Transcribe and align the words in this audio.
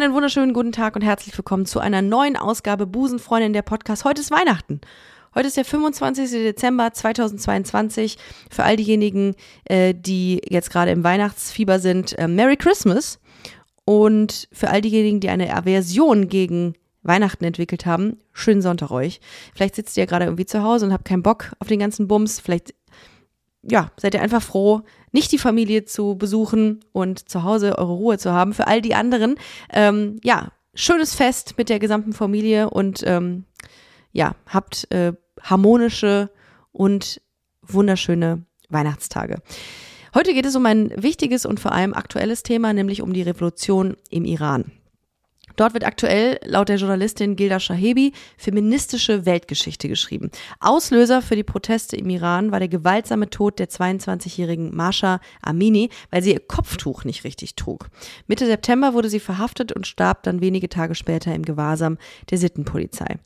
Einen 0.00 0.14
wunderschönen 0.14 0.52
guten 0.52 0.70
Tag 0.70 0.94
und 0.94 1.02
herzlich 1.02 1.36
willkommen 1.36 1.66
zu 1.66 1.80
einer 1.80 2.02
neuen 2.02 2.36
Ausgabe 2.36 2.86
Busenfreundin 2.86 3.52
der 3.52 3.62
Podcast. 3.62 4.04
Heute 4.04 4.20
ist 4.20 4.30
Weihnachten. 4.30 4.80
Heute 5.34 5.48
ist 5.48 5.56
der 5.56 5.64
25. 5.64 6.30
Dezember 6.30 6.92
2022. 6.92 8.16
Für 8.48 8.62
all 8.62 8.76
diejenigen, 8.76 9.34
äh, 9.64 9.94
die 9.94 10.40
jetzt 10.48 10.70
gerade 10.70 10.92
im 10.92 11.02
Weihnachtsfieber 11.02 11.80
sind, 11.80 12.16
äh, 12.16 12.28
Merry 12.28 12.56
Christmas. 12.56 13.18
Und 13.86 14.46
für 14.52 14.70
all 14.70 14.82
diejenigen, 14.82 15.18
die 15.18 15.30
eine 15.30 15.52
Aversion 15.52 16.28
gegen 16.28 16.74
Weihnachten 17.02 17.42
entwickelt 17.42 17.84
haben, 17.84 18.20
schönen 18.32 18.62
Sonntag 18.62 18.92
euch. 18.92 19.20
Vielleicht 19.52 19.74
sitzt 19.74 19.96
ihr 19.96 20.06
gerade 20.06 20.26
irgendwie 20.26 20.46
zu 20.46 20.62
Hause 20.62 20.86
und 20.86 20.92
habt 20.92 21.06
keinen 21.06 21.24
Bock 21.24 21.50
auf 21.58 21.66
den 21.66 21.80
ganzen 21.80 22.06
Bums. 22.06 22.38
Vielleicht, 22.38 22.72
ja, 23.62 23.90
seid 23.96 24.14
ihr 24.14 24.22
einfach 24.22 24.42
froh, 24.42 24.82
nicht 25.12 25.32
die 25.32 25.38
Familie 25.38 25.84
zu 25.84 26.16
besuchen 26.16 26.84
und 26.92 27.28
zu 27.28 27.42
Hause 27.42 27.78
eure 27.78 27.92
Ruhe 27.92 28.18
zu 28.18 28.32
haben. 28.32 28.52
Für 28.52 28.66
all 28.66 28.80
die 28.80 28.94
anderen, 28.94 29.36
ähm, 29.72 30.18
ja, 30.22 30.52
schönes 30.74 31.14
Fest 31.14 31.54
mit 31.58 31.68
der 31.68 31.78
gesamten 31.78 32.12
Familie 32.12 32.70
und 32.70 33.02
ähm, 33.06 33.44
ja, 34.12 34.34
habt 34.46 34.90
äh, 34.92 35.12
harmonische 35.42 36.30
und 36.72 37.20
wunderschöne 37.62 38.44
Weihnachtstage. 38.68 39.42
Heute 40.14 40.32
geht 40.32 40.46
es 40.46 40.56
um 40.56 40.64
ein 40.66 40.90
wichtiges 40.96 41.44
und 41.44 41.60
vor 41.60 41.72
allem 41.72 41.94
aktuelles 41.94 42.42
Thema, 42.42 42.72
nämlich 42.72 43.02
um 43.02 43.12
die 43.12 43.22
Revolution 43.22 43.96
im 44.10 44.24
Iran. 44.24 44.72
Dort 45.58 45.74
wird 45.74 45.84
aktuell 45.84 46.38
laut 46.44 46.68
der 46.68 46.76
Journalistin 46.76 47.34
Gilda 47.34 47.58
Shahebi 47.58 48.12
feministische 48.36 49.26
Weltgeschichte 49.26 49.88
geschrieben. 49.88 50.30
Auslöser 50.60 51.20
für 51.20 51.34
die 51.34 51.42
Proteste 51.42 51.96
im 51.96 52.08
Iran 52.10 52.52
war 52.52 52.60
der 52.60 52.68
gewaltsame 52.68 53.28
Tod 53.28 53.58
der 53.58 53.68
22-jährigen 53.68 54.74
Masha 54.74 55.20
Amini, 55.42 55.90
weil 56.12 56.22
sie 56.22 56.32
ihr 56.32 56.38
Kopftuch 56.38 57.02
nicht 57.02 57.24
richtig 57.24 57.56
trug. 57.56 57.88
Mitte 58.28 58.46
September 58.46 58.94
wurde 58.94 59.10
sie 59.10 59.18
verhaftet 59.18 59.72
und 59.72 59.88
starb 59.88 60.22
dann 60.22 60.40
wenige 60.40 60.68
Tage 60.68 60.94
später 60.94 61.34
im 61.34 61.44
Gewahrsam 61.44 61.98
der 62.30 62.38
Sittenpolizei. 62.38 63.16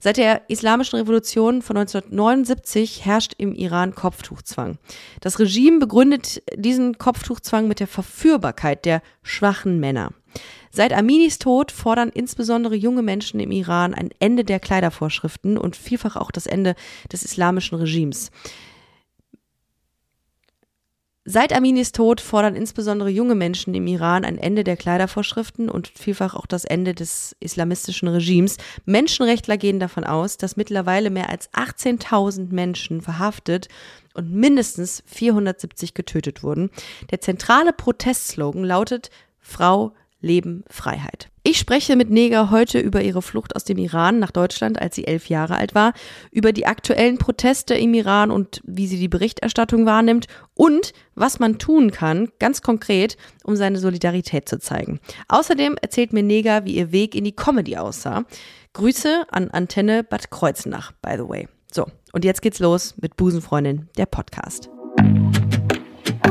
Seit 0.00 0.16
der 0.16 0.42
Islamischen 0.50 0.98
Revolution 0.98 1.62
von 1.62 1.76
1979 1.76 3.04
herrscht 3.04 3.34
im 3.38 3.54
Iran 3.54 3.94
Kopftuchzwang. 3.94 4.78
Das 5.20 5.38
Regime 5.38 5.78
begründet 5.78 6.42
diesen 6.56 6.98
Kopftuchzwang 6.98 7.68
mit 7.68 7.78
der 7.78 7.86
Verführbarkeit 7.86 8.84
der 8.84 9.02
schwachen 9.22 9.78
Männer. 9.78 10.10
Seit 10.70 10.92
Aminis 10.92 11.38
Tod 11.38 11.72
fordern 11.72 12.10
insbesondere 12.10 12.74
junge 12.74 13.02
Menschen 13.02 13.40
im 13.40 13.50
Iran 13.50 13.94
ein 13.94 14.10
Ende 14.18 14.44
der 14.44 14.60
Kleidervorschriften 14.60 15.56
und 15.56 15.76
vielfach 15.76 16.16
auch 16.16 16.30
das 16.30 16.46
Ende 16.46 16.74
des 17.10 17.22
islamischen 17.22 17.78
Regimes. 17.78 18.30
Seit 21.28 21.52
Aminis 21.52 21.90
Tod 21.90 22.20
fordern 22.20 22.54
insbesondere 22.54 23.10
junge 23.10 23.34
Menschen 23.34 23.74
im 23.74 23.88
Iran 23.88 24.24
ein 24.24 24.38
Ende 24.38 24.62
der 24.62 24.76
Kleidervorschriften 24.76 25.68
und 25.68 25.88
vielfach 25.88 26.36
auch 26.36 26.46
das 26.46 26.64
Ende 26.64 26.94
des 26.94 27.34
islamistischen 27.40 28.06
Regimes. 28.06 28.58
Menschenrechtler 28.84 29.56
gehen 29.56 29.80
davon 29.80 30.04
aus, 30.04 30.36
dass 30.36 30.56
mittlerweile 30.56 31.10
mehr 31.10 31.28
als 31.28 31.52
18.000 31.52 32.52
Menschen 32.52 33.00
verhaftet 33.00 33.66
und 34.14 34.30
mindestens 34.30 35.02
470 35.06 35.94
getötet 35.94 36.44
wurden. 36.44 36.70
Der 37.10 37.20
zentrale 37.20 37.72
Protestslogan 37.72 38.62
lautet 38.62 39.10
Frau, 39.40 39.94
Leben, 40.26 40.64
Freiheit. 40.68 41.30
Ich 41.42 41.58
spreche 41.58 41.94
mit 41.94 42.10
Neger 42.10 42.50
heute 42.50 42.80
über 42.80 43.02
ihre 43.02 43.22
Flucht 43.22 43.54
aus 43.54 43.62
dem 43.62 43.78
Iran 43.78 44.18
nach 44.18 44.32
Deutschland, 44.32 44.82
als 44.82 44.96
sie 44.96 45.06
elf 45.06 45.28
Jahre 45.28 45.56
alt 45.56 45.76
war, 45.76 45.92
über 46.32 46.52
die 46.52 46.66
aktuellen 46.66 47.18
Proteste 47.18 47.74
im 47.74 47.94
Iran 47.94 48.32
und 48.32 48.60
wie 48.64 48.88
sie 48.88 48.98
die 48.98 49.08
Berichterstattung 49.08 49.86
wahrnimmt 49.86 50.26
und 50.54 50.92
was 51.14 51.38
man 51.38 51.58
tun 51.58 51.92
kann, 51.92 52.30
ganz 52.40 52.62
konkret, 52.62 53.16
um 53.44 53.54
seine 53.54 53.78
Solidarität 53.78 54.48
zu 54.48 54.58
zeigen. 54.58 54.98
Außerdem 55.28 55.76
erzählt 55.80 56.12
mir 56.12 56.24
Neger, 56.24 56.64
wie 56.64 56.74
ihr 56.74 56.90
Weg 56.90 57.14
in 57.14 57.24
die 57.24 57.36
Comedy 57.36 57.76
aussah. 57.76 58.24
Grüße 58.72 59.26
an 59.30 59.48
Antenne 59.50 60.02
Bad 60.02 60.30
Kreuznach, 60.30 60.92
by 61.00 61.12
the 61.16 61.28
way. 61.28 61.48
So, 61.72 61.86
und 62.12 62.24
jetzt 62.24 62.42
geht's 62.42 62.58
los 62.58 62.94
mit 63.00 63.16
Busenfreundin, 63.16 63.88
der 63.96 64.06
Podcast. 64.06 64.68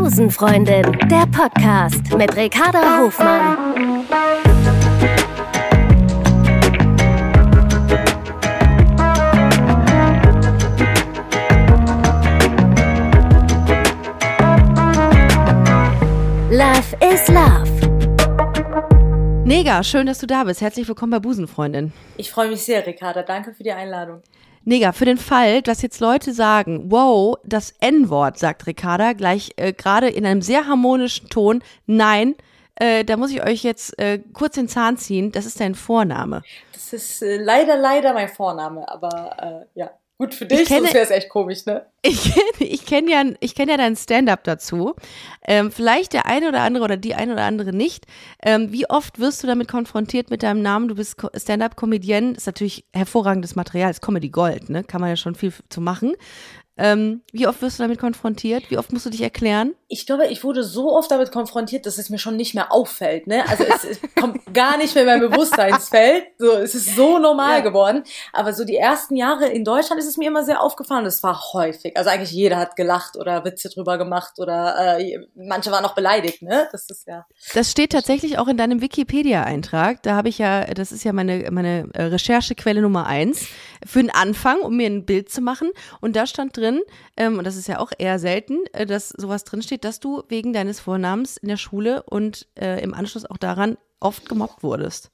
Busenfreundin, 0.05 0.83
der 1.09 1.25
Podcast 1.25 2.15
mit 2.15 2.35
Ricarda 2.35 2.99
Hofmann. 2.99 4.05
Love 16.51 16.95
is 17.01 17.27
Love. 17.27 17.65
Nega, 19.43 19.81
schön, 19.81 20.05
dass 20.05 20.19
du 20.19 20.27
da 20.27 20.43
bist. 20.43 20.61
Herzlich 20.61 20.87
willkommen 20.87 21.13
bei 21.13 21.19
Busenfreundin. 21.19 21.91
Ich 22.17 22.29
freue 22.29 22.49
mich 22.49 22.61
sehr, 22.63 22.85
Ricarda. 22.85 23.23
Danke 23.23 23.55
für 23.55 23.63
die 23.63 23.71
Einladung. 23.71 24.21
Nega, 24.65 24.91
für 24.91 25.05
den 25.05 25.17
Fall, 25.17 25.61
dass 25.61 25.83
jetzt 25.83 25.99
Leute 25.99 26.33
sagen, 26.33 26.91
wow, 26.91 27.37
das 27.43 27.75
N-Wort, 27.79 28.39
sagt 28.39 28.65
Ricarda, 28.65 29.13
gleich 29.13 29.51
äh, 29.57 29.73
gerade 29.73 30.09
in 30.09 30.25
einem 30.25 30.41
sehr 30.41 30.65
harmonischen 30.67 31.29
Ton, 31.29 31.63
nein, 31.85 32.35
äh, 32.75 33.05
da 33.05 33.15
muss 33.15 33.31
ich 33.31 33.43
euch 33.43 33.63
jetzt 33.63 33.97
äh, 33.99 34.19
kurz 34.33 34.55
den 34.55 34.67
Zahn 34.67 34.97
ziehen, 34.97 35.31
das 35.31 35.45
ist 35.45 35.59
dein 35.59 35.75
Vorname. 35.75 36.41
Das 36.73 36.93
ist 36.93 37.21
äh, 37.21 37.37
leider, 37.37 37.77
leider 37.77 38.13
mein 38.13 38.27
Vorname, 38.27 38.89
aber 38.89 39.65
äh, 39.75 39.79
ja. 39.79 39.91
Gut 40.17 40.33
für 40.33 40.45
dich, 40.45 40.65
kenne, 40.65 40.81
sonst 40.81 40.93
wäre 40.93 41.03
es 41.03 41.11
echt 41.11 41.27
komisch, 41.27 41.65
ne? 41.65 41.85
Ich, 42.01 42.33
ich 42.59 42.85
kenne 42.85 43.11
ja, 43.11 43.23
ich 43.41 43.53
kenn 43.53 43.67
ja 43.67 43.75
dein 43.75 43.97
Stand-up 43.97 44.45
dazu. 44.45 44.95
Ähm, 45.45 45.71
vielleicht 45.71 46.13
der 46.13 46.25
eine 46.25 46.47
oder 46.47 46.61
andere 46.61 46.85
oder 46.85 46.97
die 46.97 47.15
eine 47.15 47.33
oder 47.33 47.43
andere 47.43 47.73
nicht. 47.73 48.05
Ähm, 48.41 48.71
wie 48.71 48.89
oft 48.89 49.19
wirst 49.19 49.43
du 49.43 49.47
damit 49.47 49.67
konfrontiert 49.67 50.29
mit 50.29 50.43
deinem 50.43 50.61
Namen? 50.61 50.87
Du 50.87 50.95
bist 50.95 51.17
Stand-up-Comedian, 51.35 52.35
ist 52.35 52.45
natürlich 52.45 52.85
hervorragendes 52.93 53.55
Material, 53.55 53.91
ist 53.91 54.01
Comedy 54.01 54.29
Gold, 54.29 54.69
ne? 54.69 54.85
Kann 54.85 55.01
man 55.01 55.09
ja 55.09 55.17
schon 55.17 55.35
viel 55.35 55.51
zu 55.69 55.81
machen. 55.81 56.13
Ähm, 56.77 57.21
wie 57.31 57.47
oft 57.47 57.61
wirst 57.61 57.79
du 57.79 57.83
damit 57.83 57.99
konfrontiert? 57.99 58.69
Wie 58.69 58.77
oft 58.77 58.91
musst 58.91 59.05
du 59.05 59.09
dich 59.09 59.21
erklären? 59.21 59.73
Ich 59.87 60.05
glaube, 60.05 60.27
ich 60.27 60.43
wurde 60.43 60.63
so 60.63 60.93
oft 60.93 61.09
damit 61.09 61.31
konfrontiert, 61.31 61.85
dass 61.85 61.97
es 61.97 62.09
mir 62.09 62.17
schon 62.17 62.35
nicht 62.35 62.53
mehr 62.53 62.73
auffällt. 62.73 63.27
Ne? 63.27 63.47
Also 63.47 63.63
es, 63.63 63.83
es 63.85 63.99
kommt 64.19 64.53
gar 64.53 64.77
nicht 64.77 64.93
mehr 64.93 65.03
in 65.03 65.21
mein 65.21 65.29
Bewusstseinsfeld. 65.31 66.25
So, 66.37 66.51
es 66.51 66.75
ist 66.75 66.95
so 66.95 67.17
normal 67.17 67.59
ja. 67.59 67.63
geworden. 67.63 68.03
Aber 68.33 68.51
so 68.51 68.65
die 68.65 68.75
ersten 68.75 69.15
Jahre 69.15 69.47
in 69.47 69.63
Deutschland 69.63 70.01
ist 70.01 70.07
es 70.07 70.17
mir 70.17 70.27
immer 70.27 70.43
sehr 70.43 70.61
aufgefallen. 70.61 71.05
Das 71.05 71.23
war 71.23 71.53
häufig. 71.53 71.95
Also 71.95 72.09
eigentlich 72.09 72.31
jeder 72.31 72.57
hat 72.57 72.75
gelacht 72.75 73.15
oder 73.15 73.45
Witze 73.45 73.69
drüber 73.69 73.97
gemacht 73.97 74.33
oder 74.37 74.97
äh, 74.99 75.19
manche 75.33 75.71
waren 75.71 75.85
auch 75.85 75.95
beleidigt. 75.95 76.41
Ne? 76.41 76.67
Das 76.73 76.89
ist 76.89 77.07
ja. 77.07 77.25
Das 77.53 77.71
steht 77.71 77.93
tatsächlich 77.93 78.37
auch 78.37 78.49
in 78.49 78.57
deinem 78.57 78.81
Wikipedia-Eintrag. 78.81 80.03
Da 80.03 80.15
habe 80.15 80.27
ich 80.27 80.39
ja, 80.39 80.65
das 80.65 80.91
ist 80.91 81.05
ja 81.05 81.13
meine 81.13 81.49
meine 81.51 81.87
äh, 81.93 82.03
Recherchequelle 82.03 82.81
Nummer 82.81 83.05
eins 83.05 83.47
für 83.85 84.01
den 84.01 84.09
Anfang, 84.11 84.59
um 84.59 84.75
mir 84.75 84.87
ein 84.87 85.05
Bild 85.05 85.29
zu 85.29 85.41
machen. 85.41 85.71
Und 86.01 86.15
da 86.15 86.27
stand 86.27 86.57
drin 86.57 86.65
drin, 86.65 86.81
ähm, 87.17 87.37
und 87.37 87.45
das 87.45 87.55
ist 87.55 87.67
ja 87.67 87.79
auch 87.79 87.91
eher 87.97 88.19
selten, 88.19 88.59
äh, 88.73 88.85
dass 88.85 89.09
sowas 89.09 89.43
drinsteht, 89.43 89.83
dass 89.83 89.99
du 89.99 90.23
wegen 90.27 90.53
deines 90.53 90.79
Vornamens 90.79 91.37
in 91.37 91.47
der 91.47 91.57
Schule 91.57 92.03
und 92.03 92.47
äh, 92.59 92.81
im 92.83 92.93
Anschluss 92.93 93.25
auch 93.25 93.37
daran 93.37 93.77
oft 93.99 94.27
gemobbt 94.27 94.61
wurdest. 94.61 95.09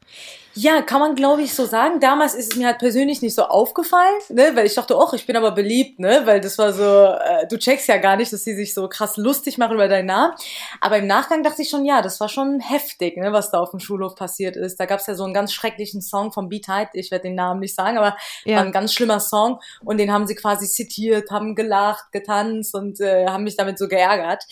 Ja, 0.53 0.81
kann 0.81 0.99
man 0.99 1.15
glaube 1.15 1.43
ich 1.43 1.53
so 1.53 1.65
sagen. 1.65 2.01
Damals 2.01 2.33
ist 2.33 2.51
es 2.51 2.59
mir 2.59 2.67
halt 2.67 2.79
persönlich 2.79 3.21
nicht 3.21 3.35
so 3.35 3.43
aufgefallen, 3.43 4.13
ne, 4.29 4.51
weil 4.53 4.65
ich 4.65 4.75
dachte, 4.75 4.97
oh, 4.97 5.07
ich 5.13 5.25
bin 5.25 5.37
aber 5.37 5.51
beliebt, 5.51 5.99
ne, 5.99 6.23
weil 6.25 6.41
das 6.41 6.57
war 6.57 6.73
so, 6.73 6.83
äh, 6.83 7.47
du 7.47 7.57
checkst 7.57 7.87
ja 7.87 7.97
gar 7.97 8.17
nicht, 8.17 8.33
dass 8.33 8.43
sie 8.43 8.55
sich 8.55 8.73
so 8.73 8.89
krass 8.89 9.15
lustig 9.15 9.57
machen 9.57 9.75
über 9.75 9.87
deinen 9.87 10.07
Namen. 10.07 10.33
Aber 10.81 10.97
im 10.97 11.07
Nachgang 11.07 11.41
dachte 11.41 11.61
ich 11.61 11.69
schon, 11.69 11.85
ja, 11.85 12.01
das 12.01 12.19
war 12.19 12.27
schon 12.27 12.59
heftig, 12.59 13.15
ne, 13.15 13.31
was 13.31 13.51
da 13.51 13.59
auf 13.59 13.71
dem 13.71 13.79
Schulhof 13.79 14.15
passiert 14.15 14.57
ist. 14.57 14.77
Da 14.77 14.85
gab's 14.85 15.07
ja 15.07 15.15
so 15.15 15.23
einen 15.23 15.33
ganz 15.33 15.53
schrecklichen 15.53 16.01
Song 16.01 16.33
von 16.33 16.49
Beat 16.49 16.67
Hyde, 16.67 16.89
ich 16.93 17.11
werde 17.11 17.23
den 17.23 17.35
Namen 17.35 17.61
nicht 17.61 17.75
sagen, 17.75 17.97
aber 17.97 18.17
ja. 18.43 18.57
war 18.57 18.65
ein 18.65 18.73
ganz 18.73 18.93
schlimmer 18.93 19.21
Song 19.21 19.61
und 19.85 19.99
den 19.99 20.11
haben 20.11 20.27
sie 20.27 20.35
quasi 20.35 20.67
zitiert, 20.67 21.31
haben 21.31 21.55
gelacht, 21.55 22.11
getanzt 22.11 22.75
und 22.75 22.99
äh, 22.99 23.27
haben 23.27 23.45
mich 23.45 23.55
damit 23.55 23.79
so 23.79 23.87
geärgert. 23.87 24.43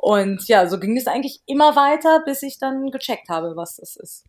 Und 0.00 0.46
ja, 0.46 0.68
so 0.68 0.78
ging 0.78 0.96
es 0.96 1.06
eigentlich 1.06 1.40
immer 1.46 1.74
weiter, 1.74 2.22
bis 2.24 2.42
ich 2.42 2.58
dann 2.58 2.90
gecheckt 2.90 3.28
habe, 3.28 3.56
was 3.56 3.76
das 3.76 3.96
ist. 3.96 4.26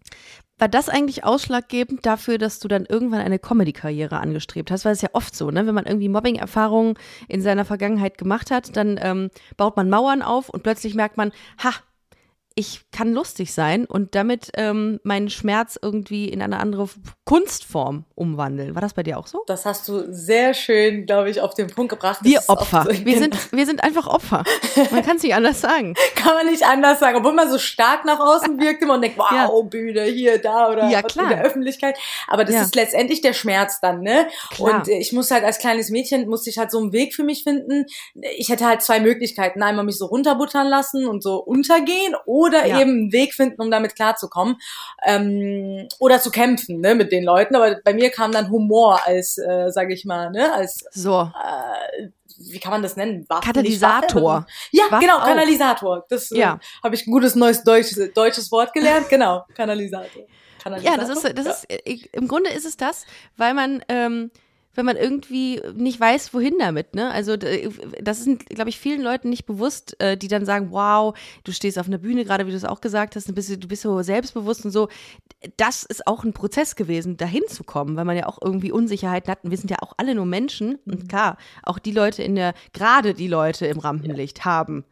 War 0.58 0.68
das 0.68 0.90
eigentlich 0.90 1.24
ausschlaggebend 1.24 2.06
dafür, 2.06 2.38
dass 2.40 2.60
du 2.60 2.68
dann 2.68 2.86
irgendwann 2.86 3.20
eine 3.20 3.38
Comedy-Karriere 3.38 4.18
angestrebt 4.18 4.72
hast? 4.72 4.86
Weil 4.86 4.94
es 4.94 5.02
ja 5.02 5.10
oft 5.14 5.36
so, 5.36 5.52
ne? 5.52 5.68
Wenn 5.68 5.76
man 5.76 5.86
irgendwie 5.86 6.10
Mobbing-Erfahrungen 6.10 6.96
in 7.28 7.42
seiner 7.42 7.66
Vergangenheit 7.66 8.18
gemacht 8.18 8.50
hat, 8.50 8.76
dann 8.76 9.00
ähm, 9.02 9.30
baut 9.56 9.76
man 9.76 9.90
Mauern 9.90 10.24
auf 10.24 10.50
und 10.50 10.64
plötzlich 10.64 10.96
merkt 10.96 11.18
man, 11.18 11.32
ha, 11.64 11.74
ich 12.58 12.82
kann 12.92 13.14
lustig 13.14 13.54
sein 13.54 13.86
und 13.86 14.16
damit 14.16 14.50
ähm, 14.56 15.00
meinen 15.04 15.30
Schmerz 15.30 15.78
irgendwie 15.80 16.28
in 16.28 16.42
eine 16.42 16.60
andere 16.60 16.90
Kunstform 17.24 18.06
umwandeln. 18.16 18.74
War 18.74 18.82
das 18.82 18.96
bei 18.96 19.04
dir 19.04 19.20
auch 19.20 19.28
so? 19.28 19.44
Das 19.46 19.64
hast 19.68 19.88
du 19.88 20.12
sehr 20.12 20.56
schön, 20.56 21.06
glaube 21.06 21.30
ich, 21.30 21.40
auf 21.40 21.54
den 21.54 21.68
Punkt 21.68 21.92
gebracht. 21.92 22.22
Wir 22.24 22.42
Opfer. 22.48 22.86
So, 22.90 23.06
wir, 23.06 23.20
sind, 23.20 23.52
wir 23.52 23.66
sind 23.68 23.84
einfach 23.84 24.08
Opfer. 24.08 24.44
Man 24.90 25.06
kann 25.06 25.18
es 25.18 25.24
nicht 25.24 25.36
anders 25.36 25.62
sagen. 25.62 25.94
kann 26.16 26.34
man 26.34 26.48
nicht 26.48 26.66
anders 26.66 27.00
sagen. 27.00 27.18
Obwohl 27.18 27.34
man 27.34 27.48
so 27.48 27.60
stark 27.60 28.06
nach 28.06 28.20
außen 28.20 28.60
wirkt 28.60 28.82
immer 28.82 28.96
und 28.96 29.04
denkt, 29.04 29.20
wow, 29.20 29.32
ja. 29.32 29.48
Bühne, 29.62 30.06
hier, 30.06 30.40
da 30.40 30.72
oder 30.72 30.90
ja, 30.90 31.02
in 31.02 31.30
der 31.30 31.44
Öffentlichkeit. 31.44 31.96
Aber 32.28 32.44
das 32.44 32.56
ja. 32.56 32.62
ist 32.64 32.74
letztendlich 32.74 33.22
der 33.22 33.34
Schmerz 33.34 33.80
dann, 33.82 34.02
ne? 34.02 34.28
Klar. 34.50 34.80
Und 34.80 34.88
ich 34.88 35.14
muss 35.14 35.30
halt 35.30 35.44
als 35.44 35.60
kleines 35.60 35.92
Mädchen, 35.92 36.28
musste 36.28 36.50
ich 36.50 36.58
halt 36.58 36.72
so 36.72 36.80
einen 36.80 36.92
Weg 36.92 37.14
für 37.14 37.24
mich 37.24 37.44
finden. 37.44 37.86
Ich 38.36 38.50
hätte 38.50 38.66
halt 38.66 38.82
zwei 38.82 39.00
Möglichkeiten. 39.00 39.62
Einmal 39.62 39.86
mich 39.86 40.00
so 40.00 40.08
runterbuttern 40.08 40.66
lassen 40.66 41.06
und 41.06 41.22
so 41.22 41.38
untergehen 41.38 42.16
oder 42.26 42.47
oder 42.48 42.66
Ja. 42.66 42.80
eben 42.82 42.92
einen 42.92 43.12
Weg 43.12 43.34
finden, 43.34 43.62
um 43.62 43.70
damit 43.72 43.96
klarzukommen 43.96 44.58
ähm, 45.06 45.88
oder 46.00 46.20
zu 46.20 46.32
kämpfen 46.32 46.82
ne, 46.82 46.96
mit 46.96 47.12
den 47.12 47.24
Leuten. 47.24 47.56
Aber 47.56 47.78
bei 47.84 47.94
mir 47.94 48.10
kam 48.10 48.32
dann 48.32 48.50
Humor 48.50 49.00
als, 49.06 49.38
äh, 49.38 49.70
sage 49.72 49.94
ich 49.94 50.06
mal, 50.06 50.32
ne, 50.32 50.54
als 50.54 50.86
So. 50.92 51.22
äh, 51.22 52.08
wie 52.40 52.60
kann 52.60 52.72
man 52.72 52.84
das 52.84 52.96
nennen? 52.96 53.26
Waffe, 53.30 53.48
Katalysator. 53.48 54.46
Ja, 54.72 54.84
Waffe 54.90 55.02
genau, 55.06 55.18
auch. 55.18 55.26
Katalysator. 55.26 56.06
Das 56.10 56.32
äh, 56.32 56.38
Ja. 56.40 56.60
habe 56.84 56.96
ich 56.96 57.08
ein 57.08 57.12
gutes 57.12 57.36
neues 57.36 57.64
deutsches, 57.64 58.14
deutsches 58.14 58.52
Wort 58.52 58.74
gelernt. 58.74 59.08
Genau, 59.10 59.44
Katalysator. 59.56 60.24
Ja, 60.82 60.92
Katalysator. 60.98 60.98
das 60.98 61.24
ist, 61.24 61.38
das 61.38 61.46
Ja. 61.46 61.52
ist, 61.52 61.70
äh, 61.70 61.98
im 62.12 62.28
Grunde 62.28 62.50
ist 62.52 62.66
es 62.66 62.78
das, 62.78 63.06
weil 63.38 63.54
man, 63.54 63.84
ähm, 63.90 64.32
wenn 64.78 64.86
man 64.86 64.96
irgendwie 64.96 65.62
nicht 65.76 66.00
weiß, 66.00 66.34
wohin 66.34 66.54
damit, 66.60 66.96
ne? 66.96 67.12
Also 67.12 67.36
d- 67.36 67.70
das 68.02 68.20
ist, 68.26 68.46
glaube 68.50 68.70
ich, 68.70 68.80
vielen 68.80 69.02
Leuten 69.02 69.30
nicht 69.30 69.46
bewusst, 69.46 70.00
äh, 70.00 70.16
die 70.16 70.28
dann 70.28 70.46
sagen, 70.46 70.68
wow, 70.72 71.18
du 71.44 71.52
stehst 71.52 71.78
auf 71.80 71.88
einer 71.88 71.98
Bühne, 71.98 72.24
gerade 72.24 72.46
wie 72.48 72.52
du 72.52 72.58
es 72.58 72.64
auch 72.64 72.80
gesagt 72.80 73.16
hast, 73.16 73.28
du 73.28 73.34
bist, 73.34 73.50
du 73.64 73.68
bist 73.68 73.82
so 73.82 74.02
selbstbewusst 74.04 74.64
und 74.64 74.72
so. 74.72 74.88
Das 75.58 75.84
ist 75.84 76.08
auch 76.08 76.24
ein 76.24 76.34
Prozess 76.34 76.76
gewesen, 76.76 77.18
dahin 77.18 77.44
zu 77.50 77.64
kommen, 77.64 77.96
weil 77.96 78.06
man 78.06 78.16
ja 78.18 78.28
auch 78.28 78.40
irgendwie 78.42 78.72
Unsicherheiten 78.72 79.32
hat. 79.32 79.44
Und 79.44 79.52
wir 79.52 79.58
sind 79.58 79.70
ja 79.72 79.78
auch 79.82 79.94
alle 79.98 80.16
nur 80.16 80.26
Menschen. 80.26 80.76
Und 80.86 81.10
klar, 81.10 81.38
auch 81.64 81.80
die 81.80 81.92
Leute 81.92 82.24
in 82.24 82.36
der, 82.36 82.54
gerade 82.74 83.14
die 83.14 83.28
Leute 83.28 83.66
im 83.68 83.80
Rampenlicht 83.80 84.46
haben 84.46 84.86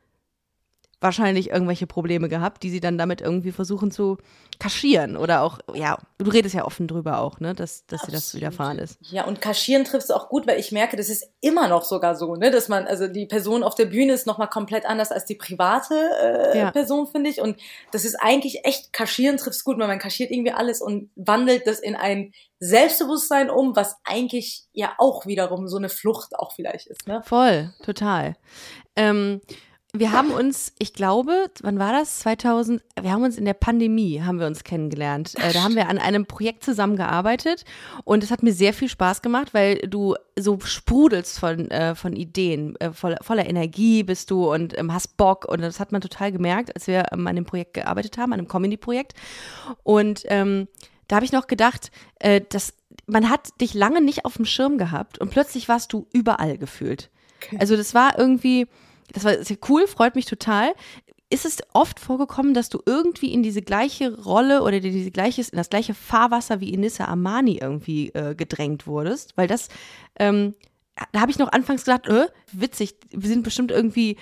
wahrscheinlich 1.01 1.50
irgendwelche 1.50 1.88
Probleme 1.88 2.30
gehabt, 2.30 2.63
die 2.63 2.69
sie 2.69 2.80
dann 2.80 2.97
damit 2.97 3.21
irgendwie 3.21 3.51
versuchen 3.51 3.92
zu 3.92 4.18
kaschieren 4.59 5.18
oder 5.18 5.42
auch, 5.42 5.59
ja, 5.74 5.97
du 6.18 6.31
redest 6.31 6.56
ja 6.56 6.65
offen 6.65 6.88
drüber 6.88 7.19
auch, 7.19 7.39
ne, 7.39 7.53
dass, 7.53 7.86
dass 7.86 8.03
dir 8.03 8.13
das 8.13 8.33
widerfahren 8.33 8.80
ist. 8.80 8.97
Ja, 9.01 9.25
und 9.25 9.42
kaschieren 9.42 9.83
triffst 9.83 10.09
du 10.09 10.13
auch 10.13 10.30
gut, 10.30 10.47
weil 10.47 10.59
ich 10.59 10.71
merke, 10.71 10.95
das 10.95 11.09
ist 11.09 11.27
immer 11.42 11.68
noch 11.68 11.83
sogar 11.83 12.15
so, 12.15 12.36
ne, 12.36 12.51
dass 12.51 12.69
man, 12.69 12.88
also 12.88 13.07
die 13.07 13.25
Person 13.25 13.63
auf 13.63 13.75
der 13.75 13.86
Bühne 13.86 14.13
ist 14.13 14.25
nochmal 14.25 14.47
komplett 14.47 14.86
anders 14.86 15.12
als 15.12 15.25
die 15.25 15.36
private 15.36 15.94
äh, 16.21 16.59
Ja. 16.59 16.71
Person, 16.71 17.07
finde 17.07 17.30
ich. 17.30 17.41
Und 17.41 17.59
das 17.91 18.06
ist 18.06 18.15
eigentlich 18.15 18.63
echt, 18.63 18.94
kaschieren 18.94 19.38
triffst 19.38 19.63
gut, 19.65 19.77
weil 19.77 19.88
man 19.88 20.00
kaschiert 20.00 20.31
irgendwie 20.31 20.53
alles 20.53 20.81
und 20.81 21.09
wandelt 21.15 21.68
das 21.68 21.80
in 21.80 21.95
ein 21.95 22.31
Selbstbewusstsein 22.59 23.50
um, 23.50 23.75
was 23.75 23.98
eigentlich 24.06 24.63
ja 24.71 24.94
auch 24.98 25.25
wiederum 25.25 25.68
so 25.68 25.77
eine 25.77 25.89
Flucht 25.89 26.39
auch 26.39 26.53
vielleicht 26.53 26.88
ist, 26.88 27.06
ne? 27.07 27.21
Voll, 27.24 27.74
total. 27.83 28.36
Ähm, 28.95 29.41
wir 30.00 30.12
haben 30.12 30.31
uns, 30.31 30.74
ich 30.80 30.94
glaube, 30.94 31.50
wann 31.62 31.80
war 31.80 31.92
das? 31.92 32.19
2000, 32.19 32.81
wir 33.01 33.12
haben 33.12 33.24
uns 33.24 33.38
in 33.38 33.45
der 33.45 33.53
Pandemie, 33.53 34.21
haben 34.21 34.39
wir 34.39 34.47
uns 34.47 34.63
kennengelernt. 34.63 35.33
Äh, 35.36 35.53
da 35.53 35.63
haben 35.63 35.75
wir 35.75 35.89
an 35.89 35.97
einem 35.97 36.25
Projekt 36.25 36.63
zusammengearbeitet 36.63 37.65
und 38.03 38.24
es 38.24 38.31
hat 38.31 38.44
mir 38.44 38.53
sehr 38.53 38.74
viel 38.74 38.89
Spaß 38.89 39.21
gemacht, 39.21 39.53
weil 39.53 39.77
du 39.80 40.15
so 40.38 40.59
sprudelst 40.59 41.39
von, 41.39 41.71
äh, 41.71 41.95
von 41.95 42.15
Ideen, 42.15 42.75
äh, 42.77 42.92
voller, 42.92 43.18
voller 43.21 43.47
Energie 43.47 44.03
bist 44.03 44.31
du 44.31 44.51
und 44.51 44.77
ähm, 44.77 44.94
hast 44.94 45.18
Bock 45.18 45.45
und 45.45 45.62
das 45.62 45.80
hat 45.80 45.92
man 45.92 46.01
total 46.01 46.31
gemerkt, 46.31 46.75
als 46.75 46.88
wir 46.88 47.06
ähm, 47.12 47.25
an 47.27 47.36
dem 47.36 47.45
Projekt 47.45 47.74
gearbeitet 47.75 48.18
haben, 48.18 48.33
an 48.33 48.39
einem 48.39 48.48
Comedy-Projekt. 48.48 49.13
Und 49.83 50.24
ähm, 50.27 50.68
da 51.07 51.18
habe 51.18 51.25
ich 51.25 51.31
noch 51.31 51.48
gedacht, 51.48 51.91
äh, 52.19 52.41
dass 52.50 52.74
man 53.07 53.30
hat 53.30 53.62
dich 53.62 53.74
lange 53.74 54.01
nicht 54.01 54.25
auf 54.25 54.36
dem 54.36 54.45
Schirm 54.45 54.77
gehabt 54.77 55.19
und 55.19 55.30
plötzlich 55.30 55.69
warst 55.69 55.94
du 55.94 56.07
überall 56.12 56.57
gefühlt. 56.57 57.09
Also 57.59 57.75
das 57.75 57.94
war 57.94 58.18
irgendwie, 58.18 58.68
das 59.13 59.24
war 59.24 59.44
sehr 59.44 59.57
cool, 59.69 59.88
freut 59.88 60.16
mich 60.16 60.25
total. 60.25 60.74
Ist 61.30 61.46
es 61.46 61.57
oft 61.74 62.00
vorgekommen, 62.00 62.54
dass 62.54 62.69
du 62.69 62.81
irgendwie 62.86 63.34
in 63.34 63.44
diese 63.44 63.62
gleiche 63.62 64.22
Rolle 64.24 64.62
oder 64.62 64.74
in 64.74 64.84
diese 64.84 65.12
gleiches, 65.12 65.50
in 65.50 65.57
das 65.57 65.69
gleiche 65.69 65.94
Fahrwasser 65.94 66.60
wie 66.60 66.74
Inissa 66.74 67.06
Amani 67.06 67.57
irgendwie 67.62 68.10
äh, 68.10 68.36
gedrängt 68.36 68.86
wurdest? 68.86 69.36
Weil 69.36 69.48
das, 69.48 69.69
ähm, 70.19 70.54
da 71.12 71.22
habe 71.22 71.31
ich 71.31 71.40
noch 71.40 71.52
anfangs 71.52 71.84
gedacht, 71.84 72.07
äh, 72.07 72.28
witzig, 72.52 72.96
wir 73.10 73.28
sind 73.28 73.44
bestimmt 73.44 73.72
irgendwie, 73.72 74.18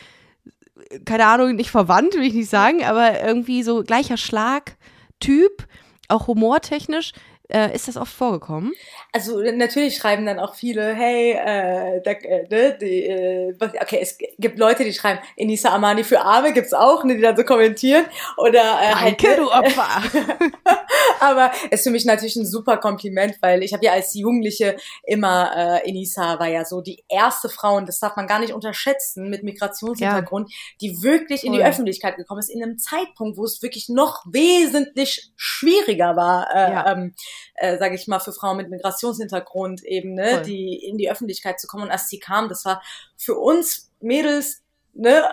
keine 1.05 1.25
Ahnung, 1.25 1.55
nicht 1.55 1.71
verwandt, 1.71 2.15
will 2.15 2.23
ich 2.23 2.33
nicht 2.33 2.49
sagen, 2.49 2.83
aber 2.83 3.21
irgendwie 3.21 3.63
so 3.63 3.83
gleicher 3.83 4.17
Schlag, 4.17 4.77
Typ, 5.19 5.67
auch 6.07 6.27
humortechnisch. 6.27 7.13
Äh, 7.49 7.75
ist 7.75 7.87
das 7.89 7.97
oft 7.97 8.13
vorgekommen? 8.13 8.71
Also 9.11 9.39
natürlich 9.41 9.97
schreiben 9.97 10.25
dann 10.25 10.39
auch 10.39 10.55
viele, 10.55 10.93
hey, 10.93 11.31
äh, 11.33 12.01
da, 12.01 12.11
äh, 12.11 12.47
ne, 12.49 12.77
die, 12.79 13.03
äh, 13.05 13.53
okay, 13.81 13.99
es 14.01 14.17
gibt 14.39 14.57
Leute, 14.57 14.83
die 14.85 14.93
schreiben, 14.93 15.19
Enisa 15.35 15.69
Amani 15.69 16.03
für 16.05 16.21
Arme 16.21 16.53
gibt's 16.53 16.73
auch, 16.73 17.03
ne, 17.03 17.15
die 17.15 17.21
dann 17.21 17.35
so 17.35 17.43
kommentieren. 17.43 18.05
Oder 18.37 18.59
äh, 18.61 18.93
halt, 18.95 19.21
Danke, 19.23 19.27
ne, 19.27 19.35
du 19.35 19.51
Opfer. 19.51 19.87
Aber 21.19 21.51
es 21.69 21.79
ist 21.81 21.83
für 21.83 21.89
mich 21.91 22.05
natürlich 22.05 22.35
ein 22.37 22.45
super 22.45 22.77
Kompliment, 22.77 23.37
weil 23.41 23.61
ich 23.63 23.73
habe 23.73 23.85
ja 23.85 23.91
als 23.91 24.13
Jugendliche 24.13 24.77
immer, 25.05 25.81
äh, 25.83 25.89
Enisa 25.89 26.39
war 26.39 26.47
ja 26.47 26.65
so 26.65 26.81
die 26.81 27.03
erste 27.09 27.49
Frau, 27.49 27.75
und 27.75 27.87
das 27.87 27.99
darf 27.99 28.15
man 28.15 28.27
gar 28.27 28.39
nicht 28.39 28.53
unterschätzen, 28.53 29.29
mit 29.29 29.43
Migrationshintergrund, 29.43 30.51
die 30.81 31.01
wirklich 31.01 31.43
in 31.43 31.51
die 31.53 31.59
Voll. 31.59 31.67
Öffentlichkeit 31.67 32.15
gekommen 32.15 32.39
ist, 32.39 32.49
in 32.49 32.63
einem 32.63 32.77
Zeitpunkt, 32.77 33.37
wo 33.37 33.43
es 33.43 33.61
wirklich 33.61 33.89
noch 33.89 34.23
wesentlich 34.31 35.31
schwieriger 35.35 36.15
war, 36.15 36.47
äh, 36.53 36.71
Ja. 36.71 36.91
ähm, 36.93 37.13
äh, 37.55 37.77
sage 37.77 37.95
ich 37.95 38.07
mal, 38.07 38.19
für 38.19 38.33
Frauen 38.33 38.57
mit 38.57 38.69
Migrationshintergrund 38.69 39.83
eben, 39.83 40.15
ne, 40.15 40.29
Voll. 40.29 40.41
die 40.43 40.75
in 40.75 40.97
die 40.97 41.11
Öffentlichkeit 41.11 41.59
zu 41.59 41.67
kommen. 41.67 41.83
Und 41.83 41.91
als 41.91 42.09
sie 42.09 42.19
kam, 42.19 42.49
das 42.49 42.65
war 42.65 42.81
für 43.17 43.35
uns 43.35 43.91
Mädels, 43.99 44.62
ne, 44.93 45.23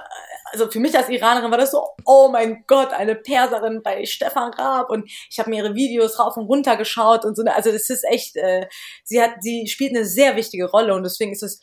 also 0.53 0.69
für 0.69 0.81
mich 0.81 0.97
als 0.97 1.09
Iranerin 1.09 1.51
war 1.51 1.59
das 1.59 1.71
so, 1.71 1.85
oh 2.05 2.29
mein 2.29 2.65
Gott, 2.67 2.93
eine 2.93 3.15
Perserin 3.15 3.83
bei 3.85 4.05
Stefan 4.05 4.53
Raab. 4.53 4.91
Und 4.91 5.09
ich 5.31 5.39
habe 5.39 5.49
mir 5.51 5.63
ihre 5.63 5.75
Videos 5.77 6.19
rauf 6.19 6.37
und 6.37 6.47
runter 6.47 6.77
geschaut 6.77 7.25
und 7.25 7.37
so, 7.37 7.45
also 7.45 7.71
das 7.71 7.89
ist 7.89 8.05
echt, 8.05 8.37
äh, 8.37 8.67
sie 9.05 9.23
hat, 9.23 9.35
sie 9.41 9.69
spielt 9.69 9.95
eine 9.95 10.05
sehr 10.05 10.35
wichtige 10.37 10.69
Rolle. 10.69 10.95
Und 10.95 11.05
deswegen 11.05 11.33
ist 11.33 11.43
es, 11.45 11.61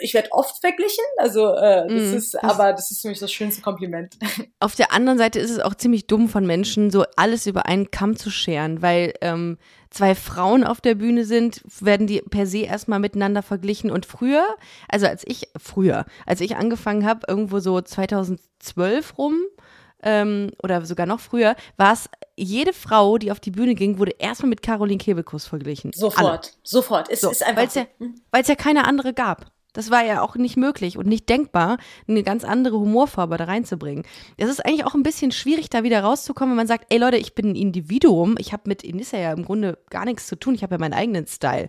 ich 0.00 0.14
werde 0.14 0.32
oft 0.32 0.58
verglichen, 0.60 1.04
also 1.18 1.54
äh, 1.54 1.86
das 1.88 2.10
Mm, 2.12 2.16
ist, 2.16 2.34
das- 2.34 2.42
aber 2.42 2.72
das 2.72 2.90
ist 2.90 3.02
für 3.02 3.08
mich 3.08 3.20
das 3.20 3.30
schönste 3.30 3.62
Kompliment. 3.62 4.16
Auf 4.60 4.74
der 4.74 4.92
anderen 4.92 5.18
Seite 5.18 5.38
ist 5.38 5.50
es 5.50 5.60
auch 5.60 5.74
ziemlich 5.74 6.06
dumm 6.08 6.28
von 6.28 6.44
Menschen, 6.46 6.90
so 6.90 7.04
alles 7.16 7.46
über 7.46 7.66
einen 7.66 7.90
Kamm 7.92 8.16
zu 8.16 8.30
scheren, 8.30 8.82
weil 8.82 9.14
ähm, 9.20 9.58
zwei 9.94 10.14
Frauen 10.14 10.64
auf 10.64 10.80
der 10.80 10.96
Bühne 10.96 11.24
sind, 11.24 11.62
werden 11.80 12.06
die 12.06 12.20
per 12.20 12.46
se 12.46 12.58
erstmal 12.58 12.98
miteinander 12.98 13.42
verglichen. 13.42 13.90
Und 13.90 14.06
früher, 14.06 14.44
also 14.88 15.06
als 15.06 15.22
ich, 15.26 15.48
früher, 15.56 16.04
als 16.26 16.40
ich 16.40 16.56
angefangen 16.56 17.06
habe, 17.06 17.20
irgendwo 17.28 17.60
so 17.60 17.80
2012 17.80 19.16
rum, 19.16 19.36
ähm, 20.02 20.50
oder 20.62 20.84
sogar 20.84 21.06
noch 21.06 21.20
früher, 21.20 21.56
war 21.76 21.92
es, 21.92 22.08
jede 22.36 22.72
Frau, 22.72 23.16
die 23.16 23.30
auf 23.30 23.40
die 23.40 23.52
Bühne 23.52 23.74
ging, 23.74 23.98
wurde 23.98 24.12
erstmal 24.18 24.50
mit 24.50 24.62
Caroline 24.62 24.98
Kebekus 24.98 25.46
verglichen. 25.46 25.92
Alle. 25.94 26.00
Sofort, 26.00 26.52
sofort. 26.62 27.10
Es 27.10 27.20
So, 27.20 27.30
ist 27.30 27.42
einfach 27.42 27.62
weil 27.62 27.68
es 27.68 27.74
ja, 27.74 27.86
weil's 28.30 28.48
ja 28.48 28.56
keine 28.56 28.86
andere 28.86 29.14
gab. 29.14 29.46
Das 29.74 29.90
war 29.90 30.02
ja 30.04 30.22
auch 30.22 30.36
nicht 30.36 30.56
möglich 30.56 30.96
und 30.96 31.06
nicht 31.06 31.28
denkbar, 31.28 31.76
eine 32.08 32.22
ganz 32.22 32.44
andere 32.44 32.78
Humorfarbe 32.78 33.36
da 33.36 33.44
reinzubringen. 33.44 34.04
Es 34.38 34.48
ist 34.48 34.64
eigentlich 34.64 34.86
auch 34.86 34.94
ein 34.94 35.02
bisschen 35.02 35.32
schwierig, 35.32 35.68
da 35.68 35.82
wieder 35.82 36.02
rauszukommen, 36.02 36.52
wenn 36.52 36.56
man 36.56 36.66
sagt, 36.66 36.86
ey 36.88 36.98
Leute, 36.98 37.18
ich 37.18 37.34
bin 37.34 37.50
ein 37.50 37.56
Individuum, 37.56 38.36
ich 38.38 38.52
habe 38.52 38.62
mit 38.66 38.82
Inissa 38.82 39.18
ja 39.18 39.32
im 39.32 39.44
Grunde 39.44 39.78
gar 39.90 40.06
nichts 40.06 40.26
zu 40.28 40.36
tun, 40.36 40.54
ich 40.54 40.62
habe 40.62 40.76
ja 40.76 40.78
meinen 40.78 40.94
eigenen 40.94 41.26
Style. 41.26 41.68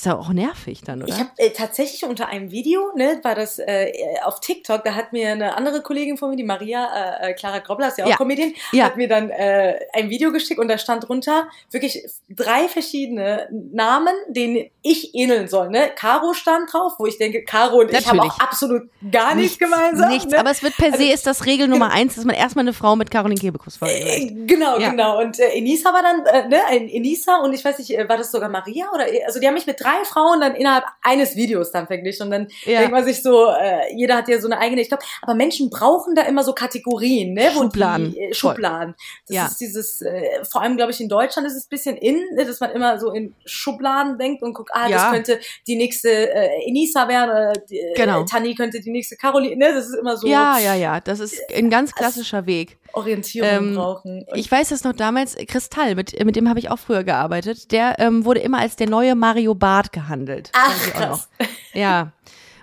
Ist 0.00 0.06
ja 0.06 0.16
auch 0.16 0.30
nervig 0.30 0.80
dann, 0.82 1.02
oder? 1.02 1.12
Ich 1.12 1.18
habe 1.20 1.28
äh, 1.36 1.50
tatsächlich 1.50 2.04
unter 2.06 2.26
einem 2.28 2.50
Video, 2.50 2.90
ne, 2.96 3.20
war 3.22 3.34
das 3.34 3.58
äh, 3.58 3.92
auf 4.24 4.40
TikTok, 4.40 4.82
da 4.82 4.94
hat 4.94 5.12
mir 5.12 5.28
eine 5.28 5.58
andere 5.58 5.82
Kollegin 5.82 6.16
von 6.16 6.30
mir, 6.30 6.36
die 6.36 6.42
Maria 6.42 7.18
äh, 7.20 7.32
äh, 7.32 7.34
Clara 7.34 7.58
Grobler, 7.58 7.88
ist 7.88 7.98
ja 7.98 8.06
auch 8.06 8.08
Ja. 8.08 8.16
Comedian, 8.16 8.54
Ja. 8.72 8.84
hat 8.86 8.96
mir 8.96 9.08
dann 9.08 9.28
äh, 9.28 9.78
ein 9.92 10.08
Video 10.08 10.32
geschickt 10.32 10.58
und 10.58 10.68
da 10.68 10.78
stand 10.78 11.06
drunter 11.06 11.48
wirklich 11.70 12.02
drei 12.30 12.66
verschiedene 12.68 13.46
Namen, 13.50 14.14
denen 14.28 14.70
ich 14.80 15.14
ähneln 15.14 15.48
soll. 15.48 15.68
Ne? 15.68 15.90
Caro 15.94 16.32
stand 16.32 16.72
drauf, 16.72 16.92
wo 16.98 17.04
ich 17.04 17.18
denke, 17.18 17.44
Caro 17.44 17.80
und 17.80 17.90
ich 17.92 17.96
haben 18.08 18.16
Natürlich. 18.16 18.32
auch 18.32 18.40
absolut 18.40 18.82
gar 19.12 19.34
nichts, 19.34 19.58
gemeinsam. 19.58 20.08
Nichts, 20.08 20.32
ne? 20.32 20.38
aber 20.38 20.50
es 20.50 20.62
wird 20.62 20.78
per 20.78 20.96
se 20.96 21.12
ist 21.12 21.26
das 21.26 21.44
Regel 21.44 21.68
Nummer 21.68 21.90
eins, 21.90 22.14
dass 22.14 22.24
man 22.24 22.36
erstmal 22.36 22.64
eine 22.64 22.72
Frau 22.72 22.96
mit 22.96 23.10
Caroline 23.10 23.38
Kebekus 23.38 23.76
Äh, 23.76 23.78
vergleicht. 23.80 24.32
Genau, 24.48 24.78
Ja. 24.78 24.88
genau. 24.92 25.20
Und 25.20 25.38
äh, 25.38 25.48
Enisa 25.58 25.92
war 25.92 26.02
dann, 26.02 26.24
äh, 26.24 26.48
ne, 26.48 26.64
ein 26.68 26.88
Enisa 26.88 27.36
und 27.42 27.52
ich 27.52 27.62
weiß 27.62 27.78
nicht, 27.80 27.90
äh, 27.90 28.08
war 28.08 28.16
das 28.16 28.32
sogar 28.32 28.48
Maria 28.48 28.86
oder, 28.94 29.04
also 29.26 29.38
die 29.40 29.46
haben 29.46 29.52
mich 29.52 29.66
mit 29.66 29.78
drei 29.78 29.89
Frauen 30.04 30.40
dann 30.40 30.54
innerhalb 30.54 30.84
eines 31.02 31.36
Videos 31.36 31.70
dann 31.70 31.86
verglichen 31.86 32.26
und 32.26 32.30
dann 32.30 32.48
Ja. 32.64 32.78
denkt 32.80 32.92
man 32.92 33.04
sich 33.04 33.22
so, 33.22 33.46
äh, 33.50 33.94
jeder 33.94 34.16
hat 34.16 34.28
ja 34.28 34.40
so 34.40 34.48
eine 34.48 34.58
eigene, 34.58 34.80
ich 34.82 34.88
glaube, 34.88 35.02
aber 35.22 35.34
Menschen 35.34 35.70
brauchen 35.70 36.14
da 36.14 36.22
immer 36.22 36.42
so 36.44 36.52
Kategorien, 36.52 37.34
ne, 37.34 37.50
Schubladen. 37.52 38.12
die, 38.12 38.20
äh. 38.20 38.34
Schubladen. 38.34 38.94
Das 39.26 39.36
Ja. 39.36 39.46
ist 39.46 39.60
dieses, 39.60 40.02
äh, 40.02 40.44
vor 40.44 40.62
allem 40.62 40.76
glaube 40.76 40.92
ich 40.92 41.00
in 41.00 41.08
Deutschland 41.08 41.46
ist 41.46 41.54
es 41.56 41.64
ein 41.66 41.70
bisschen 41.70 41.96
in, 41.96 42.16
ne, 42.34 42.44
dass 42.44 42.60
man 42.60 42.70
immer 42.72 42.98
so 42.98 43.12
in 43.12 43.34
Schubladen 43.44 44.18
denkt 44.18 44.42
und 44.42 44.54
guckt, 44.54 44.70
ah, 44.72 44.88
Ja. 44.88 44.96
das 44.96 45.10
könnte 45.12 45.40
die 45.66 45.76
nächste 45.76 46.08
äh, 46.10 46.66
Enisa 46.66 47.08
werden 47.08 47.30
oder 47.30 47.52
die, 47.68 47.78
äh, 47.78 47.94
Genau. 47.94 48.24
Tani 48.24 48.54
könnte 48.54 48.80
die 48.80 48.90
nächste 48.90 49.16
Caroline, 49.16 49.56
ne, 49.56 49.74
das 49.74 49.86
ist 49.88 49.94
immer 49.96 50.16
so 50.16 50.26
Ja, 50.26 50.58
ja, 50.58 50.74
ja, 50.74 51.00
das 51.00 51.20
ist 51.20 51.40
ein 51.54 51.70
ganz 51.70 51.94
klassischer 51.94 52.46
Weg. 52.46 52.78
Orientierung 52.92 53.48
Ähm, 53.50 53.74
brauchen. 53.74 54.24
Und 54.26 54.38
Ich 54.38 54.50
weiß 54.50 54.70
das 54.70 54.84
noch 54.84 54.92
damals, 54.92 55.36
Kristall, 55.46 55.94
mit, 55.94 56.24
mit 56.24 56.36
dem 56.36 56.48
habe 56.48 56.58
ich 56.58 56.70
auch 56.70 56.78
früher 56.78 57.04
gearbeitet, 57.04 57.72
der 57.72 57.98
ähm, 57.98 58.24
wurde 58.24 58.40
immer 58.40 58.58
als 58.58 58.76
der 58.76 58.88
neue 58.88 59.14
Mario 59.14 59.54
Barth 59.54 59.92
gehandelt. 59.92 60.50
Ach, 60.54 60.90
krass. 60.90 61.28
Ja. 61.72 62.12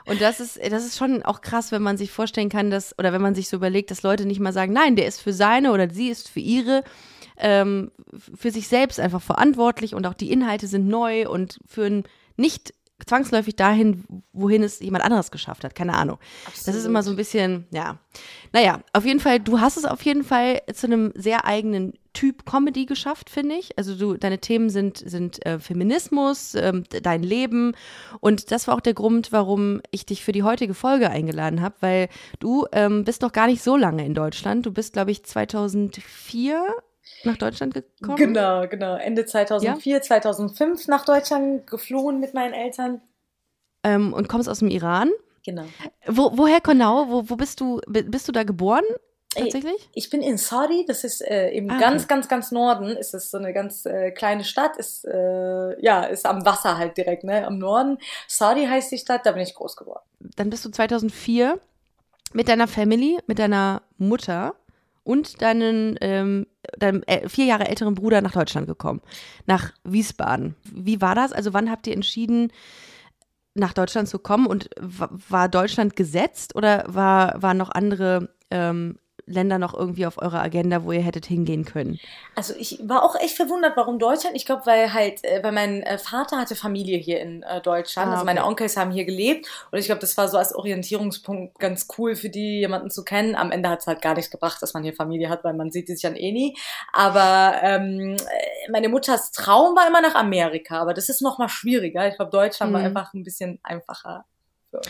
Und 0.05 0.21
das 0.21 0.39
ist, 0.39 0.57
das 0.71 0.85
ist 0.85 0.97
schon 0.97 1.21
auch 1.23 1.41
krass, 1.41 1.71
wenn 1.71 1.81
man 1.81 1.97
sich 1.97 2.11
vorstellen 2.11 2.49
kann, 2.49 2.71
dass, 2.71 2.97
oder 2.97 3.11
wenn 3.11 3.21
man 3.21 3.35
sich 3.35 3.49
so 3.49 3.57
überlegt, 3.57 3.91
dass 3.91 4.03
Leute 4.03 4.25
nicht 4.25 4.39
mal 4.39 4.53
sagen, 4.53 4.71
nein, 4.71 4.95
der 4.95 5.05
ist 5.05 5.21
für 5.21 5.33
seine 5.33 5.73
oder 5.73 5.89
sie 5.89 6.07
ist 6.07 6.29
für 6.29 6.39
ihre, 6.39 6.83
ähm, 7.37 7.91
für 8.35 8.51
sich 8.51 8.69
selbst 8.69 8.99
einfach 9.01 9.21
verantwortlich 9.21 9.95
und 9.95 10.07
auch 10.07 10.13
die 10.13 10.31
Inhalte 10.31 10.67
sind 10.67 10.87
neu 10.87 11.27
und 11.27 11.59
für 11.67 11.85
ein 11.85 12.03
nicht 12.37 12.73
zwangsläufig 13.05 13.55
dahin, 13.55 14.03
wohin 14.33 14.63
es 14.63 14.79
jemand 14.79 15.03
anderes 15.03 15.31
geschafft 15.31 15.63
hat. 15.63 15.75
Keine 15.75 15.93
Ahnung. 15.93 16.17
Das 16.65 16.75
ist 16.75 16.85
immer 16.85 17.03
so 17.03 17.11
ein 17.11 17.15
bisschen, 17.15 17.67
ja. 17.71 17.99
Naja, 18.53 18.81
auf 18.93 19.05
jeden 19.05 19.19
Fall, 19.19 19.39
du 19.39 19.59
hast 19.59 19.77
es 19.77 19.85
auf 19.85 20.01
jeden 20.03 20.23
Fall 20.23 20.61
zu 20.73 20.87
einem 20.87 21.11
sehr 21.15 21.45
eigenen 21.45 21.93
Typ 22.13 22.45
Comedy 22.45 22.87
geschafft, 22.87 23.29
finde 23.29 23.55
ich. 23.55 23.77
Also 23.77 23.95
du, 23.95 24.17
deine 24.17 24.39
Themen 24.39 24.71
sind, 24.71 24.97
sind 24.97 25.45
äh, 25.45 25.59
Feminismus, 25.59 26.55
ähm, 26.55 26.83
dein 27.03 27.21
Leben. 27.21 27.73
Und 28.19 28.51
das 28.51 28.67
war 28.67 28.75
auch 28.75 28.81
der 28.81 28.95
Grund, 28.95 29.31
warum 29.31 29.81
ich 29.91 30.07
dich 30.07 30.23
für 30.23 30.31
die 30.31 30.41
heutige 30.41 30.73
Folge 30.73 31.11
eingeladen 31.11 31.61
habe, 31.61 31.75
weil 31.81 32.09
du 32.39 32.65
ähm, 32.71 33.03
bist 33.03 33.21
noch 33.21 33.33
gar 33.33 33.45
nicht 33.45 33.61
so 33.61 33.77
lange 33.77 34.03
in 34.03 34.15
Deutschland. 34.15 34.65
Du 34.65 34.71
bist, 34.71 34.93
glaube 34.93 35.11
ich, 35.11 35.23
2004 35.23 36.65
nach 37.23 37.37
Deutschland 37.37 37.73
gekommen? 37.73 38.17
Genau, 38.17 38.67
genau. 38.67 38.95
Ende 38.95 39.25
2004, 39.25 39.93
ja? 39.95 40.01
2005 40.01 40.87
nach 40.87 41.05
Deutschland 41.05 41.67
geflohen 41.67 42.19
mit 42.19 42.33
meinen 42.33 42.53
Eltern. 42.53 43.01
Ähm, 43.83 44.13
und 44.13 44.27
kommst 44.27 44.49
aus 44.49 44.59
dem 44.59 44.69
Iran? 44.69 45.09
Genau. 45.45 45.65
Wo, 46.05 46.37
woher 46.37 46.61
genau? 46.61 47.09
Wo, 47.09 47.29
wo 47.29 47.35
bist 47.35 47.61
du? 47.61 47.79
Bist 47.87 48.27
du 48.27 48.31
da 48.31 48.43
geboren? 48.43 48.83
Tatsächlich? 49.29 49.89
Ich 49.93 50.09
bin 50.09 50.21
in 50.21 50.37
Saudi, 50.37 50.85
das 50.87 51.03
ist 51.03 51.21
äh, 51.21 51.49
im 51.51 51.69
ah, 51.69 51.77
ganz, 51.79 52.03
okay. 52.03 52.13
ganz, 52.13 52.27
ganz 52.27 52.51
Norden. 52.51 52.95
Ist 52.97 53.13
es 53.13 53.29
so 53.29 53.37
eine 53.37 53.53
ganz 53.53 53.85
äh, 53.85 54.11
kleine 54.11 54.43
Stadt, 54.43 54.77
ist 54.77 55.05
äh, 55.05 55.81
ja 55.81 56.03
ist 56.03 56.25
am 56.25 56.45
Wasser 56.45 56.77
halt 56.77 56.97
direkt, 56.97 57.23
ne, 57.23 57.45
am 57.45 57.57
Norden. 57.57 57.97
Saudi 58.27 58.65
heißt 58.65 58.91
die 58.91 58.97
Stadt, 58.97 59.25
da 59.25 59.33
bin 59.33 59.43
ich 59.43 59.53
groß 59.53 59.75
geworden. 59.75 60.03
Dann 60.35 60.49
bist 60.49 60.65
du 60.65 60.69
2004 60.69 61.59
mit 62.33 62.47
deiner 62.47 62.67
Family, 62.67 63.19
mit 63.27 63.39
deiner 63.39 63.83
Mutter 63.97 64.55
und 65.07 65.41
deinen, 65.41 65.97
ähm, 66.01 66.47
deinem 66.77 67.01
vier 67.27 67.45
Jahre 67.45 67.67
älteren 67.67 67.95
Bruder 67.95 68.21
nach 68.21 68.33
Deutschland 68.33 68.67
gekommen, 68.67 69.01
nach 69.45 69.73
Wiesbaden. 69.85 70.55
Wie 70.63 70.99
war 70.99 71.15
das? 71.15 71.31
Also 71.31 71.53
wann 71.53 71.71
habt 71.71 71.87
ihr 71.87 71.93
entschieden, 71.93 72.51
nach 73.53 73.73
Deutschland 73.73 74.09
zu 74.09 74.19
kommen 74.19 74.45
und 74.45 74.69
war 74.77 75.47
Deutschland 75.47 75.95
gesetzt 75.95 76.55
oder 76.55 76.83
war, 76.87 77.41
waren 77.41 77.57
noch 77.57 77.71
andere 77.71 78.35
ähm, 78.51 78.99
Länder 79.27 79.59
noch 79.59 79.73
irgendwie 79.73 80.05
auf 80.05 80.17
eurer 80.17 80.41
Agenda, 80.41 80.83
wo 80.83 80.93
ihr 80.93 81.01
hättet 81.01 81.25
hingehen 81.25 81.65
können? 81.65 81.99
Also 82.35 82.53
ich 82.57 82.79
war 82.83 83.03
auch 83.03 83.15
echt 83.15 83.35
verwundert, 83.35 83.73
warum 83.75 83.99
Deutschland. 83.99 84.35
Ich 84.35 84.45
glaube, 84.45 84.65
weil 84.65 84.93
halt, 84.93 85.23
äh, 85.23 85.43
weil 85.43 85.51
mein 85.51 85.83
äh, 85.83 85.97
Vater 85.97 86.37
hatte 86.39 86.55
Familie 86.55 86.97
hier 86.97 87.19
in 87.19 87.43
äh, 87.43 87.61
Deutschland. 87.61 88.09
Ah, 88.09 88.13
also 88.13 88.25
meine 88.25 88.45
Onkels 88.45 88.77
haben 88.77 88.91
hier 88.91 89.03
gelebt. 89.03 89.47
Und 89.71 89.79
ich 89.79 89.85
glaube, 89.85 89.99
das 89.99 90.15
war 90.17 90.29
so 90.29 90.37
als 90.37 90.55
Orientierungspunkt 90.55 91.59
ganz 91.59 91.87
cool 91.97 92.15
für 92.15 92.29
die, 92.29 92.59
jemanden 92.59 92.89
zu 92.89 93.03
kennen. 93.03 93.35
Am 93.35 93.51
Ende 93.51 93.69
hat 93.69 93.81
es 93.81 93.87
halt 93.87 94.01
gar 94.01 94.15
nichts 94.15 94.31
gebracht, 94.31 94.61
dass 94.61 94.73
man 94.73 94.83
hier 94.83 94.93
Familie 94.93 95.29
hat, 95.29 95.43
weil 95.43 95.53
man 95.53 95.71
sieht 95.71 95.89
die 95.89 95.93
sich 95.93 96.03
dann 96.03 96.15
eh 96.15 96.31
nie. 96.31 96.57
Aber 96.93 97.55
ähm, 97.61 98.15
meine 98.71 98.87
Mutters 98.87 99.31
Traum 99.31 99.75
war 99.75 99.87
immer 99.87 100.01
nach 100.01 100.15
Amerika. 100.15 100.79
Aber 100.79 100.93
das 100.93 101.09
ist 101.09 101.21
noch 101.21 101.37
mal 101.37 101.49
schwieriger. 101.49 102.07
Ich 102.07 102.15
glaube, 102.15 102.31
Deutschland 102.31 102.71
mhm. 102.71 102.75
war 102.75 102.83
einfach 102.83 103.13
ein 103.13 103.23
bisschen 103.23 103.59
einfacher 103.61 104.25
für 104.69 104.77
uns. 104.77 104.87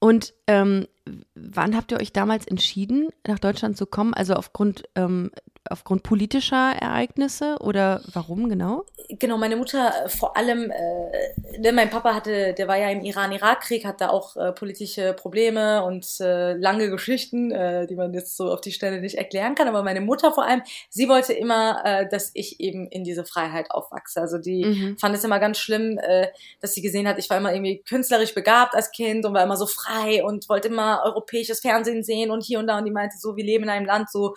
Und 0.00 0.34
ähm, 0.46 0.86
wann 1.34 1.76
habt 1.76 1.92
ihr 1.92 2.00
euch 2.00 2.12
damals 2.12 2.46
entschieden, 2.46 3.10
nach 3.26 3.38
Deutschland 3.38 3.76
zu 3.76 3.86
kommen? 3.86 4.14
Also 4.14 4.34
aufgrund 4.34 4.84
ähm, 4.96 5.30
aufgrund 5.68 6.02
politischer 6.02 6.72
Ereignisse 6.80 7.56
oder 7.60 8.00
warum 8.12 8.48
genau? 8.48 8.84
Genau, 9.08 9.36
meine 9.36 9.56
Mutter 9.56 9.92
äh, 10.04 10.08
vor 10.08 10.36
allem, 10.36 10.70
äh, 10.70 11.58
ne, 11.58 11.72
mein 11.72 11.90
Papa 11.90 12.14
hatte, 12.14 12.54
der 12.54 12.66
war 12.66 12.78
ja 12.78 12.88
im 12.88 13.02
Iran-Irak-Krieg, 13.02 13.84
hat 13.84 14.00
da 14.00 14.08
auch 14.08 14.36
äh, 14.36 14.52
politische 14.52 15.12
Probleme 15.12 15.84
und 15.84 16.06
äh, 16.20 16.54
lange 16.54 16.88
Geschichten, 16.88 17.50
äh, 17.50 17.86
die 17.86 17.94
man 17.94 18.14
jetzt 18.14 18.36
so 18.36 18.50
auf 18.50 18.60
die 18.62 18.72
Stelle 18.72 19.00
nicht 19.00 19.16
erklären 19.16 19.54
kann. 19.54 19.68
Aber 19.68 19.82
meine 19.82 20.00
Mutter 20.00 20.32
vor 20.32 20.44
allem, 20.44 20.62
sie 20.88 21.08
wollte 21.08 21.34
immer, 21.34 21.82
äh, 21.84 22.08
dass 22.08 22.30
ich 22.34 22.60
eben 22.60 22.88
in 22.88 23.04
diese 23.04 23.24
Freiheit 23.24 23.70
aufwachse. 23.70 24.20
Also 24.20 24.38
die 24.38 24.64
mhm. 24.64 24.98
fand 24.98 25.14
es 25.14 25.24
immer 25.24 25.40
ganz 25.40 25.58
schlimm, 25.58 25.98
äh, 25.98 26.28
dass 26.60 26.72
sie 26.72 26.82
gesehen 26.82 27.06
hat, 27.06 27.18
ich 27.18 27.28
war 27.28 27.36
immer 27.36 27.52
irgendwie 27.52 27.82
künstlerisch 27.82 28.34
begabt 28.34 28.74
als 28.74 28.92
Kind 28.92 29.26
und 29.26 29.34
war 29.34 29.42
immer 29.42 29.56
so 29.56 29.66
frei 29.66 30.24
und 30.24 30.48
wollte 30.48 30.68
immer 30.68 31.02
europäisches 31.04 31.60
Fernsehen 31.60 32.02
sehen 32.02 32.30
und 32.30 32.42
hier 32.42 32.58
und 32.58 32.66
da. 32.66 32.78
Und 32.78 32.86
die 32.86 32.90
meinte 32.90 33.18
so, 33.18 33.36
wir 33.36 33.44
leben 33.44 33.64
in 33.64 33.70
einem 33.70 33.86
Land 33.86 34.10
so 34.10 34.34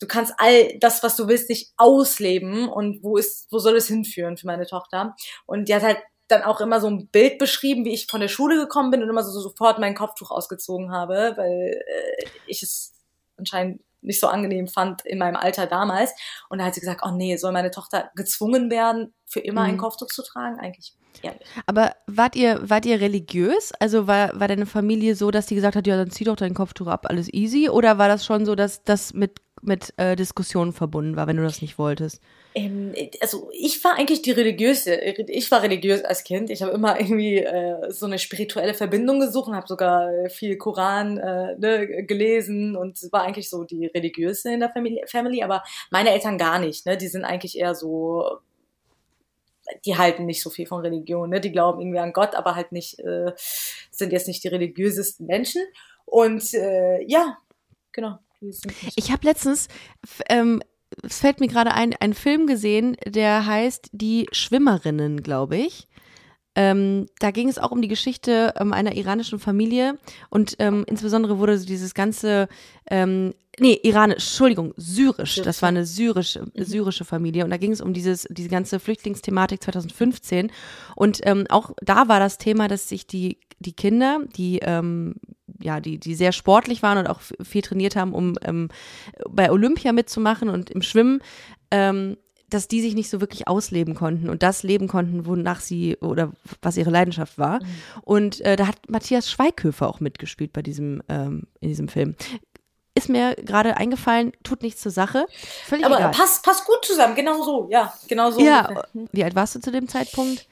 du 0.00 0.06
kannst 0.06 0.34
all 0.38 0.78
das, 0.78 1.02
was 1.02 1.16
du 1.16 1.28
willst, 1.28 1.48
nicht 1.48 1.72
ausleben 1.76 2.68
und 2.68 3.02
wo 3.02 3.16
ist, 3.16 3.50
wo 3.50 3.58
soll 3.58 3.76
es 3.76 3.88
hinführen 3.88 4.36
für 4.36 4.46
meine 4.46 4.66
Tochter? 4.66 5.14
Und 5.46 5.68
die 5.68 5.74
hat 5.74 5.82
halt 5.82 5.98
dann 6.28 6.42
auch 6.42 6.60
immer 6.60 6.80
so 6.80 6.88
ein 6.88 7.08
Bild 7.08 7.38
beschrieben, 7.38 7.84
wie 7.84 7.94
ich 7.94 8.06
von 8.06 8.20
der 8.20 8.28
Schule 8.28 8.56
gekommen 8.56 8.90
bin 8.90 9.02
und 9.02 9.08
immer 9.08 9.24
so, 9.24 9.32
so 9.32 9.40
sofort 9.40 9.78
mein 9.78 9.94
Kopftuch 9.94 10.30
ausgezogen 10.30 10.92
habe, 10.92 11.32
weil 11.36 11.82
äh, 11.86 12.26
ich 12.46 12.62
es 12.62 12.94
anscheinend 13.36 13.80
nicht 14.00 14.20
so 14.20 14.28
angenehm 14.28 14.68
fand 14.68 15.04
in 15.04 15.18
meinem 15.18 15.36
Alter 15.36 15.66
damals. 15.66 16.12
Und 16.48 16.58
da 16.58 16.66
hat 16.66 16.74
sie 16.74 16.80
gesagt, 16.80 17.02
oh 17.04 17.10
nee, 17.10 17.36
soll 17.36 17.52
meine 17.52 17.70
Tochter 17.70 18.10
gezwungen 18.14 18.70
werden, 18.70 19.14
für 19.26 19.40
immer 19.40 19.62
mhm. 19.62 19.70
ein 19.70 19.76
Kopftuch 19.78 20.08
zu 20.08 20.22
tragen? 20.22 20.58
Eigentlich 20.60 20.94
ehrlich. 21.22 21.48
Aber 21.66 21.96
wart 22.06 22.36
ihr, 22.36 22.60
wart 22.68 22.86
ihr 22.86 23.00
religiös? 23.00 23.72
Also 23.80 24.06
war, 24.06 24.38
war 24.38 24.48
deine 24.48 24.66
Familie 24.66 25.14
so, 25.14 25.30
dass 25.30 25.46
die 25.46 25.54
gesagt 25.54 25.76
hat, 25.76 25.86
ja, 25.86 25.96
dann 25.96 26.10
zieh 26.10 26.24
doch 26.24 26.36
dein 26.36 26.54
Kopftuch 26.54 26.86
ab, 26.86 27.06
alles 27.08 27.32
easy? 27.32 27.68
Oder 27.68 27.98
war 27.98 28.08
das 28.08 28.24
schon 28.24 28.46
so, 28.46 28.54
dass 28.54 28.84
das 28.84 29.14
mit 29.14 29.40
mit 29.62 29.92
äh, 29.96 30.16
Diskussionen 30.16 30.72
verbunden 30.72 31.16
war, 31.16 31.26
wenn 31.26 31.36
du 31.36 31.42
das 31.42 31.62
nicht 31.62 31.78
wolltest? 31.78 32.20
Ähm, 32.54 32.94
also 33.20 33.50
ich 33.52 33.82
war 33.84 33.96
eigentlich 33.96 34.22
die 34.22 34.30
religiöse. 34.30 34.94
Ich 34.96 35.50
war 35.50 35.62
religiös 35.62 36.04
als 36.04 36.24
Kind. 36.24 36.50
Ich 36.50 36.62
habe 36.62 36.72
immer 36.72 36.98
irgendwie 37.00 37.38
äh, 37.38 37.90
so 37.90 38.06
eine 38.06 38.18
spirituelle 38.18 38.74
Verbindung 38.74 39.20
gesucht 39.20 39.48
und 39.48 39.56
habe 39.56 39.66
sogar 39.66 40.10
viel 40.28 40.56
Koran 40.56 41.18
äh, 41.18 41.56
ne, 41.58 42.04
gelesen 42.04 42.76
und 42.76 43.00
war 43.12 43.22
eigentlich 43.22 43.50
so 43.50 43.64
die 43.64 43.86
religiöse 43.86 44.52
in 44.52 44.60
der 44.60 44.70
Family. 45.06 45.42
Aber 45.42 45.62
meine 45.90 46.10
Eltern 46.10 46.38
gar 46.38 46.58
nicht. 46.58 46.86
Ne? 46.86 46.96
Die 46.96 47.08
sind 47.08 47.24
eigentlich 47.24 47.58
eher 47.58 47.74
so 47.74 48.40
die 49.84 49.96
halten 49.96 50.26
nicht 50.26 50.42
so 50.42 50.50
viel 50.50 50.66
von 50.66 50.80
Religion, 50.80 51.30
ne? 51.30 51.40
Die 51.40 51.52
glauben 51.52 51.80
irgendwie 51.80 51.98
an 51.98 52.12
Gott, 52.12 52.34
aber 52.34 52.54
halt 52.54 52.72
nicht, 52.72 52.98
äh, 53.00 53.32
sind 53.90 54.12
jetzt 54.12 54.28
nicht 54.28 54.42
die 54.44 54.48
religiösesten 54.48 55.26
Menschen. 55.26 55.62
Und 56.04 56.54
äh, 56.54 57.02
ja, 57.04 57.38
genau. 57.92 58.18
Ich 58.96 59.10
habe 59.10 59.26
letztens, 59.26 59.68
ähm, 60.28 60.62
es 61.02 61.20
fällt 61.20 61.40
mir 61.40 61.48
gerade 61.48 61.72
ein, 61.72 61.94
einen 61.94 62.14
Film 62.14 62.46
gesehen, 62.46 62.96
der 63.06 63.46
heißt 63.46 63.90
Die 63.92 64.26
Schwimmerinnen, 64.32 65.22
glaube 65.22 65.56
ich. 65.56 65.88
Ähm, 66.58 67.06
da 67.20 67.30
ging 67.30 67.48
es 67.48 67.58
auch 67.58 67.70
um 67.70 67.80
die 67.80 67.86
Geschichte 67.86 68.52
ähm, 68.58 68.72
einer 68.72 68.96
iranischen 68.96 69.38
Familie 69.38 69.96
und 70.28 70.56
ähm, 70.58 70.84
insbesondere 70.88 71.38
wurde 71.38 71.56
so 71.56 71.64
dieses 71.64 71.94
ganze, 71.94 72.48
ähm, 72.90 73.32
nee, 73.60 73.78
iranisch, 73.84 74.24
Entschuldigung, 74.24 74.74
syrisch, 74.76 75.36
das 75.36 75.62
war 75.62 75.68
eine 75.68 75.86
syrische, 75.86 76.40
mhm. 76.40 76.64
syrische 76.64 77.04
Familie 77.04 77.44
und 77.44 77.50
da 77.50 77.58
ging 77.58 77.70
es 77.70 77.80
um 77.80 77.92
dieses, 77.92 78.26
diese 78.28 78.48
ganze 78.48 78.80
Flüchtlingsthematik 78.80 79.62
2015 79.62 80.50
und 80.96 81.20
ähm, 81.22 81.44
auch 81.48 81.70
da 81.80 82.08
war 82.08 82.18
das 82.18 82.38
Thema, 82.38 82.66
dass 82.66 82.88
sich 82.88 83.06
die, 83.06 83.38
die 83.60 83.72
Kinder, 83.72 84.20
die 84.36 84.60
ähm, 84.62 85.14
ja, 85.60 85.80
die, 85.80 85.98
die 85.98 86.14
sehr 86.14 86.32
sportlich 86.32 86.82
waren 86.82 86.98
und 86.98 87.08
auch 87.08 87.20
viel 87.42 87.62
trainiert 87.62 87.96
haben, 87.96 88.12
um 88.12 88.34
ähm, 88.42 88.68
bei 89.28 89.50
Olympia 89.50 89.92
mitzumachen 89.92 90.48
und 90.48 90.70
im 90.70 90.82
Schwimmen, 90.82 91.20
ähm, 91.70 92.16
dass 92.50 92.68
die 92.68 92.80
sich 92.80 92.94
nicht 92.94 93.10
so 93.10 93.20
wirklich 93.20 93.46
ausleben 93.46 93.94
konnten 93.94 94.30
und 94.30 94.42
das 94.42 94.62
leben 94.62 94.88
konnten, 94.88 95.26
wonach 95.26 95.60
sie 95.60 95.96
oder 95.98 96.32
was 96.62 96.76
ihre 96.76 96.90
Leidenschaft 96.90 97.38
war. 97.38 97.62
Mhm. 97.62 97.66
Und 98.02 98.40
äh, 98.40 98.56
da 98.56 98.66
hat 98.66 98.76
Matthias 98.88 99.30
Schweighöfer 99.30 99.88
auch 99.88 100.00
mitgespielt 100.00 100.52
bei 100.52 100.62
diesem, 100.62 101.02
ähm, 101.08 101.42
in 101.60 101.68
diesem 101.68 101.88
Film. 101.88 102.14
Ist 102.94 103.08
mir 103.08 103.36
gerade 103.36 103.76
eingefallen, 103.76 104.32
tut 104.42 104.62
nichts 104.62 104.80
zur 104.80 104.92
Sache. 104.92 105.26
Völlig 105.66 105.84
Aber 105.84 105.98
egal. 105.98 106.10
passt, 106.10 106.42
passt 106.42 106.64
gut 106.64 106.84
zusammen, 106.84 107.14
genau 107.14 107.42
so, 107.42 107.68
ja, 107.70 107.92
genau 108.08 108.30
so. 108.30 108.40
Ja, 108.40 108.82
wie 109.12 109.22
alt 109.22 109.34
warst 109.34 109.54
du 109.54 109.60
zu 109.60 109.70
dem 109.70 109.86
Zeitpunkt? 109.86 110.48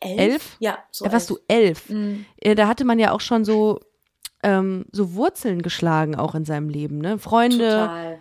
Elf? 0.00 0.18
elf? 0.18 0.56
Ja, 0.60 0.78
so 0.90 1.04
da 1.04 1.12
warst 1.12 1.30
elf. 1.30 1.38
du 1.38 1.54
elf. 1.54 1.88
Mhm. 1.90 2.26
Äh, 2.38 2.54
da 2.54 2.68
hatte 2.68 2.84
man 2.84 2.98
ja 2.98 3.12
auch 3.12 3.20
schon 3.20 3.44
so 3.44 3.80
ähm, 4.42 4.86
so 4.92 5.14
Wurzeln 5.14 5.62
geschlagen 5.62 6.16
auch 6.16 6.34
in 6.34 6.44
seinem 6.44 6.68
Leben, 6.68 6.98
ne? 6.98 7.18
Freunde. 7.18 7.70
Total. 7.70 8.18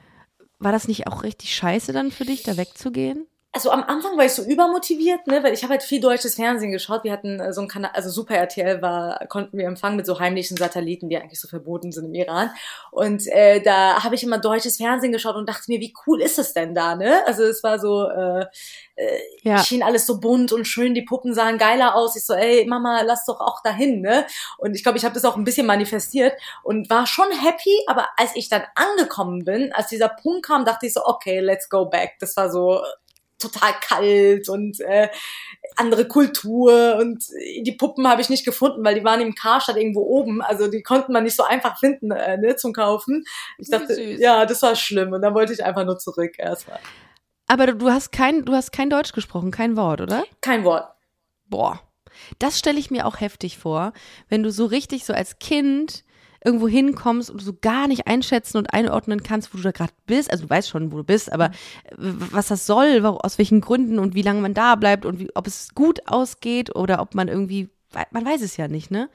War 0.60 0.72
das 0.72 0.88
nicht 0.88 1.08
auch 1.08 1.24
richtig 1.24 1.56
scheiße 1.56 1.92
dann 1.92 2.12
für 2.12 2.26
dich, 2.26 2.44
da 2.44 2.56
wegzugehen? 2.56 3.26
Also 3.54 3.70
am 3.70 3.84
Anfang 3.84 4.18
war 4.18 4.24
ich 4.24 4.32
so 4.32 4.44
übermotiviert, 4.44 5.28
ne, 5.28 5.44
weil 5.44 5.54
ich 5.54 5.64
habe 5.64 5.74
halt 5.74 5.84
viel 5.84 6.00
deutsches 6.00 6.36
Fernsehen 6.36 6.72
geschaut. 6.72 7.04
Wir 7.04 7.12
hatten 7.12 7.42
äh, 7.42 7.52
so 7.52 7.60
ein 7.60 7.68
Kanal, 7.68 7.92
also 7.94 8.10
Super 8.10 8.36
RTL 8.36 8.82
war, 8.82 9.28
konnten 9.28 9.58
wir 9.58 9.66
empfangen 9.68 9.98
mit 9.98 10.06
so 10.06 10.20
heimlichen 10.20 10.56
Satelliten, 10.56 11.10
die 11.10 11.18
eigentlich 11.18 11.42
so 11.42 11.50
verboten 11.50 11.92
sind 11.92 12.06
im 12.06 12.14
Iran. 12.14 12.52
Und 12.92 13.28
äh, 13.28 13.62
da 13.62 14.06
habe 14.06 14.16
ich 14.16 14.24
immer 14.24 14.38
deutsches 14.38 14.78
Fernsehen 14.78 15.12
geschaut 15.12 15.36
und 15.36 15.50
dachte 15.50 15.66
mir, 15.68 15.82
wie 15.82 15.94
cool 16.08 16.22
ist 16.22 16.40
es 16.40 16.54
denn 16.54 16.74
da, 16.74 16.96
ne? 16.96 17.24
Also 17.28 17.44
es 17.44 17.62
war 17.62 17.78
so, 17.78 18.08
äh, 18.10 18.46
äh, 18.96 19.20
ja. 19.44 19.58
schien 19.58 19.84
alles 19.84 20.06
so 20.06 20.22
bunt 20.22 20.54
und 20.54 20.66
schön, 20.66 20.94
die 20.94 21.02
Puppen 21.02 21.34
sahen 21.34 21.58
geiler 21.58 21.96
aus. 21.96 22.16
Ich 22.16 22.26
so, 22.26 22.34
ey, 22.34 22.66
Mama, 22.66 23.02
lass 23.02 23.26
doch 23.26 23.42
auch 23.42 23.62
dahin, 23.64 24.00
ne? 24.00 24.26
Und 24.60 24.76
ich 24.76 24.84
glaube, 24.84 24.98
ich 24.98 25.04
habe 25.04 25.14
das 25.14 25.26
auch 25.26 25.36
ein 25.36 25.44
bisschen 25.44 25.68
manifestiert 25.68 26.34
und 26.64 26.90
war 26.90 27.06
schon 27.06 27.30
happy, 27.32 27.84
aber 27.88 28.08
als 28.16 28.32
ich 28.36 28.48
dann 28.48 28.64
angekommen 28.76 29.44
bin, 29.44 29.74
als 29.74 29.88
dieser 29.88 30.08
Punkt 30.08 30.46
kam, 30.46 30.64
dachte 30.64 30.86
ich 30.86 30.94
so, 30.94 31.06
okay, 31.06 31.42
let's 31.42 31.70
go 31.70 31.86
back. 31.86 32.14
Das 32.22 32.38
war 32.38 32.50
so 32.50 32.82
total 33.42 33.74
kalt 33.82 34.50
und 34.50 34.80
äh, 34.82 35.10
andere 35.76 36.08
Kultur 36.08 36.98
und 37.00 37.24
die 37.64 37.72
Puppen 37.74 38.08
habe 38.08 38.22
ich 38.22 38.30
nicht 38.30 38.46
gefunden, 38.46 38.84
weil 38.84 38.96
die 38.96 39.04
waren 39.04 39.22
im 39.22 39.36
Karstadt 39.36 39.78
irgendwo 39.78 40.02
oben, 40.02 40.42
also 40.42 40.70
die 40.70 40.84
konnten 40.84 41.14
man 41.14 41.24
nicht 41.24 41.36
so 41.36 41.44
einfach 41.44 41.80
finden 41.80 42.12
äh, 42.12 42.38
ne, 42.38 42.56
zum 42.56 42.74
Kaufen. 42.74 43.24
Ich 43.58 43.70
dachte, 43.70 43.96
Süß. 43.96 44.20
ja, 44.20 44.46
das 44.46 44.62
war 44.62 44.76
schlimm 44.76 45.14
und 45.14 45.22
dann 45.22 45.34
wollte 45.34 45.54
ich 45.54 45.64
einfach 45.64 45.86
nur 45.86 45.98
zurück 45.98 46.34
erstmal. 46.38 46.80
Aber 47.48 47.68
du 47.68 47.90
hast 47.90 48.12
kein, 48.12 48.46
du 48.46 48.54
hast 48.54 48.72
kein 48.72 48.90
Deutsch 48.90 49.12
gesprochen, 49.12 49.52
kein 49.52 49.76
Wort, 49.76 50.02
oder? 50.02 50.24
Kein 50.40 50.64
Wort. 50.64 50.88
Boah. 51.46 51.82
Das 52.40 52.58
stelle 52.60 52.80
ich 52.80 52.92
mir 52.92 53.06
auch 53.06 53.20
heftig 53.20 53.58
vor, 53.58 53.94
wenn 54.30 54.44
du 54.44 54.52
so 54.52 54.66
richtig 54.66 55.06
so 55.06 55.14
als 55.14 55.40
Kind 55.40 56.04
irgendwo 56.44 56.68
hinkommst 56.68 57.30
und 57.30 57.42
du 57.42 57.46
so 57.46 57.54
gar 57.60 57.88
nicht 57.88 58.08
einschätzen 58.08 58.58
und 58.58 58.74
einordnen 58.74 59.24
kannst, 59.24 59.54
wo 59.54 59.58
du 59.58 59.64
da 59.64 59.72
gerade 59.72 59.94
bist. 60.08 60.32
Also 60.32 60.46
du 60.46 60.50
weißt 60.50 60.70
schon, 60.70 60.92
wo 60.92 60.98
du 60.98 61.04
bist, 61.04 61.32
aber 61.32 61.52
was 61.98 62.48
das 62.48 62.66
soll, 62.66 63.06
aus 63.06 63.38
welchen 63.38 63.62
Gründen 63.62 64.00
und 64.00 64.16
wie 64.16 64.24
lange 64.24 64.42
man 64.42 64.54
da 64.54 64.76
bleibt 64.76 65.06
und 65.06 65.20
wie, 65.20 65.30
ob 65.36 65.48
es 65.48 65.76
gut 65.76 66.08
ausgeht 66.08 66.76
oder 66.76 67.02
ob 67.02 67.16
man 67.16 67.28
irgendwie, 67.28 67.70
man 68.12 68.26
weiß 68.26 68.42
es 68.42 68.58
ja 68.58 68.68
nicht, 68.68 68.92
ne? 68.92 69.10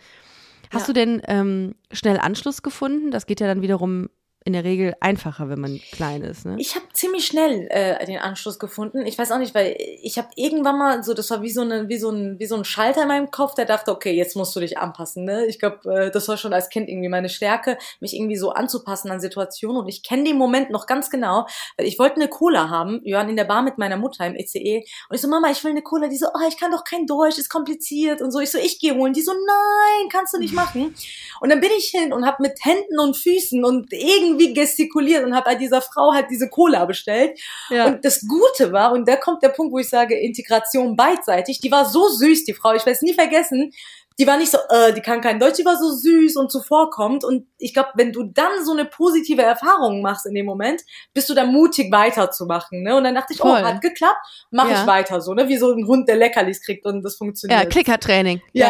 Hast 0.71 0.83
ja. 0.83 0.87
du 0.87 0.93
denn 0.95 1.23
ähm, 1.27 1.75
schnell 1.93 2.19
Anschluss 2.19 2.63
gefunden? 2.63 3.11
Das 3.11 3.27
geht 3.27 3.41
ja 3.41 3.47
dann 3.47 3.63
wiederum 3.63 4.09
in 4.47 4.53
der 4.53 4.63
Regel 4.63 4.95
einfacher, 5.01 5.49
wenn 5.49 5.61
man 5.61 5.81
klein 5.91 6.23
ist. 6.23 6.47
Ne? 6.47 6.55
Ich 6.59 6.77
habe 6.77 6.87
ziemlich 6.93 7.27
schnell 7.27 7.67
äh, 7.69 8.07
den 8.07 8.19
Anschluss 8.19 8.61
gefunden. 8.61 9.05
Ich 9.05 9.19
weiß 9.19 9.33
auch 9.33 9.39
nicht, 9.39 9.57
weil 9.57 9.77
ich 9.77 10.19
habe 10.19 10.29
irgendwann 10.37 10.79
mal 10.79 11.03
so, 11.03 11.15
das 11.15 11.29
war 11.31 11.43
wie 11.43 11.51
so, 11.51 11.63
eine, 11.63 11.89
wie, 11.89 11.99
so 11.99 12.11
ein, 12.11 12.39
wie 12.39 12.47
so 12.47 12.55
ein 12.55 12.65
Schalter 12.65 13.03
in 13.03 13.09
meinem 13.09 13.33
Kopf, 13.33 13.57
der 13.57 13.65
dachte, 13.65 13.91
okay, 13.91 14.13
jetzt 14.13 14.37
musst 14.37 14.55
du 14.55 14.61
dich 14.61 14.79
anpassen. 14.79 15.25
Ne? 15.25 15.47
Ich 15.47 15.59
glaube, 15.59 15.93
äh, 15.93 16.11
das 16.13 16.29
war 16.29 16.37
schon 16.37 16.53
als 16.53 16.69
Kind 16.69 16.89
irgendwie 16.89 17.09
meine 17.09 17.29
Stärke, 17.29 17.77
mich 17.99 18.15
irgendwie 18.15 18.37
so 18.37 18.51
anzupassen 18.51 19.11
an 19.11 19.19
Situationen. 19.19 19.79
Und 19.79 19.89
ich 19.89 20.05
kenne 20.05 20.23
den 20.23 20.39
Moment 20.39 20.71
noch 20.71 20.87
ganz 20.87 21.11
genau, 21.11 21.49
weil 21.77 21.89
ich 21.89 21.99
wollte 21.99 22.15
eine 22.15 22.29
Cola 22.29 22.71
haben. 22.71 23.01
Wir 23.03 23.21
in 23.23 23.35
der 23.35 23.45
Bar 23.45 23.63
mit 23.63 23.79
meiner 23.79 23.97
Mutter 23.97 24.25
im 24.25 24.37
ECE. 24.37 24.85
Und 25.09 25.17
ich 25.17 25.21
so, 25.21 25.27
Mama, 25.27 25.51
ich 25.51 25.65
will 25.65 25.73
eine 25.73 25.83
Cola. 25.83 26.07
Die 26.07 26.19
so, 26.19 26.29
oh, 26.29 26.49
ich 26.49 26.57
kann 26.57 26.71
doch 26.71 26.85
kein 26.85 27.07
Deutsch, 27.07 27.37
ist 27.39 27.49
kompliziert 27.49 28.23
und 28.23 28.31
so. 28.31 28.39
Ich 28.39 28.53
so, 28.53 28.59
ich 28.59 28.79
gehe 28.79 28.95
holen. 28.95 29.13
Die 29.13 29.23
so, 29.23 29.33
nein, 29.33 30.09
kannst 30.09 30.35
du 30.35 30.39
nicht 30.39 30.55
machen. 30.55 30.95
Und 31.41 31.51
dann 31.51 31.61
bin 31.61 31.71
ich 31.77 31.87
hin 31.87 32.13
und 32.13 32.25
habe 32.25 32.45
mit 32.45 32.61
Händen 32.63 33.01
und 33.01 33.17
Füßen 33.17 33.65
und 33.65 33.93
irgendwie 33.93 34.36
irgendwie 34.37 34.55
gestikuliert 34.55 35.25
und 35.25 35.35
habe 35.35 35.51
bei 35.51 35.55
dieser 35.55 35.83
Frau 35.83 36.13
halt 36.13 36.27
diese 36.31 36.49
Cola 36.49 36.85
bestellt. 36.85 37.39
Ja. 37.71 37.87
Und 37.87 38.05
das 38.05 38.27
Gute 38.27 38.73
war, 38.73 38.93
und 38.93 39.09
da 39.09 39.17
kommt 39.17 39.43
der 39.43 39.49
Punkt, 39.51 39.73
wo 39.73 39.79
ich 39.79 39.89
sage, 39.89 40.19
Integration 40.19 40.97
beidseitig, 40.97 41.61
die 41.61 41.71
war 41.71 41.85
so 41.85 42.09
süß, 42.09 42.45
die 42.45 42.55
Frau, 42.55 42.75
ich 42.75 42.87
werde 42.87 42.93
es 42.93 43.03
nie 43.03 43.15
vergessen, 43.15 43.73
die 44.19 44.27
war 44.27 44.39
nicht 44.39 44.51
so, 44.51 44.59
äh, 44.71 44.95
die 44.95 45.03
kann 45.03 45.21
kein 45.21 45.39
Deutsch, 45.39 45.57
die 45.57 45.65
war 45.65 45.77
so 45.77 45.91
süß 45.91 46.37
und 46.37 46.51
zuvorkommt. 46.51 47.23
Und 47.23 47.47
ich 47.59 47.75
glaube, 47.75 47.91
wenn 47.97 48.13
du 48.13 48.23
dann 48.25 48.65
so 48.65 48.73
eine 48.73 48.87
positive 48.87 49.43
Erfahrung 49.43 50.01
machst 50.01 50.25
in 50.25 50.35
dem 50.35 50.47
Moment, 50.47 50.81
bist 51.13 51.29
du 51.29 51.35
dann 51.35 51.53
mutig 51.53 51.93
weiterzumachen. 51.93 52.83
Ne? 52.83 52.97
Und 52.97 53.05
dann 53.05 53.15
dachte 53.15 53.35
ich, 53.35 53.41
oh, 53.43 53.49
Voll. 53.49 53.61
oh, 53.63 53.67
hat 53.67 53.83
geklappt, 53.83 54.17
mach 54.51 54.71
ja. 54.71 54.81
ich 54.81 54.87
weiter 54.87 55.21
so, 55.21 55.35
ne? 55.35 55.49
Wie 55.49 55.59
so 55.59 55.71
ein 55.71 55.87
Hund, 55.87 56.09
der 56.09 56.17
Leckerlis 56.17 56.63
kriegt 56.63 56.87
und 56.87 57.03
das 57.03 57.17
funktioniert. 57.17 57.63
Ja, 57.63 57.69
Klickertraining. 57.69 58.41
Ja. 58.55 58.67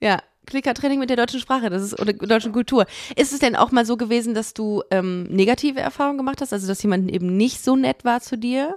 ja. 0.00 0.10
ja. 0.10 0.22
Klickertraining 0.46 0.98
mit 0.98 1.10
der 1.10 1.16
deutschen 1.16 1.40
Sprache, 1.40 1.70
das 1.70 1.82
ist 1.82 2.00
oder 2.00 2.12
deutschen 2.12 2.52
Kultur. 2.52 2.86
Ist 3.16 3.32
es 3.32 3.38
denn 3.38 3.56
auch 3.56 3.70
mal 3.70 3.86
so 3.86 3.96
gewesen, 3.96 4.34
dass 4.34 4.54
du 4.54 4.82
ähm, 4.90 5.24
negative 5.24 5.80
Erfahrungen 5.80 6.18
gemacht 6.18 6.40
hast, 6.40 6.52
also 6.52 6.66
dass 6.66 6.82
jemand 6.82 7.10
eben 7.10 7.36
nicht 7.36 7.62
so 7.62 7.76
nett 7.76 8.04
war 8.04 8.20
zu 8.20 8.36
dir? 8.36 8.76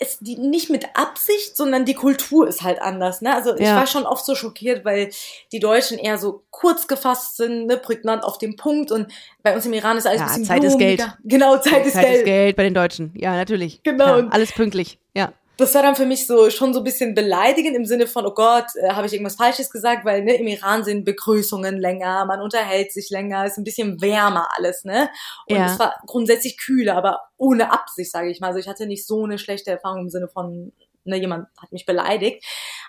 Es, 0.00 0.18
die, 0.18 0.36
nicht 0.36 0.68
mit 0.68 0.84
Absicht, 0.94 1.56
sondern 1.56 1.84
die 1.84 1.94
Kultur 1.94 2.48
ist 2.48 2.62
halt 2.62 2.82
anders. 2.82 3.22
Ne? 3.22 3.32
Also 3.32 3.54
ich 3.54 3.62
ja. 3.66 3.76
war 3.76 3.86
schon 3.86 4.04
oft 4.04 4.26
so 4.26 4.34
schockiert, 4.34 4.84
weil 4.84 5.10
die 5.52 5.60
Deutschen 5.60 5.96
eher 5.96 6.18
so 6.18 6.42
kurz 6.50 6.88
gefasst 6.88 7.36
sind, 7.36 7.66
ne, 7.66 7.76
prägnant 7.76 8.24
auf 8.24 8.36
dem 8.38 8.56
Punkt 8.56 8.90
und 8.90 9.12
bei 9.44 9.54
uns 9.54 9.64
im 9.64 9.72
Iran 9.74 9.96
ist 9.96 10.06
alles 10.06 10.20
ja, 10.20 10.26
ein 10.26 10.28
bisschen 10.30 10.44
Zeit 10.44 10.60
blumiger. 10.60 10.90
ist 10.90 10.98
Geld. 10.98 11.18
Genau, 11.24 11.56
Zeit, 11.58 11.72
Zeit 11.72 11.86
ist 11.86 11.92
Geld. 11.94 12.04
Zeit 12.04 12.14
ist 12.16 12.24
Geld 12.24 12.56
bei 12.56 12.62
den 12.64 12.74
Deutschen. 12.74 13.12
Ja, 13.14 13.36
natürlich. 13.36 13.80
Genau. 13.84 14.18
Ja, 14.18 14.28
alles 14.28 14.52
pünktlich. 14.52 14.98
Ja 15.14 15.32
das 15.58 15.74
war 15.74 15.82
dann 15.82 15.96
für 15.96 16.06
mich 16.06 16.26
so 16.26 16.50
schon 16.50 16.72
so 16.72 16.80
ein 16.80 16.84
bisschen 16.84 17.14
beleidigend 17.14 17.76
im 17.76 17.84
Sinne 17.84 18.06
von, 18.06 18.24
oh 18.24 18.32
Gott, 18.32 18.66
äh, 18.76 18.90
habe 18.90 19.08
ich 19.08 19.12
irgendwas 19.12 19.34
Falsches 19.34 19.70
gesagt, 19.70 20.04
weil 20.04 20.22
ne, 20.22 20.36
im 20.36 20.46
Iran 20.46 20.84
sind 20.84 21.04
Begrüßungen 21.04 21.78
länger, 21.78 22.24
man 22.26 22.40
unterhält 22.40 22.92
sich 22.92 23.10
länger, 23.10 23.44
ist 23.44 23.58
ein 23.58 23.64
bisschen 23.64 24.00
wärmer 24.00 24.48
alles, 24.56 24.84
ne? 24.84 25.10
Und 25.48 25.56
ja. 25.56 25.66
es 25.66 25.78
war 25.80 25.96
grundsätzlich 26.06 26.58
kühler, 26.58 26.96
aber 26.96 27.22
ohne 27.36 27.72
Absicht, 27.72 28.12
sage 28.12 28.30
ich 28.30 28.40
mal. 28.40 28.48
Also 28.48 28.60
ich 28.60 28.68
hatte 28.68 28.86
nicht 28.86 29.04
so 29.04 29.24
eine 29.24 29.36
schlechte 29.36 29.72
Erfahrung 29.72 30.02
im 30.02 30.10
Sinne 30.10 30.28
von, 30.28 30.72
ne, 31.02 31.16
jemand 31.16 31.48
hat 31.60 31.72
mich 31.72 31.86
beleidigt. 31.86 32.44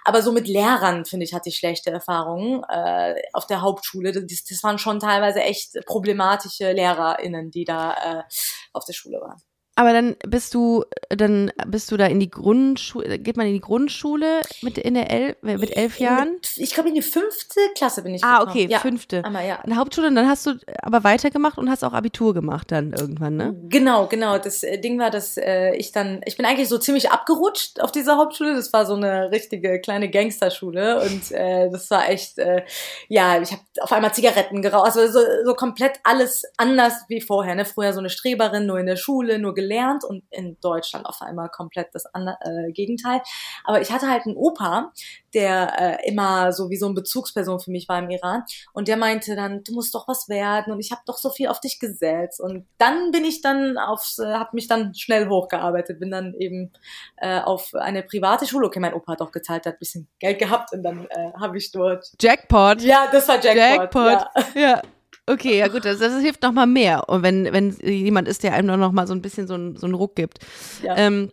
Aber 0.06 0.22
so 0.22 0.32
mit 0.32 0.48
Lehrern, 0.48 1.06
finde 1.06 1.26
ich, 1.26 1.34
hatte 1.34 1.50
ich 1.50 1.58
schlechte 1.58 1.90
Erfahrungen 1.90 2.64
äh, 2.70 3.16
auf 3.34 3.48
der 3.48 3.62
Hauptschule. 3.62 4.12
Das, 4.12 4.44
das 4.44 4.64
waren 4.64 4.78
schon 4.78 5.00
teilweise 5.00 5.42
echt 5.42 5.74
problematische 5.88 6.72
LehrerInnen, 6.72 7.50
die 7.50 7.66
da 7.66 7.94
äh, 7.94 8.24
auf 8.74 8.86
der 8.86 8.94
Schule 8.94 9.20
waren. 9.22 9.42
Aber 9.80 9.94
dann 9.94 10.18
bist 10.28 10.54
du, 10.56 10.84
dann 11.08 11.54
bist 11.66 11.90
du 11.90 11.96
da 11.96 12.06
in 12.06 12.20
die 12.20 12.30
Grundschule, 12.30 13.18
geht 13.18 13.38
man 13.38 13.48
in 13.48 13.54
die 13.54 13.62
Grundschule 13.62 14.42
mit 14.62 14.78
in 14.78 14.96
der 14.96 15.10
El 15.10 15.38
mit 15.42 15.78
elf 15.78 16.02
Jahren? 16.02 16.36
Ich 16.58 16.74
glaube 16.74 16.90
in 16.90 16.96
die 16.96 17.02
fünfte 17.02 17.62
Klasse 17.76 18.02
bin 18.02 18.14
ich. 18.14 18.22
Ah, 18.22 18.40
gekommen. 18.40 18.50
okay, 18.50 18.68
ja. 18.70 18.80
fünfte. 18.80 19.24
Einmal, 19.24 19.48
ja. 19.48 19.56
In 19.64 19.70
der 19.70 19.80
Hauptschule, 19.80 20.08
und 20.08 20.16
dann 20.16 20.28
hast 20.28 20.46
du 20.46 20.56
aber 20.82 21.06
weitergemacht 21.06 21.58
und 21.58 21.70
hast 21.70 21.86
auch 21.86 21.94
Abitur 21.94 22.34
gemacht 22.34 22.74
dann 22.74 22.92
irgendwann, 22.92 23.38
ne? 23.38 23.56
Genau, 23.70 24.08
genau. 24.08 24.38
Das 24.38 24.64
äh, 24.64 24.80
Ding 24.80 25.00
war, 25.00 25.12
dass 25.12 25.38
äh, 25.38 25.74
ich 25.76 25.94
dann, 25.94 26.24
ich 26.26 26.36
bin 26.36 26.46
eigentlich 26.46 26.68
so 26.68 26.78
ziemlich 26.78 27.10
abgerutscht 27.10 27.80
auf 27.80 27.94
dieser 27.94 28.18
Hauptschule. 28.18 28.56
Das 28.56 28.74
war 28.74 28.86
so 28.86 28.96
eine 28.96 29.32
richtige 29.32 29.80
kleine 29.80 30.10
Gangsterschule 30.10 31.04
und 31.04 31.32
äh, 31.32 31.70
das 31.70 31.90
war 31.90 32.10
echt, 32.10 32.38
äh, 32.38 32.64
ja, 33.08 33.42
ich 33.42 33.54
habe 33.54 33.62
auf 33.80 33.94
einmal 33.94 34.14
Zigaretten 34.14 34.62
geraucht, 34.62 34.88
also 34.88 35.08
so, 35.08 35.26
so 35.46 35.54
komplett 35.54 36.02
alles 36.04 36.44
anders 36.58 36.96
wie 37.08 37.22
vorher. 37.22 37.56
Ne? 37.56 37.64
Früher 37.64 37.94
so 37.94 38.00
eine 38.00 38.10
Streberin, 38.10 38.66
nur 38.66 38.78
in 38.78 38.86
der 38.86 38.98
Schule, 38.98 39.40
nur 39.40 39.54
gelernt 39.54 39.69
gelernt 39.70 40.04
und 40.04 40.24
in 40.32 40.58
Deutschland 40.62 41.06
auf 41.06 41.22
einmal 41.22 41.50
komplett 41.50 41.90
das 41.94 42.06
andere, 42.14 42.38
äh, 42.42 42.72
Gegenteil. 42.72 43.22
Aber 43.64 43.82
ich 43.82 43.92
hatte 43.92 44.10
halt 44.10 44.26
einen 44.26 44.36
Opa, 44.36 44.92
der 45.34 46.00
äh, 46.04 46.10
immer 46.10 46.52
so 46.52 46.70
wie 46.70 46.78
so 46.78 46.88
eine 46.88 46.96
Bezugsperson 46.96 47.60
für 47.60 47.72
mich 47.72 47.88
war 47.88 48.00
im 48.00 48.10
Iran 48.10 48.44
und 48.74 48.88
der 48.88 48.98
meinte 48.98 49.36
dann, 49.36 49.64
du 49.64 49.74
musst 49.74 49.94
doch 49.94 50.08
was 50.08 50.28
werden 50.28 50.74
und 50.74 50.80
ich 50.80 50.92
habe 50.92 51.02
doch 51.06 51.18
so 51.18 51.30
viel 51.30 51.48
auf 51.48 51.60
dich 51.60 51.80
gesetzt 51.80 52.40
und 52.40 52.68
dann 52.78 53.12
bin 53.12 53.24
ich 53.26 53.42
dann 53.42 53.78
aufs, 53.78 54.18
äh, 54.20 54.34
habe 54.34 54.50
mich 54.54 54.68
dann 54.68 54.94
schnell 54.96 55.30
hochgearbeitet, 55.30 56.00
bin 56.00 56.12
dann 56.12 56.34
eben 56.34 56.72
äh, 57.18 57.40
auf 57.40 57.74
eine 57.76 58.04
private 58.04 58.48
Schule. 58.48 58.68
Okay, 58.68 58.80
mein 58.80 58.94
Opa 58.94 59.14
hat 59.14 59.22
auch 59.22 59.32
gezahlt, 59.32 59.66
hat 59.66 59.76
ein 59.76 59.80
bisschen 59.80 60.08
Geld 60.20 60.40
gehabt 60.40 60.74
und 60.74 60.84
dann 60.84 61.06
äh, 61.10 61.32
habe 61.40 61.58
ich 61.58 61.72
dort 61.72 62.06
Jackpot. 62.20 62.82
Ja, 62.82 63.08
das 63.12 63.28
war 63.28 63.36
Jackpot. 63.36 63.94
Jackpot. 63.94 64.56
Ja. 64.56 64.62
ja. 64.62 64.82
Okay, 65.30 65.60
ja 65.60 65.68
gut, 65.68 65.86
das, 65.86 66.00
das 66.00 66.22
hilft 66.22 66.42
noch 66.42 66.52
mal 66.52 66.66
mehr. 66.66 67.08
Und 67.08 67.22
wenn, 67.22 67.54
wenn 67.54 67.72
jemand 67.84 68.28
ist, 68.28 68.44
der 68.44 68.54
einem 68.54 68.80
noch 68.80 68.92
mal 68.92 69.06
so 69.06 69.14
ein 69.14 69.22
bisschen 69.22 69.46
so, 69.48 69.56
ein, 69.56 69.76
so 69.76 69.86
einen 69.86 69.94
Ruck 69.94 70.16
gibt. 70.16 70.40
Ja. 70.82 70.98
Ähm, 70.98 71.32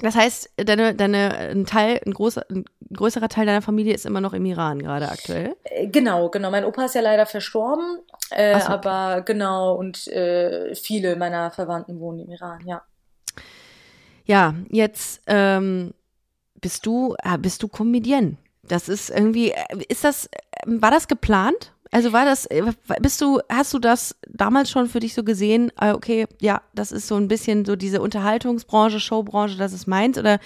das 0.00 0.16
heißt, 0.16 0.50
deine, 0.56 0.94
deine, 0.94 1.36
ein 1.36 1.64
Teil, 1.64 2.00
ein, 2.04 2.12
großer, 2.12 2.44
ein 2.50 2.64
größerer 2.92 3.28
Teil 3.28 3.46
deiner 3.46 3.62
Familie 3.62 3.94
ist 3.94 4.04
immer 4.04 4.20
noch 4.20 4.34
im 4.34 4.44
Iran 4.44 4.80
gerade 4.80 5.08
aktuell? 5.08 5.56
Äh, 5.64 5.86
genau, 5.86 6.28
genau. 6.28 6.50
Mein 6.50 6.64
Opa 6.64 6.86
ist 6.86 6.96
ja 6.96 7.00
leider 7.00 7.24
verstorben, 7.24 8.00
äh, 8.30 8.58
so, 8.58 8.66
okay. 8.66 8.72
aber 8.72 9.22
genau, 9.22 9.74
und 9.74 10.08
äh, 10.08 10.74
viele 10.74 11.16
meiner 11.16 11.50
Verwandten 11.50 12.00
wohnen 12.00 12.18
im 12.20 12.30
Iran, 12.30 12.66
ja. 12.66 12.82
Ja, 14.24 14.54
jetzt 14.70 15.22
ähm, 15.28 15.94
bist 16.60 16.84
du, 16.84 17.14
äh, 17.22 17.38
bist 17.38 17.62
du 17.62 17.68
Comedienne. 17.68 18.36
Das 18.64 18.88
ist 18.88 19.08
irgendwie, 19.08 19.52
äh, 19.52 19.84
ist 19.88 20.02
das, 20.02 20.28
war 20.66 20.90
das 20.90 21.06
geplant? 21.06 21.72
Also 21.90 22.12
war 22.12 22.24
das, 22.24 22.46
äh, 22.46 22.62
bist 23.00 23.20
du, 23.20 23.40
hast 23.48 23.72
du 23.74 23.78
das 23.78 24.16
damals 24.28 24.70
schon 24.70 24.88
für 24.88 25.00
dich 25.00 25.14
so 25.14 25.24
gesehen, 25.24 25.70
äh, 25.80 25.92
okay, 25.92 26.26
ja, 26.40 26.62
das 26.74 26.92
ist 26.92 27.06
so 27.06 27.16
ein 27.16 27.28
bisschen 27.28 27.64
so 27.64 27.76
diese 27.76 28.00
Unterhaltungsbranche, 28.00 29.00
Showbranche, 29.00 29.56
das 29.56 29.72
ist 29.72 29.86
meins, 29.86 30.18
oder 30.18 30.38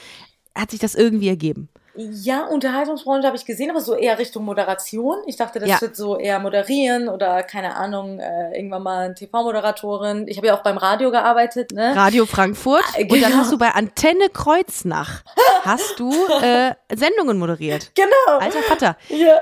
hat 0.55 0.71
sich 0.71 0.81
das 0.81 0.95
irgendwie 0.95 1.29
ergeben? 1.29 1.69
Ja, 1.97 2.47
Unterhaltungsbranche 2.47 3.27
habe 3.27 3.37
ich 3.37 3.45
gesehen, 3.45 3.71
aber 3.71 3.81
so 3.81 3.95
eher 3.95 4.19
Richtung 4.19 4.45
Moderation. 4.45 5.19
Ich 5.27 5.37
dachte, 5.37 5.59
das 5.59 5.69
ja. 5.69 5.81
wird 5.81 5.97
so 5.97 6.17
eher 6.17 6.39
moderieren 6.39 7.09
oder 7.09 7.43
keine 7.43 7.75
Ahnung, 7.75 8.21
äh, 8.21 8.57
irgendwann 8.57 8.85
mal 8.85 9.15
TV-Moderatorin. 9.15 10.29
Ich 10.29 10.37
habe 10.37 10.47
ja 10.47 10.57
auch 10.57 10.63
beim 10.63 10.79
Radio 10.79 11.11
gearbeitet, 11.11 11.73
ne? 11.73 11.95
Radio 11.97 12.27
Frankfurt. 12.27 12.85
Ah, 12.95 12.99
genau. 12.99 13.15
Und 13.15 13.23
dann 13.23 13.37
hast 13.37 13.53
du 13.53 13.59
bei 13.59 13.71
Antenne 13.71 14.29
Kreuznach 14.33 15.23
hast 15.65 15.99
du 15.99 16.13
äh, 16.43 16.75
Sendungen 16.95 17.39
moderiert. 17.39 17.91
Genau. 17.95 18.39
Alter 18.39 18.63
Vater. 18.63 18.97
Ja 19.09 19.41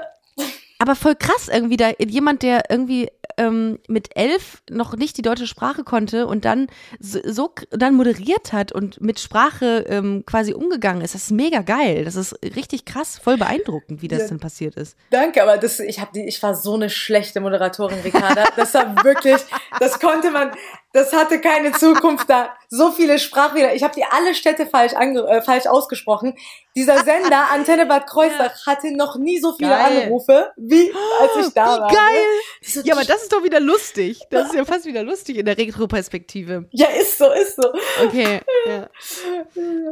aber 0.78 0.94
voll 0.94 1.16
krass 1.16 1.48
irgendwie 1.48 1.76
da 1.76 1.90
jemand, 1.98 2.42
der 2.42 2.70
irgendwie 2.70 3.08
ähm, 3.36 3.78
mit 3.88 4.16
elf 4.16 4.62
noch 4.70 4.96
nicht 4.96 5.16
die 5.16 5.22
deutsche 5.22 5.46
Sprache 5.46 5.84
konnte 5.84 6.26
und 6.26 6.44
dann 6.44 6.68
so, 7.00 7.20
so 7.24 7.50
dann 7.70 7.94
moderiert 7.94 8.52
hat 8.52 8.72
und 8.72 9.00
mit 9.00 9.20
Sprache 9.20 9.84
ähm, 9.88 10.24
quasi 10.26 10.52
umgegangen 10.52 11.02
ist. 11.02 11.14
Das 11.14 11.24
ist 11.24 11.30
mega 11.30 11.62
geil. 11.62 12.04
Das 12.04 12.16
ist 12.16 12.34
richtig 12.56 12.84
krass, 12.84 13.18
voll 13.18 13.36
beeindruckend, 13.36 14.02
wie 14.02 14.08
das 14.08 14.22
ja, 14.22 14.28
dann 14.28 14.40
passiert 14.40 14.76
ist. 14.76 14.96
Danke, 15.10 15.42
aber 15.42 15.58
das, 15.58 15.80
ich 15.80 16.00
habe 16.00 16.10
die, 16.14 16.26
ich 16.26 16.42
war 16.42 16.54
so 16.54 16.74
eine 16.74 16.90
schlechte 16.90 17.40
Moderatorin, 17.40 18.00
Ricarda. 18.00 18.44
Das 18.56 18.74
war 18.74 19.04
wirklich, 19.04 19.40
das 19.78 19.98
konnte 20.00 20.30
man, 20.30 20.50
das 20.92 21.12
hatte 21.12 21.40
keine 21.40 21.72
Zukunft 21.72 22.28
da. 22.30 22.50
So 22.70 22.92
viele 22.92 23.18
Sprachfehler. 23.18 23.74
Ich 23.74 23.82
habe 23.82 23.94
die 23.94 24.04
alle 24.04 24.34
Städte 24.34 24.66
falsch, 24.66 24.92
äh, 24.92 25.42
falsch 25.42 25.66
ausgesprochen. 25.66 26.36
Dieser 26.76 26.98
Sender, 27.04 27.50
Antenne 27.50 27.86
Bad 27.86 28.06
Kreuznach, 28.06 28.66
hatte 28.66 28.90
noch 28.96 29.16
nie 29.16 29.38
so 29.40 29.54
viele 29.56 29.70
geil. 29.70 30.02
Anrufe, 30.04 30.52
wie 30.56 30.92
als 31.20 31.46
ich 31.46 31.52
da 31.54 31.76
wie 31.76 31.80
war. 31.80 31.88
Geil! 31.90 32.24
So, 32.62 32.80
ja, 32.82 32.94
aber 32.94 33.04
das 33.04 33.22
ist 33.22 33.32
doch 33.32 33.42
wieder 33.42 33.60
lustig. 33.60 34.20
Das 34.30 34.48
ist 34.48 34.54
ja 34.54 34.64
fast 34.64 34.84
wieder 34.86 35.02
lustig 35.02 35.36
in 35.38 35.46
der 35.46 35.56
Retroperspektive. 35.58 36.66
Ja, 36.72 36.88
ist 36.88 37.18
so, 37.18 37.30
ist 37.32 37.56
so. 37.56 37.72
Okay. 38.04 38.40
Ja. 38.66 38.88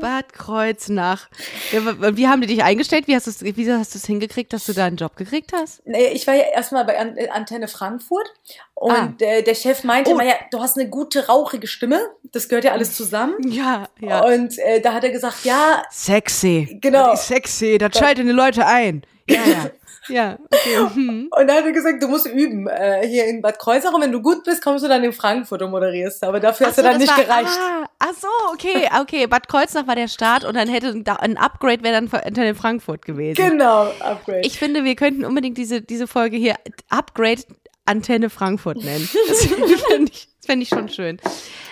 Bad 0.00 0.32
Kreuznach. 0.34 1.28
Ja, 1.72 2.16
wie 2.16 2.28
haben 2.28 2.40
die 2.42 2.46
dich 2.46 2.62
eingestellt? 2.62 3.06
Wie 3.06 3.14
hast 3.14 3.26
du 3.26 3.30
es 3.30 3.42
wie 3.42 3.72
hast 3.72 3.94
du's 3.94 4.04
hingekriegt, 4.04 4.52
dass 4.52 4.66
du 4.66 4.72
da 4.74 4.84
einen 4.84 4.96
Job 4.96 5.16
gekriegt 5.16 5.52
hast? 5.54 5.80
Nee, 5.86 6.08
Ich 6.08 6.26
war 6.26 6.34
ja 6.34 6.44
erstmal 6.52 6.84
bei 6.84 6.98
An 6.98 7.16
Antenne 7.32 7.68
Frankfurt 7.68 8.28
und 8.74 8.92
Ah. 8.92 9.12
äh, 9.20 9.42
der 9.42 9.54
Chef 9.54 9.84
meinte 9.84 10.10
Oh. 10.10 10.14
immer, 10.14 10.24
ja, 10.24 10.34
du 10.50 10.60
hast 10.60 10.76
eine 10.78 10.85
gute, 10.86 11.26
rauchige 11.26 11.66
Stimme. 11.66 12.00
Das 12.32 12.48
gehört 12.48 12.64
ja 12.64 12.72
alles 12.72 12.96
zusammen. 12.96 13.34
Ja, 13.46 13.88
ja. 14.00 14.24
Und 14.24 14.58
äh, 14.58 14.80
da 14.80 14.92
hat 14.92 15.04
er 15.04 15.10
gesagt, 15.10 15.44
ja, 15.44 15.82
Sexy. 15.90 16.78
Genau. 16.82 17.12
Das 17.12 17.28
sexy. 17.28 17.78
Das 17.78 17.96
schaltet 17.96 18.26
die 18.26 18.32
Leute 18.32 18.66
ein. 18.66 19.02
Ja, 19.28 19.40
ja. 19.46 19.70
Ja, 20.08 20.38
okay. 20.44 20.98
Mhm. 21.00 21.28
und 21.30 21.46
dann 21.48 21.56
hat 21.56 21.64
er 21.64 21.72
gesagt, 21.72 22.02
du 22.02 22.08
musst 22.08 22.26
üben 22.26 22.68
äh, 22.68 23.06
hier 23.06 23.26
in 23.26 23.42
Bad 23.42 23.58
Kreuznach 23.58 23.92
und 23.92 24.02
wenn 24.02 24.12
du 24.12 24.22
gut 24.22 24.44
bist, 24.44 24.62
kommst 24.62 24.84
du 24.84 24.88
dann 24.88 25.02
in 25.02 25.12
Frankfurt 25.12 25.62
und 25.62 25.70
moderierst. 25.70 26.22
Aber 26.22 26.40
dafür 26.40 26.68
hast 26.68 26.76
so, 26.76 26.82
du 26.82 26.88
dann 26.88 26.98
nicht 26.98 27.10
war, 27.10 27.24
gereicht. 27.24 27.58
Ah, 27.58 27.86
ach 27.98 28.14
so, 28.20 28.28
okay, 28.52 28.88
okay. 29.00 29.26
Bad 29.26 29.48
Kreuznach 29.48 29.86
war 29.86 29.96
der 29.96 30.08
Start 30.08 30.44
und 30.44 30.54
dann 30.54 30.68
hätte 30.68 31.02
ein 31.20 31.36
Upgrade 31.36 31.82
wäre 31.82 31.94
dann 31.94 32.08
für 32.08 32.24
Antenne 32.24 32.54
Frankfurt 32.54 33.04
gewesen. 33.04 33.34
Genau, 33.34 33.90
Upgrade. 34.00 34.42
Ich 34.44 34.58
finde, 34.58 34.84
wir 34.84 34.94
könnten 34.94 35.24
unbedingt 35.24 35.58
diese, 35.58 35.82
diese 35.82 36.06
Folge 36.06 36.36
hier 36.36 36.54
Upgrade 36.88 37.42
Antenne 37.84 38.30
Frankfurt 38.30 38.78
nennen. 38.78 39.08
Das 39.28 39.46
fände 39.88 40.12
ich, 40.12 40.28
das 40.46 40.52
fänd 40.52 40.62
ich 40.62 40.68
schon 40.68 40.88
schön. 40.88 41.18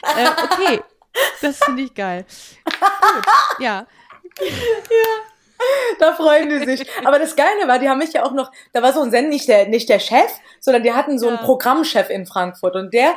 Äh, 0.02 0.28
okay, 0.42 0.80
das 1.40 1.58
finde 1.58 1.82
ich 1.82 1.94
geil. 1.94 2.26
Gut, 2.64 3.24
ja. 3.60 3.86
Da 5.98 6.14
freuen 6.14 6.50
die 6.50 6.64
sich. 6.64 6.86
Aber 7.04 7.18
das 7.18 7.36
Geile 7.36 7.68
war, 7.68 7.78
die 7.78 7.88
haben 7.88 7.98
mich 7.98 8.12
ja 8.12 8.24
auch 8.24 8.32
noch, 8.32 8.50
da 8.72 8.82
war 8.82 8.92
so 8.92 9.00
ein 9.00 9.10
Send, 9.10 9.28
nicht 9.28 9.48
der, 9.48 9.68
nicht 9.68 9.88
der 9.88 10.00
Chef, 10.00 10.30
sondern 10.64 10.82
die 10.82 10.92
hatten 10.92 11.18
so 11.18 11.28
einen 11.28 11.36
Ja. 11.36 11.42
Mhm. 11.42 11.46
Programmchef 11.46 12.10
in 12.10 12.26
Frankfurt 12.26 12.74
und 12.76 12.92
der 12.94 13.10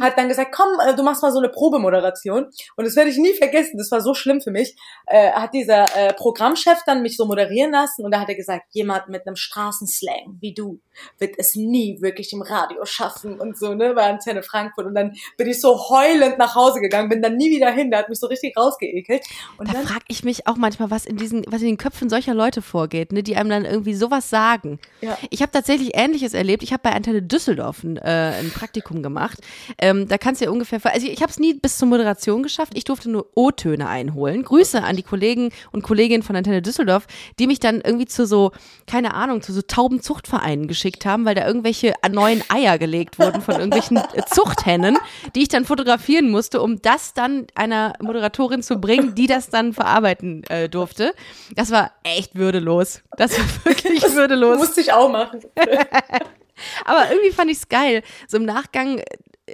hat 0.00 0.18
dann 0.18 0.28
gesagt, 0.28 0.52
komm, 0.52 0.68
äh, 0.80 0.94
du 0.94 1.02
machst 1.02 1.22
mal 1.22 1.32
so 1.32 1.38
eine 1.38 1.48
Probemoderation. 1.48 2.46
Und 2.76 2.84
das 2.84 2.96
werde 2.96 3.10
ich 3.10 3.18
nie 3.18 3.34
vergessen, 3.34 3.76
das 3.78 3.90
war 3.90 4.00
so 4.00 4.14
schlimm 4.14 4.40
für 4.40 4.50
mich. 4.50 4.76
Äh, 5.06 5.32
hat 5.32 5.52
dieser 5.54 5.84
äh, 5.96 6.14
Programmchef 6.14 6.78
dann 6.86 7.02
mich 7.02 7.16
so 7.16 7.26
moderieren 7.26 7.72
lassen 7.72 8.04
und 8.04 8.12
da 8.12 8.20
hat 8.20 8.28
er 8.28 8.34
gesagt, 8.34 8.66
jemand 8.70 9.08
mit 9.08 9.26
einem 9.26 9.36
Straßenslang 9.36 10.38
wie 10.40 10.54
du 10.54 10.80
wird 11.18 11.34
es 11.38 11.54
nie 11.54 11.98
wirklich 12.00 12.32
im 12.32 12.42
Radio 12.42 12.84
schaffen 12.84 13.38
und 13.38 13.58
so, 13.58 13.74
ne, 13.74 13.92
bei 13.94 14.04
Antenne 14.08 14.42
Frankfurt. 14.42 14.86
Und 14.86 14.94
dann 14.94 15.14
bin 15.36 15.48
ich 15.48 15.60
so 15.60 15.90
heulend 15.90 16.38
nach 16.38 16.54
Hause 16.54 16.80
gegangen, 16.80 17.08
bin 17.08 17.22
dann 17.22 17.36
nie 17.36 17.50
wieder 17.50 17.70
hin, 17.70 17.90
der 17.90 18.00
hat 18.00 18.08
mich 18.08 18.18
so 18.18 18.26
richtig 18.26 18.56
rausgeekelt. 18.56 19.24
Und 19.58 19.68
Da 19.72 19.78
frage 19.80 20.04
ich 20.08 20.24
mich 20.24 20.46
auch 20.46 20.56
manchmal, 20.56 20.90
was 20.90 21.06
in 21.06 21.16
diesen, 21.16 21.44
was 21.48 21.60
in 21.60 21.68
den 21.68 21.76
Köpfen 21.76 22.08
solcher 22.08 22.34
Leute 22.34 22.62
vorgeht, 22.62 23.12
ne, 23.12 23.22
die 23.22 23.36
einem 23.36 23.50
dann 23.50 23.64
irgendwie 23.64 23.94
sowas 23.94 24.30
sagen. 24.30 24.78
Ja. 25.00 25.18
Ich 25.30 25.42
habe 25.42 25.52
tatsächlich 25.52 25.90
Ähnliches 25.94 26.34
erlebt. 26.34 26.62
Ich 26.62 26.72
habe 26.72 26.85
bei 26.86 26.92
Antenne 26.92 27.20
Düsseldorf 27.20 27.82
ein, 27.82 27.96
äh, 27.96 28.34
ein 28.38 28.52
Praktikum 28.52 29.02
gemacht. 29.02 29.38
Ähm, 29.78 30.06
da 30.06 30.18
kannst 30.18 30.40
du 30.40 30.44
ja 30.44 30.52
ungefähr, 30.52 30.78
also 30.84 31.08
ich, 31.08 31.20
habe 31.20 31.32
es 31.32 31.40
nie 31.40 31.52
bis 31.52 31.78
zur 31.78 31.88
Moderation 31.88 32.44
geschafft. 32.44 32.74
Ich 32.76 32.84
durfte 32.84 33.10
nur 33.10 33.26
O-Töne 33.34 33.88
einholen. 33.88 34.44
Grüße 34.44 34.80
an 34.84 34.94
die 34.94 35.02
Kollegen 35.02 35.50
und 35.72 35.82
Kolleginnen 35.82 36.22
von 36.22 36.36
Antenne 36.36 36.62
Düsseldorf, 36.62 37.08
die 37.40 37.48
mich 37.48 37.58
dann 37.58 37.80
irgendwie 37.80 38.04
zu 38.06 38.24
so, 38.24 38.52
keine 38.86 39.14
Ahnung, 39.14 39.42
zu 39.42 39.52
so 39.52 39.62
Taubenzuchtvereinen 39.62 40.68
geschickt 40.68 41.04
haben, 41.04 41.24
weil 41.24 41.34
da 41.34 41.44
irgendwelche 41.44 41.94
neuen 42.08 42.44
Eier 42.50 42.78
gelegt 42.78 43.18
wurden 43.18 43.42
von 43.42 43.56
irgendwelchen 43.56 43.96
äh, 43.96 44.22
Zuchthennen, 44.32 44.96
die 45.34 45.42
ich 45.42 45.48
dann 45.48 45.64
fotografieren 45.64 46.30
musste, 46.30 46.62
um 46.62 46.80
das 46.82 47.14
dann 47.14 47.48
einer 47.56 47.94
Moderatorin 48.00 48.62
zu 48.62 48.76
bringen, 48.76 49.16
die 49.16 49.26
das 49.26 49.50
dann 49.50 49.72
verarbeiten 49.72 50.44
äh, 50.44 50.68
durfte. 50.68 51.14
Das 51.56 51.72
war 51.72 51.90
echt 52.04 52.36
würdelos. 52.36 53.02
Das 53.16 53.36
war 53.36 53.64
wirklich 53.64 54.04
würdelos. 54.14 54.58
musste 54.58 54.80
ich 54.80 54.92
auch 54.92 55.10
machen. 55.10 55.40
Aber 56.84 57.10
irgendwie 57.10 57.32
fand 57.32 57.50
ich 57.50 57.58
es 57.58 57.68
geil. 57.68 58.02
So 58.28 58.36
im 58.36 58.44
Nachgang 58.44 59.02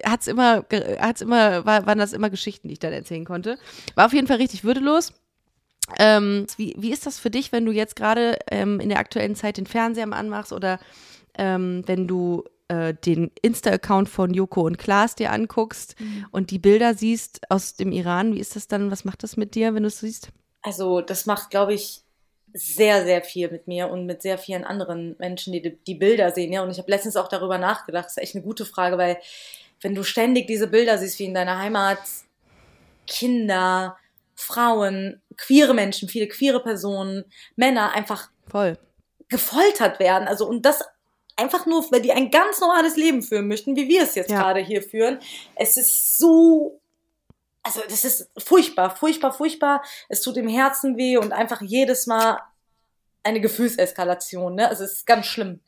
hat's 0.05 0.27
immer, 0.27 0.65
hat's 0.99 1.21
immer, 1.21 1.65
war, 1.65 1.87
waren 1.87 1.99
das 1.99 2.13
immer 2.13 2.31
Geschichten, 2.31 2.69
die 2.69 2.75
ich 2.75 2.81
dann 2.81 2.93
erzählen 2.93 3.25
konnte. 3.25 3.59
War 3.95 4.07
auf 4.07 4.13
jeden 4.13 4.27
Fall 4.27 4.39
richtig 4.39 4.65
würdelos. 4.65 5.13
Ähm, 5.99 6.47
wie, 6.57 6.75
wie 6.79 6.93
ist 6.93 7.07
das 7.07 7.19
für 7.19 7.31
dich, 7.31 7.53
wenn 7.53 7.67
du 7.67 7.73
jetzt 7.73 7.97
gerade 7.97 8.39
ähm, 8.51 8.81
in 8.81 8.89
der 8.89 8.99
aktuellen 8.99 9.35
Zeit 9.35 9.57
den 9.57 9.67
Fernseher 9.67 10.07
mal 10.07 10.17
anmachst 10.17 10.53
oder 10.53 10.79
ähm, 11.37 11.83
wenn 11.87 12.07
du 12.07 12.45
äh, 12.69 12.95
den 12.95 13.31
Insta-Account 13.43 14.09
von 14.09 14.33
Joko 14.33 14.63
und 14.63 14.79
Klaas 14.79 15.15
dir 15.15 15.33
anguckst 15.33 15.97
und 16.31 16.51
die 16.51 16.59
Bilder 16.59 16.95
siehst 16.95 17.41
aus 17.51 17.75
dem 17.75 17.93
Iran? 17.93 18.35
Wie 18.35 18.41
ist 18.41 18.57
das 18.57 18.69
dann? 18.69 18.91
Was 18.91 19.05
macht 19.05 19.23
das 19.23 19.37
mit 19.37 19.55
dir, 19.55 19.75
wenn 19.75 19.83
du 19.83 19.89
es 19.89 20.01
siehst? 20.01 20.29
Also 20.63 21.01
das 21.01 21.27
macht, 21.27 21.51
glaube 21.51 21.75
ich, 21.75 22.03
sehr, 22.55 23.05
sehr 23.05 23.23
viel 23.23 23.51
mit 23.51 23.67
mir 23.67 23.89
und 23.89 24.07
mit 24.07 24.23
sehr 24.23 24.39
vielen 24.39 24.65
anderen 24.65 25.17
Menschen, 25.19 25.53
die 25.53 25.77
die 25.87 25.95
Bilder 25.95 26.31
sehen. 26.33 26.53
Ja, 26.53 26.63
und 26.63 26.71
ich 26.71 26.79
habe 26.79 26.91
letztens 26.91 27.17
auch 27.17 27.29
darüber 27.29 27.59
nachgedacht. 27.59 28.07
Das 28.07 28.17
ist 28.17 28.23
echt 28.23 28.35
eine 28.35 28.45
gute 28.45 28.65
Frage, 28.65 28.99
weil 28.99 29.19
wenn 29.81 29.95
du 29.95 30.03
ständig 30.03 30.47
diese 30.47 30.67
Bilder 30.69 30.99
siehst, 30.99 31.19
wie 31.19 31.25
in 31.25 31.35
deiner 31.35 31.59
Heimat, 31.59 31.99
Kinder, 33.07 33.97
Frauen, 34.35 35.21
queere 35.37 35.75
Menschen, 35.75 36.09
viele 36.09 36.29
queere 36.29 36.63
Personen, 36.63 37.25
Männer 37.57 37.93
einfach 37.93 38.31
Voll. 38.49 38.79
gefoltert 39.29 39.99
werden. 39.99 40.29
Also 40.29 40.47
und 40.47 40.65
das 40.65 40.83
einfach 41.37 41.67
nur, 41.67 41.91
weil 41.91 42.03
die 42.03 42.13
ein 42.13 42.31
ganz 42.31 42.61
normales 42.61 42.97
Leben 42.97 43.23
führen 43.23 43.49
möchten, 43.49 43.77
wie 43.77 43.89
wir 43.89 44.03
es 44.03 44.15
jetzt 44.15 44.31
Ja. 44.31 44.43
gerade 44.43 44.61
hier 44.61 44.83
führen. 44.83 45.19
Es 45.57 45.77
ist 45.77 46.19
so, 46.19 46.81
also 47.63 47.81
das 47.89 48.05
ist 48.05 48.31
furchtbar, 48.39 48.95
furchtbar, 48.95 49.33
furchtbar. 49.33 49.83
Es 50.09 50.21
tut 50.21 50.37
im 50.37 50.49
Herzen 50.49 50.97
weh 50.97 51.17
und 51.17 51.33
einfach 51.33 51.63
jedes 51.63 52.07
Mal 52.07 52.41
eine 53.23 53.41
Gefühlseskalation. 53.41 54.57
Ne? 54.57 54.69
Also 54.69 54.85
es 54.85 54.93
ist 54.95 55.07
ganz 55.07 55.27
schlimm. 55.27 55.61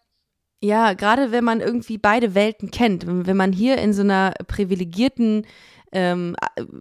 Ja, 0.61 0.95
gerade 0.95 1.31
wenn 1.31 1.45
man 1.45 1.61
irgendwie 1.61 1.99
beide 1.99 2.35
Welten 2.35 2.71
kennt, 2.71 3.07
wenn 3.07 3.37
man 3.37 3.53
hier 3.53 3.79
in 3.79 3.93
so 3.93 4.03
einer 4.03 4.33
privilegierten, 4.47 5.47
ähm, 5.93 6.37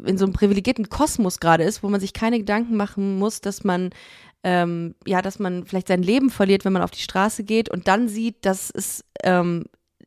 in 0.05 0.17
so 0.17 0.25
einem 0.25 0.33
privilegierten 0.33 0.89
Kosmos 0.89 1.39
gerade 1.39 1.63
ist, 1.63 1.83
wo 1.83 1.89
man 1.89 1.99
sich 1.99 2.13
keine 2.13 2.39
Gedanken 2.39 2.77
machen 2.77 3.19
muss, 3.19 3.41
dass 3.41 3.63
man 3.63 3.89
ähm, 4.43 4.95
ja, 5.05 5.21
dass 5.21 5.39
man 5.39 5.65
vielleicht 5.65 5.87
sein 5.87 6.03
Leben 6.03 6.29
verliert, 6.29 6.65
wenn 6.65 6.73
man 6.73 6.81
auf 6.81 6.91
die 6.91 7.01
Straße 7.01 7.43
geht 7.43 7.69
und 7.69 7.87
dann 7.87 8.09
sieht, 8.09 8.45
dass 8.45 8.69
es 8.69 9.05
ähm, 9.23 9.65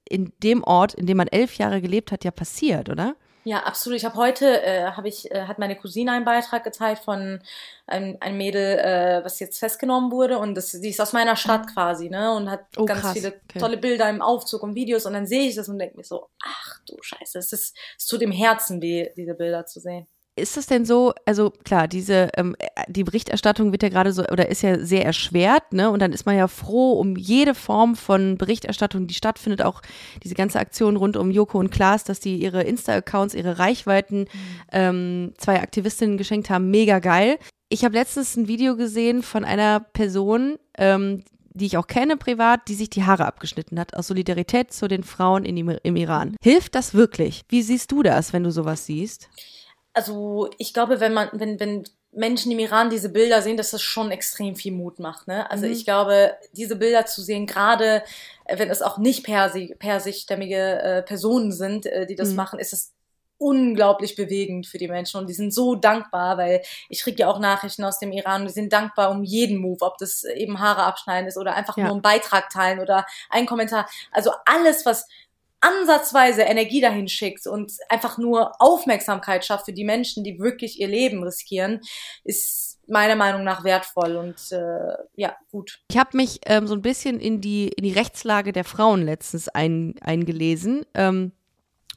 in 0.08 0.32
dem 0.42 0.62
Ort, 0.62 0.94
in 0.94 1.06
dem 1.06 1.16
man 1.16 1.28
elf 1.28 1.54
Jahre 1.54 1.80
gelebt 1.80 2.12
hat, 2.12 2.24
ja 2.24 2.30
passiert, 2.30 2.88
oder? 2.88 3.16
Ja, 3.48 3.62
absolut. 3.62 3.96
Ich 3.96 4.04
habe 4.04 4.16
heute, 4.16 4.60
äh, 4.64 4.90
habe 4.90 5.06
ich, 5.06 5.30
äh, 5.30 5.42
hat 5.46 5.60
meine 5.60 5.76
Cousine 5.76 6.10
einen 6.10 6.24
Beitrag 6.24 6.64
geteilt 6.64 6.98
von 6.98 7.40
einem, 7.86 8.16
einem 8.18 8.36
Mädel, 8.38 8.76
äh, 8.80 9.24
was 9.24 9.38
jetzt 9.38 9.58
festgenommen 9.60 10.10
wurde 10.10 10.38
und 10.40 10.56
das, 10.56 10.72
die 10.72 10.88
ist 10.88 11.00
aus 11.00 11.12
meiner 11.12 11.36
Stadt 11.36 11.72
quasi, 11.72 12.08
ne, 12.10 12.34
und 12.34 12.50
hat 12.50 12.64
Oh, 12.76 12.84
ganz 12.86 13.02
krass. 13.02 13.12
viele 13.12 13.28
Okay. 13.48 13.60
tolle 13.60 13.76
Bilder 13.76 14.10
im 14.10 14.20
Aufzug 14.20 14.64
und 14.64 14.74
Videos 14.74 15.06
und 15.06 15.12
dann 15.12 15.28
sehe 15.28 15.48
ich 15.48 15.54
das 15.54 15.68
und 15.68 15.78
denke 15.78 15.96
mir 15.96 16.02
so, 16.02 16.26
ach 16.42 16.80
du 16.88 16.96
Scheiße, 17.00 17.38
es 17.38 17.52
ist, 17.52 17.76
es 17.96 18.06
tut 18.06 18.20
im 18.22 18.32
Herzen 18.32 18.82
weh, 18.82 19.10
diese 19.16 19.34
Bilder 19.34 19.64
zu 19.64 19.78
sehen. 19.78 20.08
Ist 20.38 20.58
das 20.58 20.66
denn 20.66 20.84
so, 20.84 21.14
also 21.24 21.50
klar, 21.64 21.88
diese, 21.88 22.28
ähm, 22.36 22.54
äh, 22.58 22.66
die 22.88 23.04
Berichterstattung 23.04 23.72
wird 23.72 23.82
ja 23.82 23.88
gerade 23.88 24.12
so, 24.12 24.22
oder 24.26 24.50
ist 24.50 24.60
ja 24.60 24.78
sehr 24.78 25.06
erschwert, 25.06 25.72
ne? 25.72 25.90
Und 25.90 26.00
dann 26.00 26.12
ist 26.12 26.26
man 26.26 26.36
ja 26.36 26.46
froh 26.46 26.92
um 26.92 27.16
jede 27.16 27.54
Form 27.54 27.96
von 27.96 28.36
Berichterstattung, 28.36 29.06
die 29.06 29.14
stattfindet, 29.14 29.62
auch 29.62 29.80
diese 30.22 30.34
ganze 30.34 30.60
Aktion 30.60 30.96
rund 30.96 31.16
um 31.16 31.30
Joko 31.30 31.58
und 31.58 31.70
Klaas, 31.70 32.04
dass 32.04 32.20
die 32.20 32.36
ihre 32.36 32.62
Insta-Accounts, 32.64 33.34
ihre 33.34 33.58
Reichweiten 33.58 34.26
ähm, 34.72 35.32
zwei 35.38 35.62
Aktivistinnen 35.62 36.18
geschenkt 36.18 36.50
haben, 36.50 36.70
mega 36.70 36.98
geil. 36.98 37.38
Ich 37.70 37.86
habe 37.86 37.94
letztens 37.94 38.36
ein 38.36 38.46
Video 38.46 38.76
gesehen 38.76 39.22
von 39.22 39.42
einer 39.42 39.80
Person, 39.80 40.56
ähm, 40.76 41.22
die 41.54 41.64
ich 41.64 41.78
auch 41.78 41.86
kenne 41.86 42.18
privat, 42.18 42.68
die 42.68 42.74
sich 42.74 42.90
die 42.90 43.04
Haare 43.04 43.24
abgeschnitten 43.24 43.80
hat, 43.80 43.96
aus 43.96 44.08
Solidarität 44.08 44.70
zu 44.70 44.86
den 44.86 45.02
Frauen 45.02 45.46
in, 45.46 45.56
im 45.56 45.96
Iran. 45.96 46.36
Hilft 46.42 46.74
das 46.74 46.92
wirklich? 46.92 47.40
Wie 47.48 47.62
siehst 47.62 47.90
du 47.90 48.02
das, 48.02 48.34
wenn 48.34 48.44
du 48.44 48.52
sowas 48.52 48.84
siehst? 48.84 49.30
Also 49.96 50.50
ich 50.58 50.74
glaube, 50.74 51.00
wenn 51.00 51.14
man, 51.14 51.30
wenn, 51.32 51.58
wenn 51.58 51.84
Menschen 52.12 52.52
im 52.52 52.58
Iran 52.58 52.90
diese 52.90 53.08
Bilder 53.08 53.40
sehen, 53.40 53.56
dass 53.56 53.70
das 53.70 53.80
schon 53.82 54.10
extrem 54.10 54.54
viel 54.56 54.72
Mut 54.72 54.98
macht. 54.98 55.26
Ne? 55.26 55.50
Also 55.50 55.66
Mhm. 55.66 55.72
ich 55.72 55.84
glaube, 55.84 56.36
diese 56.52 56.76
Bilder 56.76 57.06
zu 57.06 57.22
sehen, 57.22 57.46
gerade 57.46 58.02
äh, 58.44 58.58
wenn 58.58 58.70
es 58.70 58.82
auch 58.82 58.98
nicht 58.98 59.24
persi 59.24 59.74
persischstämmige 59.78 60.82
äh, 60.82 61.02
Personen 61.02 61.50
sind, 61.50 61.86
äh, 61.86 62.06
die 62.06 62.14
das 62.14 62.30
Mhm. 62.30 62.36
machen, 62.36 62.58
ist 62.58 62.72
es 62.74 62.92
unglaublich 63.38 64.16
bewegend 64.16 64.66
für 64.66 64.78
die 64.78 64.88
Menschen 64.88 65.20
und 65.20 65.28
die 65.28 65.34
sind 65.34 65.52
so 65.52 65.74
dankbar, 65.74 66.38
weil 66.38 66.62
ich 66.88 67.02
kriege 67.02 67.18
ja 67.20 67.28
auch 67.28 67.38
Nachrichten 67.38 67.84
aus 67.84 67.98
dem 67.98 68.12
Iran 68.12 68.42
und 68.42 68.48
die 68.48 68.54
sind 68.54 68.72
dankbar 68.72 69.10
um 69.10 69.24
jeden 69.24 69.58
Move, 69.58 69.82
ob 69.84 69.98
das 69.98 70.24
eben 70.24 70.58
Haare 70.58 70.84
abschneiden 70.84 71.28
ist 71.28 71.36
oder 71.36 71.54
einfach 71.54 71.76
Ja. 71.76 71.84
nur 71.84 71.92
einen 71.92 72.02
Beitrag 72.02 72.48
teilen 72.50 72.80
oder 72.80 73.04
ein 73.30 73.44
Kommentar. 73.46 73.88
Also 74.10 74.30
alles, 74.46 74.86
was 74.86 75.06
ansatzweise 75.60 76.42
Energie 76.42 76.80
dahin 76.80 77.08
schickt 77.08 77.46
und 77.46 77.72
einfach 77.88 78.18
nur 78.18 78.60
Aufmerksamkeit 78.60 79.44
schafft 79.44 79.66
für 79.66 79.72
die 79.72 79.84
Menschen, 79.84 80.22
die 80.22 80.38
wirklich 80.38 80.80
ihr 80.80 80.88
Leben 80.88 81.22
riskieren, 81.22 81.80
ist 82.24 82.78
meiner 82.88 83.16
Meinung 83.16 83.42
nach 83.44 83.64
wertvoll 83.64 84.16
und 84.16 84.52
äh, 84.52 84.96
ja, 85.16 85.36
gut. 85.50 85.80
Ich 85.90 85.98
habe 85.98 86.16
mich 86.16 86.40
ähm, 86.46 86.66
so 86.66 86.74
ein 86.74 86.82
bisschen 86.82 87.20
in 87.20 87.40
die, 87.40 87.68
in 87.68 87.82
die 87.82 87.92
Rechtslage 87.92 88.52
der 88.52 88.64
Frauen 88.64 89.02
letztens 89.02 89.48
ein, 89.48 89.94
eingelesen 90.00 90.84
ähm, 90.94 91.32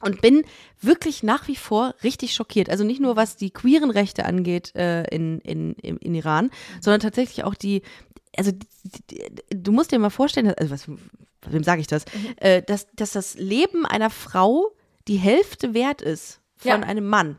und 0.02 0.20
bin 0.20 0.42
wirklich 0.80 1.22
nach 1.22 1.46
wie 1.46 1.56
vor 1.56 1.94
richtig 2.02 2.34
schockiert. 2.34 2.70
Also 2.70 2.84
nicht 2.84 3.00
nur 3.00 3.16
was 3.16 3.36
die 3.36 3.50
queeren 3.50 3.90
Rechte 3.90 4.24
angeht 4.24 4.74
äh, 4.74 5.04
in, 5.04 5.40
in, 5.40 5.74
in 5.74 6.14
Iran, 6.14 6.50
sondern 6.80 7.00
tatsächlich 7.00 7.44
auch 7.44 7.54
die, 7.54 7.82
also 8.36 8.52
du 9.50 9.72
musst 9.72 9.92
dir 9.92 9.98
mal 9.98 10.10
vorstellen, 10.10 10.52
also 10.56 10.70
was, 10.70 10.88
wem 11.48 11.64
sage 11.64 11.80
ich 11.80 11.86
das, 11.86 12.04
äh, 12.36 12.62
dass, 12.62 12.86
dass 12.94 13.12
das 13.12 13.34
Leben 13.34 13.86
einer 13.86 14.10
Frau 14.10 14.72
die 15.08 15.16
Hälfte 15.16 15.74
wert 15.74 16.02
ist 16.02 16.40
von 16.56 16.70
Ja. 16.70 16.86
einem 16.86 17.06
Mann. 17.06 17.38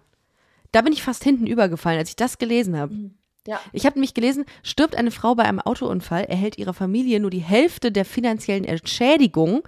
Da 0.71 0.82
bin 0.82 0.93
ich 0.93 1.04
fast 1.04 1.23
hinten 1.23 1.47
übergefallen, 1.47 1.99
als 1.99 2.10
ich 2.10 2.15
das 2.15 2.38
gelesen 2.38 2.77
habe. 2.77 2.93
Mhm. 2.93 3.15
Ja. 3.47 3.60
Ich 3.73 3.86
habe 3.86 3.95
nämlich 3.95 4.13
gelesen, 4.13 4.45
stirbt 4.62 4.95
eine 4.95 5.12
Frau 5.12 5.34
bei 5.36 5.43
einem 5.43 5.60
Autounfall, 5.60 6.25
erhält 6.25 6.58
ihre 6.58 6.73
Familie 6.73 7.19
nur 7.19 7.32
die 7.32 7.39
Hälfte 7.39 7.91
der 7.91 8.06
finanziellen 8.06 8.65
Entschädigung 8.65 9.63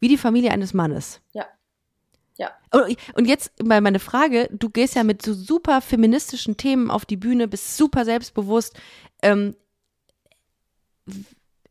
wie 0.00 0.08
die 0.08 0.16
Familie 0.16 0.50
eines 0.52 0.72
Mannes. 0.72 1.20
Ja. 1.32 1.46
Ja. 2.38 2.50
Und 2.72 2.96
und 3.14 3.26
jetzt 3.26 3.62
mal 3.62 3.82
meine 3.82 3.98
Frage, 3.98 4.48
du 4.50 4.70
gehst 4.70 4.94
ja 4.94 5.04
mit 5.04 5.20
so 5.20 5.34
super 5.34 5.82
feministischen 5.82 6.56
Themen 6.56 6.90
auf 6.90 7.04
die 7.04 7.18
Bühne, 7.18 7.46
bist 7.48 7.76
super 7.76 8.06
selbstbewusst. 8.06 8.74
Ähm, 9.22 9.54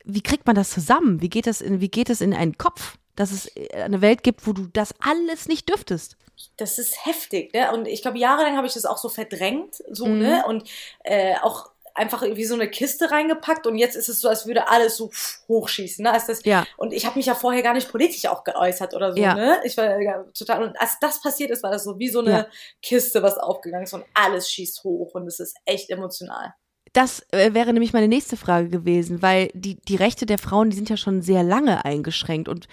wie 0.05 0.21
kriegt 0.21 0.45
man 0.47 0.55
das 0.55 0.69
zusammen? 0.71 1.21
Wie 1.21 1.29
geht 1.29 1.47
das 1.47 1.61
in, 1.61 1.81
wie 1.81 1.89
geht 1.89 2.09
das 2.09 2.21
in 2.21 2.33
einen 2.33 2.57
Kopf, 2.57 2.97
dass 3.15 3.31
es 3.31 3.51
eine 3.73 4.01
Welt 4.01 4.23
gibt, 4.23 4.47
wo 4.47 4.53
du 4.53 4.67
das 4.67 4.93
alles 4.99 5.47
nicht 5.47 5.69
dürftest? 5.69 6.15
das 6.55 6.79
ist 6.79 7.05
heftig, 7.05 7.53
ne? 7.53 7.69
Und 7.73 7.85
ich 7.85 8.01
glaube, 8.01 8.17
jahrelang 8.17 8.55
habe 8.55 8.65
ich 8.65 8.73
das 8.73 8.85
auch 8.85 8.97
so 8.97 9.09
verdrängt, 9.09 9.75
so, 9.91 10.05
Mhm. 10.05 10.19
ne? 10.19 10.43
Und 10.47 10.69
äh, 11.03 11.35
auch 11.41 11.69
einfach 11.95 12.21
wie 12.21 12.45
so 12.45 12.53
eine 12.53 12.69
Kiste 12.69 13.11
reingepackt 13.11 13.67
und 13.67 13.75
jetzt 13.77 13.97
ist 13.97 14.07
es 14.07 14.21
so, 14.21 14.29
als 14.29 14.45
würde 14.47 14.69
alles 14.69 14.95
so 14.95 15.11
hochschießen, 15.49 16.01
ne? 16.01 16.13
Als 16.13 16.27
das, 16.27 16.41
Ja. 16.45 16.65
Und 16.77 16.93
ich 16.93 17.05
habe 17.05 17.17
mich 17.17 17.25
ja 17.25 17.35
vorher 17.35 17.61
gar 17.61 17.73
nicht 17.73 17.89
politisch 17.91 18.25
auch 18.27 18.45
geäußert 18.45 18.93
oder 18.93 19.11
so, 19.11 19.19
Ja. 19.19 19.33
ne? 19.33 19.59
Ich 19.65 19.75
war 19.75 19.99
ja 20.01 20.23
total, 20.33 20.63
und 20.63 20.79
als 20.79 20.97
das 21.01 21.21
passiert 21.21 21.51
ist, 21.51 21.61
war 21.61 21.71
das 21.71 21.83
so 21.83 21.99
wie 21.99 22.07
so 22.07 22.19
eine 22.19 22.31
Ja. 22.31 22.47
Kiste, 22.81 23.21
was 23.21 23.37
aufgegangen 23.37 23.83
ist 23.83 23.93
und 23.93 24.05
alles 24.13 24.49
schießt 24.49 24.85
hoch 24.85 25.13
und 25.15 25.27
es 25.27 25.41
ist 25.41 25.57
echt 25.65 25.89
emotional. 25.89 26.53
Das 26.93 27.25
äh, 27.31 27.53
wäre 27.53 27.73
nämlich 27.73 27.93
meine 27.93 28.07
nächste 28.07 28.37
Frage 28.37 28.69
gewesen, 28.69 29.21
weil 29.21 29.49
die, 29.53 29.77
die 29.87 29.95
Rechte 29.95 30.25
der 30.25 30.37
Frauen, 30.37 30.69
die 30.69 30.75
sind 30.75 30.89
ja 30.89 30.97
schon 30.97 31.21
sehr 31.21 31.43
lange 31.43 31.85
eingeschränkt 31.85 32.49
und 32.49 32.67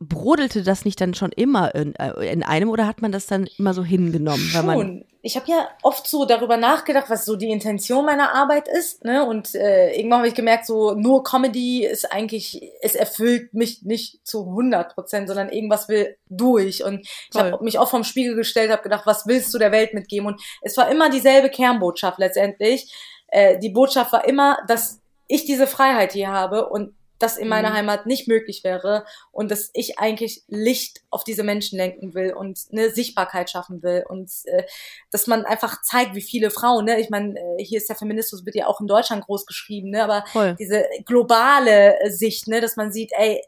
brodelte 0.00 0.62
das 0.62 0.86
nicht 0.86 1.00
dann 1.00 1.12
schon 1.12 1.30
immer 1.30 1.74
in, 1.74 1.94
äh, 1.96 2.32
in 2.32 2.42
einem 2.42 2.70
oder 2.70 2.86
hat 2.86 3.02
man 3.02 3.12
das 3.12 3.26
dann 3.26 3.48
immer 3.58 3.74
so 3.74 3.84
hingenommen? 3.84 4.48
Weil 4.54 4.62
man, 4.62 4.78
Schon. 4.78 5.04
Ich 5.22 5.36
habe 5.36 5.50
ja 5.50 5.68
oft 5.82 6.06
so 6.06 6.24
darüber 6.24 6.56
nachgedacht, 6.56 7.10
was 7.10 7.26
so 7.26 7.36
die 7.36 7.50
Intention 7.50 8.06
meiner 8.06 8.32
Arbeit 8.34 8.66
ist. 8.68 9.04
Ne? 9.04 9.26
Und 9.26 9.54
äh, 9.54 9.92
irgendwann 9.94 10.20
habe 10.20 10.28
ich 10.28 10.34
gemerkt, 10.34 10.64
so 10.64 10.94
nur 10.94 11.22
Comedy 11.22 11.84
ist 11.84 12.10
eigentlich, 12.10 12.62
es 12.80 12.94
erfüllt 12.94 13.52
mich 13.52 13.82
nicht 13.82 14.26
zu 14.26 14.46
100 14.48 14.94
Prozent, 14.94 15.28
sondern 15.28 15.50
irgendwas 15.50 15.90
will 15.90 16.16
durch. 16.30 16.82
Und 16.82 17.06
ich 17.30 17.38
habe 17.38 17.62
mich 17.62 17.78
auch 17.78 17.90
vom 17.90 18.04
Spiegel 18.04 18.34
gestellt, 18.34 18.70
habe 18.70 18.82
gedacht, 18.82 19.04
was 19.04 19.26
willst 19.26 19.52
du 19.52 19.58
der 19.58 19.72
Welt 19.72 19.92
mitgeben? 19.92 20.26
Und 20.26 20.40
es 20.62 20.78
war 20.78 20.90
immer 20.90 21.10
dieselbe 21.10 21.50
Kernbotschaft 21.50 22.18
letztendlich. 22.18 22.90
Äh, 23.30 23.58
die 23.58 23.70
Botschaft 23.70 24.12
war 24.12 24.26
immer, 24.26 24.58
dass 24.68 25.00
ich 25.26 25.44
diese 25.44 25.66
Freiheit 25.66 26.12
hier 26.12 26.28
habe 26.28 26.68
und 26.68 26.94
das 27.20 27.36
in 27.36 27.48
meiner 27.48 27.70
Mhm. 27.70 27.74
Heimat 27.74 28.06
nicht 28.06 28.28
möglich 28.28 28.64
wäre 28.64 29.04
und 29.30 29.50
dass 29.50 29.70
ich 29.74 29.98
eigentlich 29.98 30.42
Licht 30.48 31.02
auf 31.10 31.22
diese 31.22 31.42
Menschen 31.42 31.76
lenken 31.76 32.14
will 32.14 32.32
und 32.32 32.58
eine 32.72 32.90
Sichtbarkeit 32.90 33.50
schaffen 33.50 33.82
will 33.82 34.04
und 34.08 34.30
äh, 34.46 34.64
dass 35.10 35.26
man 35.26 35.44
einfach 35.44 35.82
zeigt, 35.82 36.14
wie 36.14 36.22
viele 36.22 36.50
Frauen, 36.50 36.86
ne, 36.86 36.98
ich 36.98 37.10
meine, 37.10 37.38
äh, 37.38 37.62
hier 37.62 37.76
ist 37.76 37.90
der 37.90 37.96
Feminismus 37.96 38.46
wird 38.46 38.56
ja 38.56 38.66
auch 38.66 38.80
in 38.80 38.86
Deutschland 38.86 39.26
groß 39.26 39.44
geschrieben, 39.44 39.90
ne, 39.90 40.02
aber 40.02 40.24
Voll. 40.32 40.56
diese 40.58 40.86
globale 41.04 42.00
äh, 42.00 42.10
Sicht, 42.10 42.48
ne, 42.48 42.62
dass 42.62 42.76
man 42.76 42.90
sieht, 42.90 43.12
ey, 43.12 43.44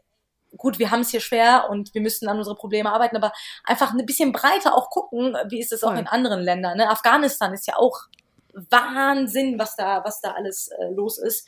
gut, 0.55 0.77
wir 0.77 0.91
haben 0.91 1.01
es 1.01 1.09
hier 1.09 1.19
schwer 1.19 1.67
und 1.71 1.95
wir 1.95 2.01
müssen 2.01 2.27
an 2.29 2.37
unsere 2.37 2.55
Probleme 2.55 2.93
arbeiten, 2.93 3.17
aber 3.17 3.33
einfach 3.63 3.91
ein 3.91 4.05
bisschen 4.05 4.31
breiter 4.31 4.77
auch 4.77 4.91
gucken, 4.91 5.35
wie 5.49 5.59
ist 5.59 5.73
es 5.73 5.83
auch 5.83 5.95
in 5.95 6.05
anderen 6.05 6.41
Ländern, 6.41 6.77
ne? 6.77 6.91
Afghanistan 6.91 7.53
ist 7.55 7.65
ja 7.65 7.75
auch 7.75 8.01
Wahnsinn, 8.69 9.57
was 9.59 9.75
da, 9.75 10.03
was 10.03 10.21
da 10.21 10.31
alles 10.31 10.69
äh, 10.69 10.91
los 10.93 11.17
ist. 11.17 11.47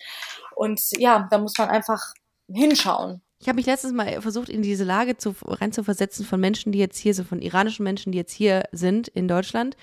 Und 0.56 0.82
ja, 0.98 1.28
da 1.30 1.38
muss 1.38 1.58
man 1.58 1.70
einfach 1.70 2.02
hinschauen. 2.48 3.22
Ich 3.40 3.48
habe 3.48 3.58
mich 3.58 3.66
letztes 3.66 3.92
Mal 3.92 4.22
versucht, 4.22 4.50
in 4.50 4.62
diese 4.62 4.84
Lage 4.84 5.18
zu, 5.18 5.36
reinzuversetzen 5.46 6.26
von 6.26 6.40
Menschen, 6.40 6.72
die 6.72 6.80
jetzt 6.80 6.98
hier 6.98 7.14
sind, 7.14 7.28
von 7.28 7.42
iranischen 7.42 7.84
Menschen, 7.84 8.12
die 8.12 8.18
jetzt 8.18 8.34
hier 8.34 8.64
sind 8.72 9.08
in 9.10 9.28
Deutschland 9.28 9.76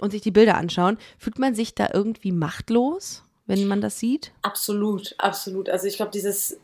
und 0.00 0.10
sich 0.10 0.22
die 0.22 0.30
Bilder 0.30 0.56
anschauen. 0.56 0.98
Fühlt 1.18 1.38
man 1.38 1.54
sich 1.54 1.74
da 1.74 1.90
irgendwie 1.92 2.32
machtlos, 2.32 3.22
wenn 3.46 3.66
man 3.66 3.80
das 3.80 3.98
sieht? 3.98 4.32
Absolut, 4.42 5.14
absolut. 5.18 5.68
Also 5.68 5.86
ich 5.86 5.96
glaube, 5.96 6.10
dieses 6.12 6.58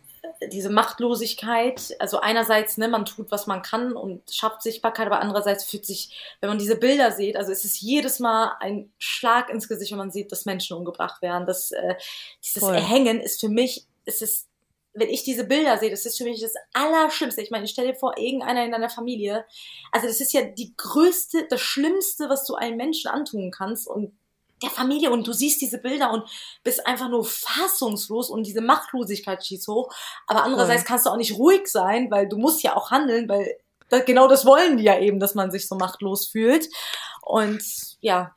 diese 0.48 0.70
Machtlosigkeit, 0.70 1.94
also 1.98 2.20
einerseits, 2.20 2.78
ne, 2.78 2.88
man 2.88 3.04
tut, 3.04 3.30
was 3.30 3.46
man 3.46 3.62
kann 3.62 3.92
und 3.92 4.22
schafft 4.32 4.62
Sichtbarkeit, 4.62 5.06
aber 5.06 5.20
andererseits 5.20 5.64
fühlt 5.64 5.84
sich, 5.84 6.36
wenn 6.40 6.48
man 6.48 6.58
diese 6.58 6.76
Bilder 6.76 7.12
sieht, 7.12 7.36
also 7.36 7.52
es 7.52 7.64
ist 7.64 7.80
jedes 7.80 8.20
Mal 8.20 8.52
ein 8.60 8.90
Schlag 8.98 9.50
ins 9.50 9.68
Gesicht, 9.68 9.92
wenn 9.92 9.98
man 9.98 10.10
sieht, 10.10 10.32
dass 10.32 10.46
Menschen 10.46 10.76
umgebracht 10.76 11.20
werden. 11.20 11.46
Das, 11.46 11.72
äh, 11.72 11.94
dieses 12.42 12.62
Voll. 12.62 12.74
Erhängen 12.74 13.20
ist 13.20 13.40
für 13.40 13.50
mich, 13.50 13.86
es 14.06 14.22
ist, 14.22 14.48
wenn 14.94 15.08
ich 15.08 15.24
diese 15.24 15.44
Bilder 15.44 15.78
sehe, 15.78 15.90
das 15.90 16.06
ist 16.06 16.16
für 16.16 16.24
mich 16.24 16.40
das 16.40 16.54
Allerschlimmste. 16.72 17.42
Ich 17.42 17.50
meine, 17.50 17.68
stell 17.68 17.86
dir 17.86 17.94
vor, 17.94 18.16
irgendeiner 18.16 18.64
in 18.64 18.72
deiner 18.72 18.90
Familie, 18.90 19.44
also 19.92 20.06
das 20.06 20.20
ist 20.20 20.32
ja 20.32 20.42
die 20.42 20.74
größte, 20.76 21.46
das 21.48 21.60
Schlimmste, 21.60 22.28
was 22.30 22.44
du 22.44 22.54
einem 22.54 22.78
Menschen 22.78 23.10
antun 23.10 23.50
kannst 23.50 23.86
und 23.86 24.12
der 24.62 24.70
Familie 24.70 25.10
und 25.10 25.26
du 25.26 25.32
siehst 25.32 25.60
diese 25.60 25.78
Bilder 25.78 26.12
und 26.12 26.24
bist 26.62 26.86
einfach 26.86 27.08
nur 27.08 27.24
fassungslos 27.24 28.30
und 28.30 28.46
diese 28.46 28.60
Machtlosigkeit 28.60 29.44
schießt 29.44 29.68
hoch. 29.68 29.92
Aber 30.26 30.44
andererseits 30.44 30.84
kannst 30.84 31.06
du 31.06 31.10
auch 31.10 31.16
nicht 31.16 31.36
ruhig 31.38 31.66
sein, 31.68 32.10
weil 32.10 32.28
du 32.28 32.36
musst 32.36 32.62
ja 32.62 32.76
auch 32.76 32.90
handeln, 32.90 33.28
weil 33.28 33.56
genau 34.06 34.28
das 34.28 34.44
wollen 34.44 34.76
die 34.76 34.84
ja 34.84 34.98
eben, 34.98 35.18
dass 35.18 35.34
man 35.34 35.50
sich 35.50 35.66
so 35.66 35.76
machtlos 35.76 36.26
fühlt. 36.26 36.68
Und 37.22 37.62
ja, 38.00 38.34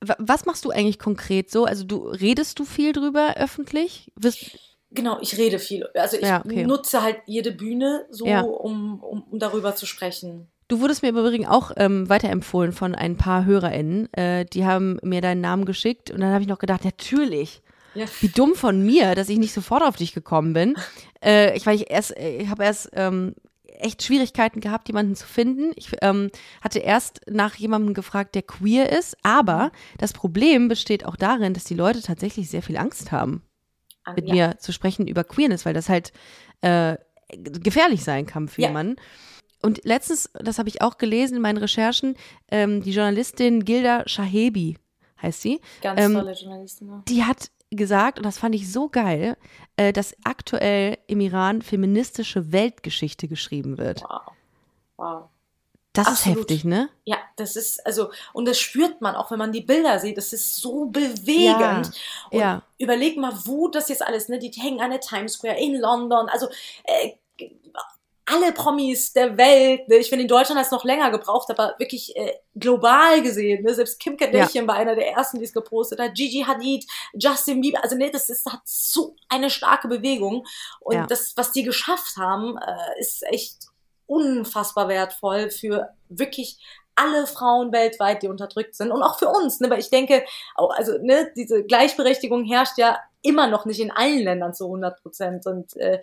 Wa- 0.00 0.16
Was 0.18 0.44
machst 0.46 0.64
du 0.64 0.70
eigentlich 0.70 0.98
konkret 1.00 1.50
so? 1.50 1.64
Also 1.64 1.82
du 1.84 2.08
redest 2.08 2.58
du 2.60 2.64
viel 2.64 2.92
drüber 2.92 3.34
öffentlich? 3.36 4.12
Wirst, 4.14 4.56
genau, 4.92 5.18
ich 5.20 5.36
rede 5.36 5.58
viel. 5.58 5.88
Also 5.94 6.16
ich 6.16 6.22
Ja, 6.22 6.40
okay. 6.44 6.64
nutze 6.64 7.02
halt 7.02 7.16
jede 7.26 7.50
Bühne 7.50 8.06
so, 8.10 8.24
Ja. 8.26 8.42
um, 8.42 9.00
um, 9.02 9.24
um 9.24 9.38
darüber 9.40 9.74
zu 9.74 9.86
sprechen. 9.86 10.50
Du 10.68 10.80
wurdest 10.80 11.02
mir 11.02 11.08
im 11.08 11.16
Übrigen 11.16 11.46
auch 11.46 11.72
ähm, 11.76 12.08
weiterempfohlen 12.08 12.72
von 12.72 12.94
ein 12.94 13.16
paar 13.16 13.44
HörerInnen. 13.44 14.12
Äh, 14.12 14.44
die 14.44 14.64
haben 14.64 14.98
mir 15.02 15.20
deinen 15.20 15.40
Namen 15.40 15.64
geschickt 15.64 16.10
und 16.10 16.20
dann 16.20 16.32
habe 16.32 16.42
ich 16.42 16.48
noch 16.48 16.58
gedacht, 16.58 16.84
natürlich. 16.84 17.62
Ja. 17.94 18.04
Wie 18.20 18.28
dumm 18.28 18.54
von 18.54 18.84
mir, 18.84 19.14
dass 19.14 19.28
ich 19.28 19.38
nicht 19.38 19.54
sofort 19.54 19.82
auf 19.82 19.96
dich 19.96 20.12
gekommen 20.12 20.52
bin. 20.52 20.76
Äh, 21.24 21.56
ich, 21.56 21.66
weil 21.66 21.74
ich 21.74 21.90
erst, 21.90 22.16
äh, 22.16 22.36
ich 22.36 22.48
habe 22.48 22.62
erst 22.62 22.90
ähm, 22.92 23.34
echt 23.64 24.02
Schwierigkeiten 24.02 24.60
gehabt, 24.60 24.88
jemanden 24.88 25.16
zu 25.16 25.26
finden. 25.26 25.72
Ich 25.74 25.90
ähm, 26.02 26.30
hatte 26.60 26.78
erst 26.80 27.22
nach 27.28 27.56
jemandem 27.56 27.94
gefragt, 27.94 28.34
der 28.34 28.42
queer 28.42 28.92
ist, 28.92 29.16
aber 29.22 29.72
das 29.98 30.12
Problem 30.12 30.68
besteht 30.68 31.04
auch 31.04 31.16
darin, 31.16 31.54
dass 31.54 31.64
die 31.64 31.74
Leute 31.74 32.02
tatsächlich 32.02 32.50
sehr 32.50 32.62
viel 32.62 32.76
Angst 32.76 33.10
haben, 33.10 33.42
mit 34.14 34.28
ja. 34.28 34.34
mir 34.34 34.58
zu 34.58 34.72
sprechen 34.72 35.08
über 35.08 35.24
Queerness, 35.24 35.64
weil 35.66 35.74
das 35.74 35.88
halt 35.88 36.12
äh, 36.60 36.96
gefährlich 37.36 38.04
sein 38.04 38.26
kann 38.26 38.48
für 38.48 38.62
Ja. 38.62 38.68
jemanden. 38.68 38.96
Und 39.62 39.84
letztens, 39.84 40.30
das 40.34 40.58
habe 40.58 40.68
ich 40.68 40.82
auch 40.82 40.98
gelesen 40.98 41.36
in 41.36 41.42
meinen 41.42 41.58
Recherchen, 41.58 42.16
ähm, 42.50 42.82
die 42.82 42.92
Journalistin 42.92 43.64
Gilda 43.64 44.06
Shahebi 44.06 44.76
heißt 45.20 45.42
sie, 45.42 45.60
Ganz 45.82 46.00
ähm, 46.00 46.14
tolle 46.14 46.32
Journalistin. 46.32 46.88
Ne? 46.88 47.02
die 47.08 47.24
hat 47.24 47.50
gesagt, 47.70 48.18
und 48.18 48.24
das 48.24 48.38
fand 48.38 48.54
ich 48.54 48.72
so 48.72 48.88
geil, 48.88 49.36
äh, 49.76 49.92
dass 49.92 50.14
aktuell 50.24 50.98
im 51.06 51.20
Iran 51.20 51.62
feministische 51.62 52.52
Weltgeschichte 52.52 53.28
geschrieben 53.28 53.78
wird. 53.78 54.02
Wow. 54.02 54.32
Wow. 54.96 55.28
Das 55.92 56.06
Absolut. 56.06 56.38
ist 56.38 56.40
heftig, 56.40 56.64
ne? 56.64 56.90
Ja, 57.04 57.16
das 57.36 57.56
ist, 57.56 57.84
also, 57.84 58.10
und 58.32 58.46
das 58.46 58.58
spürt 58.60 59.00
man 59.00 59.16
auch, 59.16 59.30
wenn 59.30 59.38
man 59.38 59.52
die 59.52 59.62
Bilder 59.62 59.98
sieht. 59.98 60.16
Das 60.16 60.32
ist 60.32 60.56
so 60.56 60.86
bewegend. 60.86 61.92
Und 62.30 62.38
ja. 62.38 62.62
überleg 62.78 63.16
mal, 63.16 63.32
wo 63.44 63.68
das 63.68 63.88
jetzt 63.88 64.06
alles, 64.06 64.28
ne? 64.28 64.38
Die 64.38 64.50
hängen 64.50 64.80
an 64.80 64.90
der 64.90 65.00
Times 65.00 65.32
Square 65.32 65.58
in 65.58 65.74
London. 65.74 66.28
Also, 66.28 66.46
äh, 66.84 67.14
alle 68.30 68.52
Promis 68.52 69.12
der 69.12 69.36
Welt, 69.36 69.88
ne? 69.88 69.96
ich 69.96 70.08
finde 70.08 70.22
in 70.22 70.28
Deutschland 70.28 70.58
hat 70.58 70.66
es 70.66 70.72
noch 70.72 70.84
länger 70.84 71.10
gebraucht, 71.10 71.50
aber 71.50 71.74
wirklich 71.78 72.14
äh, 72.16 72.34
global 72.54 73.22
gesehen, 73.22 73.62
ne? 73.64 73.74
selbst 73.74 73.98
Kim 73.98 74.16
Kardashian 74.16 74.66
war 74.68 74.76
einer 74.76 74.94
der 74.94 75.10
ersten, 75.12 75.38
die 75.38 75.44
es 75.44 75.52
gepostet 75.52 75.98
hat, 76.00 76.14
Gigi 76.14 76.44
Hadid, 76.46 76.86
Justin 77.14 77.60
Bieber, 77.60 77.82
also 77.82 77.96
ne, 77.96 78.10
das 78.10 78.28
ist, 78.28 78.46
hat 78.46 78.60
so 78.64 79.16
eine 79.28 79.50
starke 79.50 79.88
Bewegung 79.88 80.46
und 80.80 80.94
Ja. 80.94 81.06
das, 81.06 81.32
was 81.36 81.52
die 81.52 81.62
geschafft 81.62 82.16
haben, 82.16 82.56
äh, 82.58 83.00
ist 83.00 83.22
echt 83.24 83.66
unfassbar 84.06 84.88
wertvoll 84.88 85.50
für 85.50 85.90
wirklich 86.08 86.58
alle 86.94 87.26
Frauen 87.26 87.72
weltweit, 87.72 88.22
die 88.22 88.28
unterdrückt 88.28 88.74
sind 88.74 88.90
und 88.90 89.02
auch 89.02 89.18
für 89.18 89.28
uns, 89.28 89.60
ne, 89.60 89.70
weil 89.70 89.78
ich 89.78 89.90
denke, 89.90 90.24
auch, 90.56 90.70
also 90.70 90.98
ne, 91.00 91.30
diese 91.36 91.62
Gleichberechtigung 91.64 92.44
herrscht 92.44 92.76
ja 92.76 92.98
immer 93.22 93.46
noch 93.46 93.66
nicht 93.66 93.80
in 93.80 93.90
allen 93.90 94.20
Ländern 94.20 94.54
zu 94.54 94.64
100 94.64 95.00
Prozent 95.00 95.46
und 95.46 95.76
äh, 95.76 96.00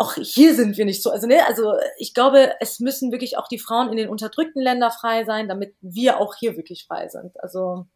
auch 0.00 0.14
hier 0.14 0.54
sind 0.54 0.78
wir 0.78 0.86
nicht 0.86 1.02
so. 1.02 1.10
Also, 1.10 1.26
ne, 1.26 1.46
also 1.46 1.74
ich 1.98 2.14
glaube, 2.14 2.54
es 2.60 2.80
müssen 2.80 3.12
wirklich 3.12 3.36
auch 3.36 3.48
die 3.48 3.58
Frauen 3.58 3.90
in 3.90 3.96
den 3.96 4.08
unterdrückten 4.08 4.62
Ländern 4.62 4.90
frei 4.90 5.24
sein, 5.24 5.46
damit 5.46 5.74
wir 5.82 6.18
auch 6.18 6.34
hier 6.34 6.56
wirklich 6.56 6.86
frei 6.86 7.08
sind. 7.08 7.38
Also 7.42 7.86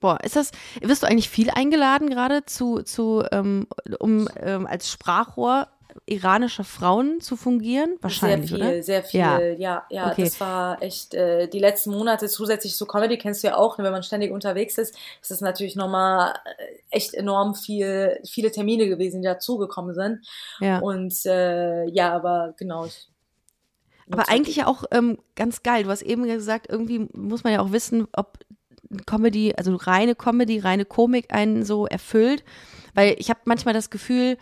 Boah, 0.00 0.18
ist 0.22 0.36
das, 0.36 0.52
wirst 0.80 1.02
du 1.02 1.08
eigentlich 1.08 1.28
viel 1.28 1.50
eingeladen 1.50 2.08
gerade 2.08 2.44
zu, 2.44 2.82
zu 2.82 3.24
ähm, 3.32 3.66
um 3.98 4.28
ähm, 4.36 4.64
als 4.66 4.92
Sprachrohr 4.92 5.66
iranischer 6.10 6.64
Frauen 6.64 7.20
zu 7.20 7.36
fungieren? 7.36 7.96
Wahrscheinlich, 8.00 8.50
sehr 8.50 8.58
viel, 8.58 8.68
oder? 8.68 8.82
sehr 8.82 9.02
viel. 9.04 9.20
Ja. 9.20 9.40
Ja, 9.40 9.86
ja, 9.90 10.10
Okay. 10.12 10.24
das 10.24 10.40
war 10.40 10.82
echt 10.82 11.14
äh, 11.14 11.48
die 11.48 11.58
letzten 11.58 11.90
Monate 11.90 12.28
zusätzlich 12.28 12.74
zu 12.74 12.86
Comedy 12.86 13.18
kennst 13.18 13.42
du 13.42 13.48
ja 13.48 13.56
auch, 13.56 13.78
ne, 13.78 13.84
wenn 13.84 13.92
man 13.92 14.02
ständig 14.02 14.32
unterwegs 14.32 14.78
ist, 14.78 14.96
ist 15.20 15.30
es 15.30 15.40
natürlich 15.40 15.76
nochmal 15.76 16.34
äh, 16.44 16.64
echt 16.90 17.14
enorm 17.14 17.54
viel, 17.54 18.20
viele 18.26 18.50
Termine 18.50 18.88
gewesen, 18.88 19.22
die 19.22 19.26
dazugekommen 19.28 19.94
sind. 19.94 20.26
Ja. 20.60 20.78
Und 20.78 21.14
äh, 21.26 21.84
ja, 21.90 22.12
aber 22.14 22.54
genau. 22.56 22.86
Ich, 22.86 23.08
Aber 24.10 24.28
eigentlich 24.28 24.56
ja 24.56 24.66
auch 24.66 24.84
ähm, 24.90 25.18
ganz 25.36 25.62
geil. 25.62 25.84
Du 25.84 25.90
hast 25.90 26.02
eben 26.02 26.24
gesagt, 26.24 26.66
irgendwie 26.68 27.08
muss 27.12 27.44
man 27.44 27.52
ja 27.52 27.60
auch 27.60 27.72
wissen, 27.72 28.08
ob 28.12 28.38
Comedy, 29.06 29.54
also 29.56 29.76
reine 29.76 30.14
Comedy, 30.14 30.60
reine 30.60 30.84
Komik 30.84 31.34
einen 31.34 31.64
so 31.64 31.86
erfüllt. 31.86 32.42
Weil 32.94 33.16
ich 33.18 33.30
habe 33.30 33.40
manchmal 33.44 33.74
das 33.74 33.90
Gefühl, 33.90 34.38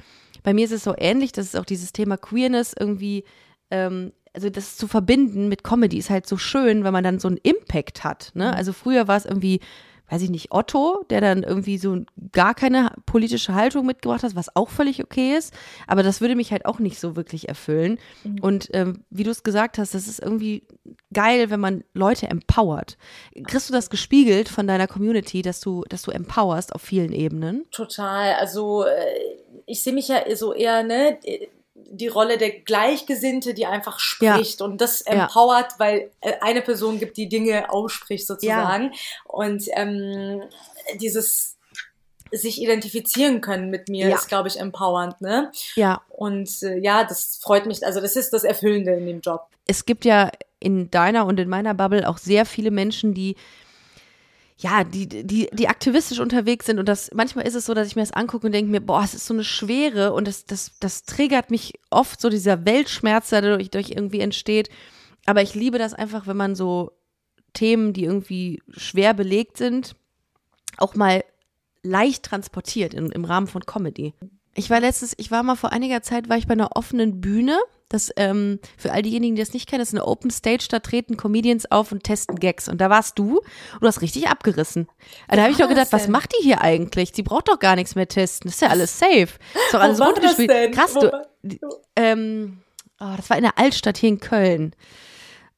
bei 0.47 0.55
mir 0.55 0.65
ist 0.65 0.71
es 0.71 0.85
so 0.85 0.95
ähnlich, 0.97 1.33
dass 1.33 1.47
es 1.47 1.57
auch 1.57 1.65
dieses 1.65 1.93
Thema 1.93 2.17
Queerness 2.17 2.73
irgendwie, 2.79 3.25
ähm, 3.73 4.13
also 4.33 4.49
das 4.49 4.77
zu 4.77 4.87
verbinden 4.87 5.49
mit 5.49 5.65
Comedy 5.65 5.99
ist 5.99 6.09
halt 6.09 6.29
so 6.29 6.37
schön, 6.37 6.85
wenn 6.85 6.93
man 6.93 7.03
dann 7.03 7.19
so 7.19 7.27
einen 7.27 7.39
Impact 7.39 8.05
hat. 8.05 8.31
Ne? 8.35 8.55
Also 8.55 8.73
früher 8.73 9.09
war 9.09 9.17
es 9.17 9.25
irgendwie 9.25 9.59
weiß 10.09 10.23
ich 10.23 10.31
nicht, 10.31 10.53
Otto, 10.53 11.05
der 11.11 11.21
dann 11.21 11.43
irgendwie 11.43 11.79
so 11.79 12.05
gar 12.33 12.55
keine 12.55 12.93
politische 13.07 13.55
Haltung 13.55 13.87
mitgebracht 13.87 14.23
hat, 14.23 14.37
was 14.37 14.55
auch 14.55 14.69
völlig 14.69 15.03
okay 15.03 15.37
ist. 15.37 15.53
Aber 15.87 16.03
das 16.03 16.21
würde 16.21 16.37
mich 16.37 16.53
halt 16.53 16.65
auch 16.65 16.79
nicht 16.79 17.01
so 17.01 17.17
wirklich 17.17 17.49
erfüllen. 17.49 17.99
Mhm. 18.23 18.39
Und 18.41 18.69
ähm, 18.73 19.05
wie 19.11 19.25
du 19.25 19.31
es 19.31 19.43
gesagt 19.43 19.79
hast, 19.79 19.95
das 19.95 20.07
ist 20.07 20.23
irgendwie 20.23 20.63
geil, 21.13 21.51
wenn 21.51 21.61
man 21.61 21.83
Leute 21.93 22.29
empowert. 22.29 22.97
Kriegst 23.49 23.69
du 23.69 23.73
das 23.73 23.91
gespiegelt 23.91 24.49
von 24.49 24.67
deiner 24.69 24.87
Community, 24.87 25.43
dass 25.43 25.61
du, 25.61 25.85
dass 25.89 26.03
du 26.03 26.13
empowerst 26.13 26.75
auf 26.75 26.83
vielen 26.83 27.13
Ebenen? 27.13 27.65
Total. 27.73 28.35
Also 28.35 28.85
äh, 28.85 29.36
ich 29.67 29.83
sehe 29.83 29.93
mich 29.93 30.09
ja 30.09 30.23
so 30.37 30.55
eher, 30.55 30.83
ne, 30.83 31.19
die 31.75 32.09
Rolle 32.09 32.39
der 32.39 32.51
Gleichgesinnte, 32.61 33.55
die 33.55 33.67
einfach 33.67 33.99
spricht 33.99 34.61
ja. 34.61 34.67
und 34.67 34.81
das 34.81 35.03
empowert, 35.03 35.73
ja. 35.73 35.79
weil 35.79 36.11
äh, 36.21 36.33
eine 36.41 36.63
Person 36.63 36.99
gibt, 36.99 37.17
die 37.17 37.29
Dinge 37.29 37.71
ausspricht 37.71 38.27
sozusagen. 38.27 38.85
Ja. 38.85 38.91
Und 39.25 39.65
ähm, 39.75 40.43
dieses 41.01 41.57
sich 42.33 42.61
identifizieren 42.61 43.41
können 43.41 43.71
mit 43.71 43.89
mir 43.89 44.13
ist, 44.13 44.29
glaube 44.29 44.49
ich, 44.49 44.59
empowernd, 44.59 45.21
ne? 45.21 45.53
Ja. 45.77 46.03
Und 46.09 46.51
äh, 46.63 46.79
ja, 46.79 47.05
das 47.05 47.39
freut 47.41 47.67
mich. 47.67 47.87
Also 47.87 48.01
das 48.01 48.17
ist 48.17 48.33
das 48.33 48.43
Erfüllende 48.43 48.93
in 48.95 49.07
dem 49.07 49.21
Job. 49.21 49.47
Es 49.67 49.87
gibt 49.87 50.05
ja 50.05 50.31
in 50.59 50.91
deiner 50.91 51.27
und 51.27 51.39
in 51.39 51.49
meiner 51.49 51.75
Bubble 51.75 52.09
auch 52.09 52.19
sehr 52.19 52.45
viele 52.45 52.71
Menschen, 52.71 53.15
die 53.15 53.37
ja, 54.59 54.85
die, 54.85 55.07
die, 55.07 55.49
die 55.53 55.69
aktivistisch 55.69 56.19
unterwegs 56.19 56.65
sind 56.65 56.79
und 56.79 56.89
das, 56.89 57.11
manchmal 57.13 57.47
ist 57.47 57.55
es 57.55 57.67
so, 57.67 57.75
dass 57.75 57.89
ich 57.89 57.97
mir 57.97 58.03
das 58.03 58.13
angucke 58.13 58.47
und 58.47 58.53
denke 58.53 58.71
mir, 58.71 58.81
boah, 58.81 59.03
es 59.05 59.15
ist 59.15 59.27
so 59.27 59.35
eine 59.35 59.45
Schwere 59.45 60.15
und 60.15 60.27
das, 60.27 60.47
das, 60.47 60.79
das 60.81 61.05
triggert 61.05 61.51
mich 61.51 61.75
oft 61.91 62.21
so 62.21 62.31
dieser 62.31 62.65
Weltschmerz, 62.65 63.29
der 63.29 63.43
dadurch, 63.43 63.71
dadurch 63.71 63.91
irgendwie 63.91 64.21
entsteht. 64.21 64.71
Aber 65.27 65.43
ich 65.43 65.55
liebe 65.55 65.79
das 65.79 65.93
einfach, 65.93 66.27
wenn 66.27 66.39
man 66.39 66.55
so 66.55 66.93
Themen, 67.53 67.93
die 67.93 68.05
irgendwie 68.05 68.63
schwer 68.71 69.13
belegt 69.13 69.59
sind, 69.59 69.95
auch 70.79 70.95
mal 70.95 71.23
leicht 71.83 72.25
transportiert 72.25 72.95
in, 72.95 73.11
im 73.11 73.25
Rahmen 73.25 73.47
von 73.47 73.67
Comedy. 73.67 74.15
Ich 74.57 74.71
war 74.71 74.81
letztens, 74.81 75.15
ich 75.17 75.31
war 75.31 75.43
mal 75.43 75.57
vor 75.57 75.73
einiger 75.73 76.03
Zeit, 76.03 76.29
war 76.29 76.39
ich 76.39 76.47
bei 76.47 76.55
einer 76.55 76.77
offenen 76.77 77.21
Bühne 77.21 77.59
das, 77.89 78.11
ähm, 78.17 78.59
für 78.77 78.93
all 78.93 79.03
diejenigen, 79.03 79.37
die 79.37 79.43
das 79.43 79.53
nicht 79.53 79.69
kennen, 79.69 79.81
das 79.81 79.91
ist 79.91 79.95
eine 79.95 80.07
Open 80.07 80.31
Stage, 80.31 80.67
da 80.69 80.81
treten 80.81 81.17
Comedians 81.17 81.71
auf 81.71 81.93
und 81.93 82.03
testen 82.03 82.37
Gags. 82.37 82.69
Und 82.69 82.81
da 82.81 82.91
warst 82.91 83.19
du 83.19 83.39
und 83.39 83.81
du 83.81 83.87
hast 83.87 84.03
richtig 84.03 84.29
abgerissen. 84.29 84.89
Da 85.29 85.43
habe 85.43 85.53
ich 85.53 85.59
doch 85.59 85.69
gedacht, 85.69 85.89
was 85.93 86.09
macht 86.09 86.33
die 86.33 86.43
hier 86.43 86.63
eigentlich? 86.63 87.13
Die 87.13 87.23
braucht 87.23 87.49
doch 87.49 87.61
gar 87.61 87.77
nichts 87.77 87.95
mehr 87.95 88.09
testen. 88.09 88.49
Das 88.49 88.57
ist 88.57 88.61
ja 88.61 88.69
alles 88.69 88.99
safe. 88.99 89.29
Ist 89.29 89.73
doch 89.73 89.81
alles 89.81 90.01
runtergespielt. 90.01 90.75
Krass, 90.75 90.95
du. 90.95 91.61
Ähm, 91.95 92.59
oh, 93.01 93.15
das 93.17 93.31
war 93.31 93.37
in 93.37 93.45
der 93.45 93.59
Altstadt 93.59 93.99
hier 93.99 94.09
in 94.09 94.21
Köln. 94.21 94.75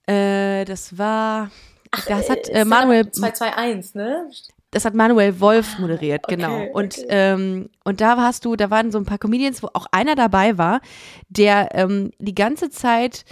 Äh, 0.06 0.66
das 0.66 0.98
war. 0.98 1.50
Ach, 1.90 2.04
das 2.04 2.28
hat 2.28 2.48
äh, 2.50 2.66
Manuel 2.66 3.11
221, 3.11 3.94
ne? 3.94 4.28
Das 4.70 4.85
hat 4.85 4.94
Manuel 4.94 5.40
Wolf 5.40 5.74
ah, 5.76 5.81
moderiert, 5.81 6.26
genau. 6.28 6.54
Okay, 6.54 6.70
und, 6.72 6.98
ähm, 7.09 7.70
und 7.85 8.00
da 8.00 8.16
hast 8.16 8.44
du, 8.44 8.57
da 8.57 8.70
waren 8.70 8.90
so 8.90 8.98
ein 8.98 9.04
paar 9.04 9.18
Comedians, 9.18 9.62
wo 9.62 9.68
auch 9.72 9.87
einer 9.92 10.14
dabei 10.14 10.59
war, 10.59 10.81
der 11.28 11.74
ähm, 11.74 12.11
die 12.18 12.35
ganze 12.35 12.70
Zeit 12.70 13.24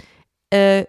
äh, 0.49 0.85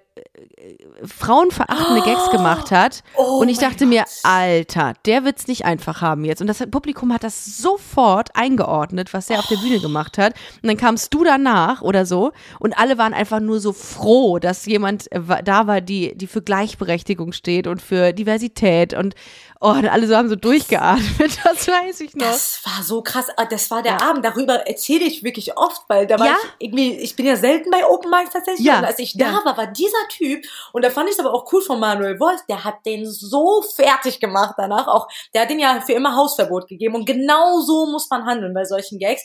frauenverachtende 1.05 2.03
Gags 2.03 2.31
gemacht 2.31 2.71
hat. 2.71 3.03
Oh 3.17 3.39
und 3.41 3.49
ich 3.49 3.59
dachte 3.59 3.87
mir, 3.87 4.05
Alter, 4.23 4.95
der 5.07 5.25
wird's 5.25 5.47
nicht 5.47 5.65
einfach 5.65 6.01
haben 6.01 6.25
jetzt. 6.25 6.41
Und 6.41 6.47
das 6.47 6.59
Publikum 6.71 7.13
hat 7.13 7.25
das 7.25 7.59
sofort 7.59 8.31
eingeordnet, 8.35 9.13
was 9.15 9.31
er 9.31 9.39
auf 9.39 9.47
der 9.47 9.57
Bühne 9.57 9.81
gemacht 9.81 10.19
hat. 10.19 10.35
Und 10.63 10.69
dann 10.69 10.77
kamst 10.77 11.13
du 11.15 11.25
danach 11.25 11.83
oder 11.83 12.07
so 12.07 12.33
und 12.59 12.79
alle 12.79 12.99
waren 12.99 13.15
einfach 13.15 13.41
nur 13.41 13.61
so 13.61 13.73
froh, 13.73 14.39
dass 14.39 14.67
jemand 14.67 15.11
äh, 15.13 15.21
da 15.45 15.67
war, 15.67 15.81
die, 15.81 16.17
die 16.17 16.27
für 16.27 16.43
Gleichberechtigung 16.43 17.33
steht 17.33 17.67
und 17.67 17.83
für 17.83 18.13
Diversität 18.13 18.95
und 18.95 19.15
Oh, 19.61 19.71
und 19.71 19.89
alle 19.89 20.07
so 20.07 20.15
haben 20.15 20.29
so 20.29 20.37
durchgeatmet, 20.37 21.41
das 21.45 21.67
weiß 21.67 22.01
ich 22.01 22.15
noch. 22.15 22.27
Das 22.27 22.61
war 22.65 22.85
so 22.85 23.03
krass. 23.03 23.27
Ah, 23.37 23.45
das 23.45 23.69
war 23.73 23.83
der 23.83 23.99
ja. 24.01 24.09
Abend. 24.09 24.25
Darüber 24.25 24.55
erzähle 24.69 25.05
ich 25.05 25.25
wirklich 25.25 25.57
oft, 25.57 25.83
weil 25.89 26.07
da 26.07 26.19
war 26.21 26.27
ja? 26.27 26.37
ich 26.59 26.67
irgendwie, 26.67 26.93
ich 26.93 27.17
bin 27.17 27.27
ja 27.27 27.35
selten 27.35 27.71
bei 27.71 27.85
Open 27.85 28.09
Mics 28.09 28.31
tatsächlich. 28.31 28.65
Ja. 28.65 28.79
Und 28.79 28.85
als 28.85 29.01
ich 29.01 29.15
da 29.17 29.45
war, 29.45 29.57
war 29.57 29.67
dieser 29.67 29.99
Typ, 30.09 30.45
und 30.73 30.85
da 30.85 30.91
fand 30.91 31.09
ich 31.09 31.15
es 31.15 31.21
aber 31.21 31.33
auch 31.33 31.51
cool 31.53 31.63
von 31.63 31.81
Manuel 31.81 32.19
Wolf, 32.21 32.41
der 32.49 32.65
hat 32.65 32.85
den 32.87 33.11
so 33.11 33.63
fertig 33.63 34.21
gemacht 34.21 34.55
danach. 34.57 34.87
Auch, 34.89 35.09
der 35.35 35.43
hat 35.43 35.51
den 35.51 35.59
ja 35.59 35.81
für 35.81 35.93
immer 35.93 36.17
Hausverbot 36.17 36.69
gegeben. 36.69 36.95
Und 36.95 37.05
genau 37.05 37.61
so 37.61 37.87
muss 37.87 38.09
man 38.11 38.27
handeln 38.27 38.55
bei 38.55 38.65
solchen 38.65 38.99
Gags 38.99 39.25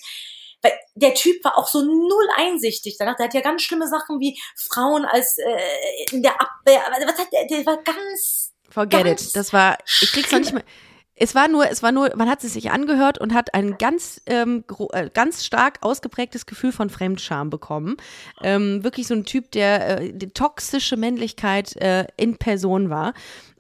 weil 0.64 0.72
der 0.96 1.14
Typ 1.14 1.44
war 1.44 1.58
auch 1.58 1.68
so 1.68 1.82
null 1.82 2.28
einsichtig 2.38 2.96
danach. 2.98 3.18
Der 3.18 3.26
hat 3.26 3.34
ja 3.34 3.42
ganz 3.42 3.62
schlimme 3.62 3.88
Sachen 3.88 4.22
wie 4.22 4.40
Frauen 4.56 5.04
als 5.04 5.38
äh, 5.38 6.16
in 6.16 6.24
der 6.24 6.40
Abwehr. 6.40 6.82
Was 7.06 7.20
hat 7.20 7.28
der? 7.34 7.46
Der 7.48 7.66
war 7.66 7.84
ganz 7.84 8.54
Forget 8.70 9.06
it. 9.06 9.36
Das 9.36 9.54
war, 9.54 9.78
ich 10.02 10.12
krieg's 10.12 10.32
noch 10.32 10.40
nicht 10.40 10.54
mehr. 10.54 10.64
Es 11.16 11.36
war 11.36 11.48
nur, 11.48 11.70
es 11.70 11.84
war 11.84 11.92
nur, 11.92 12.12
man 12.16 12.30
hat 12.30 12.44
es 12.44 12.54
sich 12.54 12.72
angehört 12.72 13.20
und 13.20 13.34
hat 13.34 13.54
ein 13.54 13.78
ganz, 13.78 14.22
ähm, 14.26 14.64
äh, 14.92 15.10
ganz 15.14 15.46
stark 15.46 15.78
ausgeprägtes 15.82 16.46
Gefühl 16.46 16.72
von 16.72 16.90
Fremdscham 16.90 17.50
bekommen. 17.50 17.98
Ähm, 18.42 18.84
wirklich 18.84 19.08
so 19.08 19.14
ein 19.14 19.26
Typ, 19.26 19.52
der 19.52 20.02
äh, 20.02 20.14
die 20.14 20.30
toxische 20.30 20.98
Männlichkeit 20.98 21.76
äh, 21.76 22.08
in 22.18 22.38
Person 22.38 22.90
war. 22.90 23.14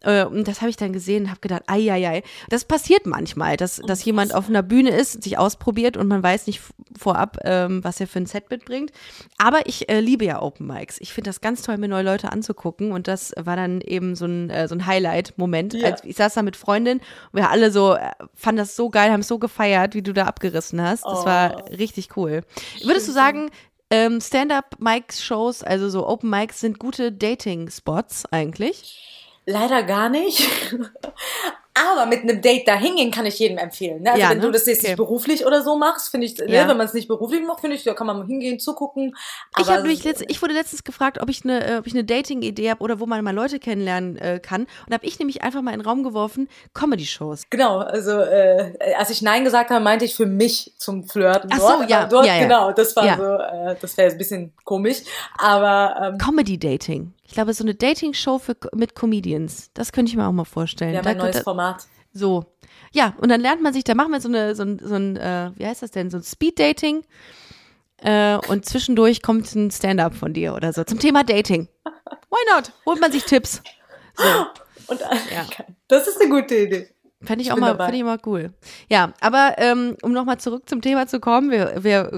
Äh, 0.03 0.25
und 0.25 0.47
das 0.47 0.61
habe 0.61 0.69
ich 0.69 0.77
dann 0.77 0.93
gesehen 0.93 1.23
und 1.23 1.29
habe 1.29 1.39
gedacht, 1.39 1.63
ei, 1.67 1.91
ei, 1.91 2.07
ei. 2.07 2.23
Das 2.49 2.65
passiert 2.65 3.05
manchmal, 3.05 3.57
dass, 3.57 3.77
dass 3.77 4.05
jemand 4.05 4.35
auf 4.35 4.49
einer 4.49 4.63
Bühne 4.63 4.91
ist, 4.91 5.23
sich 5.23 5.37
ausprobiert 5.37 5.97
und 5.97 6.07
man 6.07 6.21
weiß 6.21 6.47
nicht 6.47 6.61
vorab, 6.97 7.37
ähm, 7.43 7.83
was 7.83 7.99
er 7.99 8.07
für 8.07 8.19
ein 8.19 8.25
Set 8.25 8.49
mitbringt. 8.49 8.91
Aber 9.37 9.65
ich 9.65 9.89
äh, 9.89 9.99
liebe 9.99 10.25
ja 10.25 10.41
Open 10.41 10.67
Mics. 10.67 10.97
Ich 10.99 11.13
finde 11.13 11.29
das 11.29 11.41
ganz 11.41 11.61
toll, 11.61 11.77
mir 11.77 11.87
neue 11.87 12.03
Leute 12.03 12.31
anzugucken. 12.31 12.91
Und 12.91 13.07
das 13.07 13.33
war 13.37 13.55
dann 13.55 13.81
eben 13.81 14.15
so 14.15 14.25
ein, 14.25 14.49
äh, 14.49 14.67
so 14.67 14.75
ein 14.75 14.85
Highlight-Moment. 14.85 15.73
Ja. 15.73 15.95
Ich 16.03 16.17
saß 16.17 16.33
da 16.33 16.41
mit 16.41 16.55
Freundin 16.55 16.99
und 17.31 17.39
wir 17.39 17.49
alle 17.49 17.71
so, 17.71 17.95
äh, 17.95 18.11
fanden 18.33 18.57
das 18.57 18.75
so 18.75 18.89
geil, 18.89 19.11
haben 19.11 19.21
es 19.21 19.27
so 19.27 19.39
gefeiert, 19.39 19.95
wie 19.95 20.01
du 20.01 20.13
da 20.13 20.25
abgerissen 20.25 20.81
hast. 20.81 21.03
Das 21.05 21.21
oh. 21.21 21.25
war 21.25 21.69
richtig 21.69 22.15
cool. 22.17 22.41
Würdest 22.83 23.07
du 23.07 23.11
sagen, 23.11 23.49
ähm, 23.89 24.21
Stand-up-Mic-Shows, 24.21 25.63
also 25.63 25.89
so 25.89 26.07
Open 26.07 26.29
Mics, 26.29 26.59
sind 26.59 26.79
gute 26.79 27.11
Dating-Spots 27.11 28.25
eigentlich? 28.31 29.22
Leider 29.45 29.83
gar 29.83 30.09
nicht. 30.09 30.49
Aber 31.75 32.05
mit 32.05 32.21
einem 32.21 32.39
Date 32.41 32.67
da 32.67 32.75
hingehen 32.75 33.09
kann 33.09 33.25
ich 33.25 33.39
jedem 33.39 33.57
empfehlen. 33.57 34.03
Ne? 34.03 34.11
Also 34.11 34.21
ja, 34.21 34.29
wenn 34.29 34.37
ne? 34.37 34.43
du 34.43 34.51
das 34.51 34.67
jetzt 34.67 34.81
okay. 34.81 34.89
nicht 34.89 34.97
beruflich 34.97 35.45
oder 35.45 35.63
so 35.63 35.75
machst, 35.75 36.09
finde 36.09 36.27
ich, 36.27 36.37
ne, 36.37 36.45
ja. 36.47 36.63
ne, 36.63 36.69
wenn 36.69 36.77
man 36.77 36.85
es 36.85 36.93
nicht 36.93 37.07
beruflich 37.07 37.41
macht, 37.41 37.61
finde 37.61 37.75
ich, 37.75 37.83
da 37.83 37.95
kann 37.95 38.05
man 38.05 38.19
mal 38.19 38.27
hingehen, 38.27 38.59
zugucken. 38.59 39.15
ich, 39.59 39.67
hab 39.67 39.83
mich 39.83 40.03
letzt, 40.03 40.23
ich 40.27 40.39
wurde 40.43 40.53
letztens 40.53 40.83
gefragt, 40.83 41.19
ob 41.19 41.29
ich 41.29 41.43
eine, 41.43 41.65
äh, 41.65 41.77
ob 41.77 41.87
ich 41.87 41.93
eine 41.93 42.03
Dating-Idee 42.03 42.69
habe 42.69 42.81
oder 42.81 42.99
wo 42.99 43.07
man 43.07 43.23
mal 43.23 43.33
Leute 43.33 43.57
kennenlernen 43.57 44.17
äh, 44.17 44.39
kann. 44.39 44.67
Und 44.85 44.93
habe 44.93 45.05
ich 45.05 45.17
nämlich 45.17 45.41
einfach 45.41 45.63
mal 45.63 45.73
in 45.73 45.79
den 45.79 45.87
Raum 45.87 46.03
geworfen, 46.03 46.47
Comedy-Shows. 46.75 47.43
Genau, 47.49 47.79
also 47.79 48.19
äh, 48.19 48.73
als 48.95 49.09
ich 49.09 49.23
Nein 49.23 49.43
gesagt 49.43 49.71
habe, 49.71 49.83
meinte 49.83 50.05
ich 50.05 50.15
für 50.15 50.27
mich 50.27 50.73
zum 50.77 51.07
Flirten. 51.07 51.49
Ach 51.51 51.59
so, 51.59 51.83
ja, 51.87 52.05
dort, 52.05 52.27
ja, 52.27 52.35
ja. 52.35 52.43
genau, 52.43 52.71
das 52.71 52.95
war 52.95 53.17
so, 53.17 53.71
äh, 53.71 53.75
das 53.81 53.97
wäre 53.97 54.11
ein 54.11 54.17
bisschen 54.19 54.53
komisch. 54.63 54.97
Aber 55.39 55.95
ähm, 55.99 56.17
Comedy-Dating. 56.19 57.13
Ich 57.33 57.35
glaube, 57.35 57.51
so 57.55 57.63
eine 57.63 57.73
Dating-Show 57.73 58.39
mit 58.75 58.93
Comedians. 58.93 59.71
Das 59.73 59.91
könnte 59.91 60.11
ich 60.11 60.15
mir 60.15 60.27
auch 60.27 60.31
mal 60.31 60.45
vorstellen. 60.45 60.93
Ja, 60.93 61.01
mein 61.01 61.17
da, 61.17 61.23
neues 61.23 61.37
da, 61.37 61.41
Format. 61.41 61.87
So. 62.13 62.45
Ja, 62.91 63.15
und 63.21 63.29
dann 63.29 63.41
lernt 63.41 63.59
man 63.59 63.73
sich, 63.73 63.83
da 63.83 63.95
machen 63.95 64.11
wir 64.11 64.21
so 64.21 64.29
eine, 64.29 64.53
so 64.53 64.61
ein, 64.61 64.77
so 64.77 64.93
ein 64.93 65.17
äh, 65.17 65.49
wie 65.55 65.65
heißt 65.65 65.81
das 65.81 65.89
denn, 65.89 66.11
so 66.11 66.17
ein 66.17 66.23
Speed-Dating. 66.23 67.03
Äh, 68.03 68.37
und 68.49 68.65
zwischendurch 68.65 69.23
kommt 69.23 69.51
ein 69.55 69.71
Stand-up 69.71 70.13
von 70.13 70.33
dir 70.33 70.53
oder 70.53 70.73
so 70.73 70.83
zum 70.83 70.99
Thema 70.99 71.23
Dating. 71.23 71.67
Why 71.85 72.53
not? 72.55 72.71
Holt 72.85 73.01
man 73.01 73.11
sich 73.11 73.23
Tipps. 73.23 73.63
So. 74.15 74.23
Und, 74.85 75.01
ja. 75.01 75.65
Das 75.87 76.07
ist 76.07 76.21
eine 76.21 76.29
gute 76.29 76.55
Idee. 76.55 76.92
Fände 77.23 77.41
ich, 77.41 77.47
ich 77.47 77.53
auch 77.53 77.57
mal, 77.57 77.75
fand 77.77 77.95
ich 77.95 78.03
mal 78.03 78.19
cool. 78.25 78.51
Ja, 78.89 79.13
aber 79.21 79.55
ähm, 79.57 79.95
um 80.01 80.11
nochmal 80.11 80.39
zurück 80.39 80.63
zum 80.67 80.81
Thema 80.81 81.07
zu 81.07 81.19
kommen, 81.19 81.51
wir, 81.51 81.83
wir, 81.83 82.11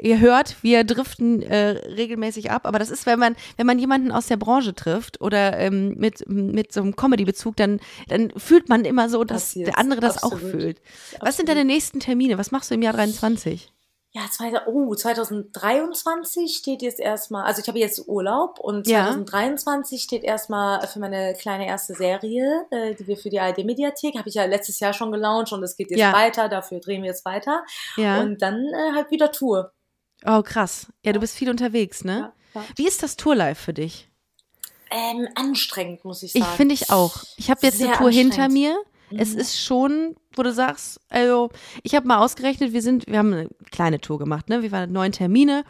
ihr 0.00 0.20
hört, 0.20 0.56
wir 0.62 0.84
driften 0.84 1.42
äh, 1.42 1.68
regelmäßig 1.96 2.50
ab, 2.50 2.66
aber 2.66 2.78
das 2.78 2.90
ist, 2.90 3.06
wenn 3.06 3.18
man, 3.18 3.36
wenn 3.56 3.66
man 3.66 3.78
jemanden 3.78 4.12
aus 4.12 4.26
der 4.26 4.36
Branche 4.36 4.74
trifft 4.74 5.20
oder 5.20 5.58
ähm, 5.58 5.94
mit, 5.96 6.28
mit 6.28 6.72
so 6.72 6.80
einem 6.80 6.96
Comedy-Bezug, 6.96 7.56
dann, 7.56 7.80
dann 8.08 8.32
fühlt 8.36 8.68
man 8.68 8.84
immer 8.84 9.08
so, 9.08 9.24
dass 9.24 9.42
Passiert. 9.46 9.68
der 9.68 9.78
andere 9.78 10.00
das 10.00 10.22
Absolut. 10.22 10.34
auch 10.34 10.50
fühlt. 10.50 10.78
Absolut. 10.78 11.26
Was 11.26 11.36
sind 11.36 11.48
deine 11.48 11.64
nächsten 11.64 12.00
Termine? 12.00 12.38
Was 12.38 12.50
machst 12.50 12.70
du 12.70 12.74
im 12.74 12.82
Jahr 12.82 12.92
23? 12.92 13.72
Ja, 14.14 14.22
oh, 14.66 14.94
2023 14.94 16.54
steht 16.54 16.82
jetzt 16.82 17.00
erstmal, 17.00 17.44
also 17.44 17.62
ich 17.62 17.68
habe 17.68 17.78
jetzt 17.78 18.06
Urlaub 18.06 18.58
und 18.60 18.86
2023 18.86 19.98
ja. 19.98 20.04
steht 20.04 20.22
erstmal 20.22 20.86
für 20.86 20.98
meine 20.98 21.32
kleine 21.32 21.66
erste 21.66 21.94
Serie, 21.94 22.66
äh, 22.70 22.94
die 22.94 23.06
wir 23.06 23.16
für 23.16 23.30
die 23.30 23.40
ARD-Mediathek, 23.40 24.18
habe 24.18 24.28
ich 24.28 24.34
ja 24.34 24.44
letztes 24.44 24.80
Jahr 24.80 24.92
schon 24.92 25.12
gelauncht 25.12 25.54
und 25.54 25.62
es 25.62 25.76
geht 25.76 25.90
jetzt 25.90 25.98
ja. 25.98 26.12
weiter, 26.12 26.50
dafür 26.50 26.80
drehen 26.80 27.00
wir 27.02 27.08
jetzt 27.08 27.24
weiter. 27.24 27.64
Ja. 27.96 28.20
Und 28.20 28.42
dann 28.42 28.66
äh, 28.66 28.94
halt 28.94 29.10
wieder 29.10 29.32
Tour. 29.32 29.72
Oh, 30.26 30.42
krass. 30.42 30.92
Ja, 31.02 31.14
du 31.14 31.20
bist 31.20 31.34
viel 31.34 31.48
unterwegs, 31.48 32.04
ne? 32.04 32.32
Wie 32.76 32.86
ist 32.86 33.02
das 33.02 33.16
Tourlife 33.16 33.62
für 33.62 33.72
dich? 33.72 34.10
Ähm, 34.90 35.26
anstrengend, 35.36 36.04
muss 36.04 36.22
ich 36.22 36.32
sagen. 36.32 36.44
Ich 36.44 36.50
finde 36.50 36.74
ich 36.74 36.90
auch. 36.90 37.22
Ich 37.38 37.50
habe 37.50 37.60
jetzt 37.62 37.78
Sehr 37.78 37.88
eine 37.88 37.96
Tour 37.96 38.10
hinter 38.10 38.50
mir 38.50 38.78
es 39.18 39.34
ist 39.34 39.60
schon, 39.60 40.16
wo 40.38 40.42
du 40.42 40.52
sagst, 40.52 41.00
also 41.08 41.50
ich 41.82 41.94
habe 41.94 42.06
mal 42.06 42.18
ausgerechnet, 42.18 42.72
wir 42.72 42.82
sind, 42.82 43.06
wir 43.06 43.18
haben 43.18 43.32
eine 43.32 43.48
kleine 43.70 44.00
Tour 44.00 44.18
gemacht, 44.18 44.48
ne? 44.48 44.62
Wir 44.62 44.72
waren 44.72 44.92
neun 44.92 45.12
Termine. 45.12 45.64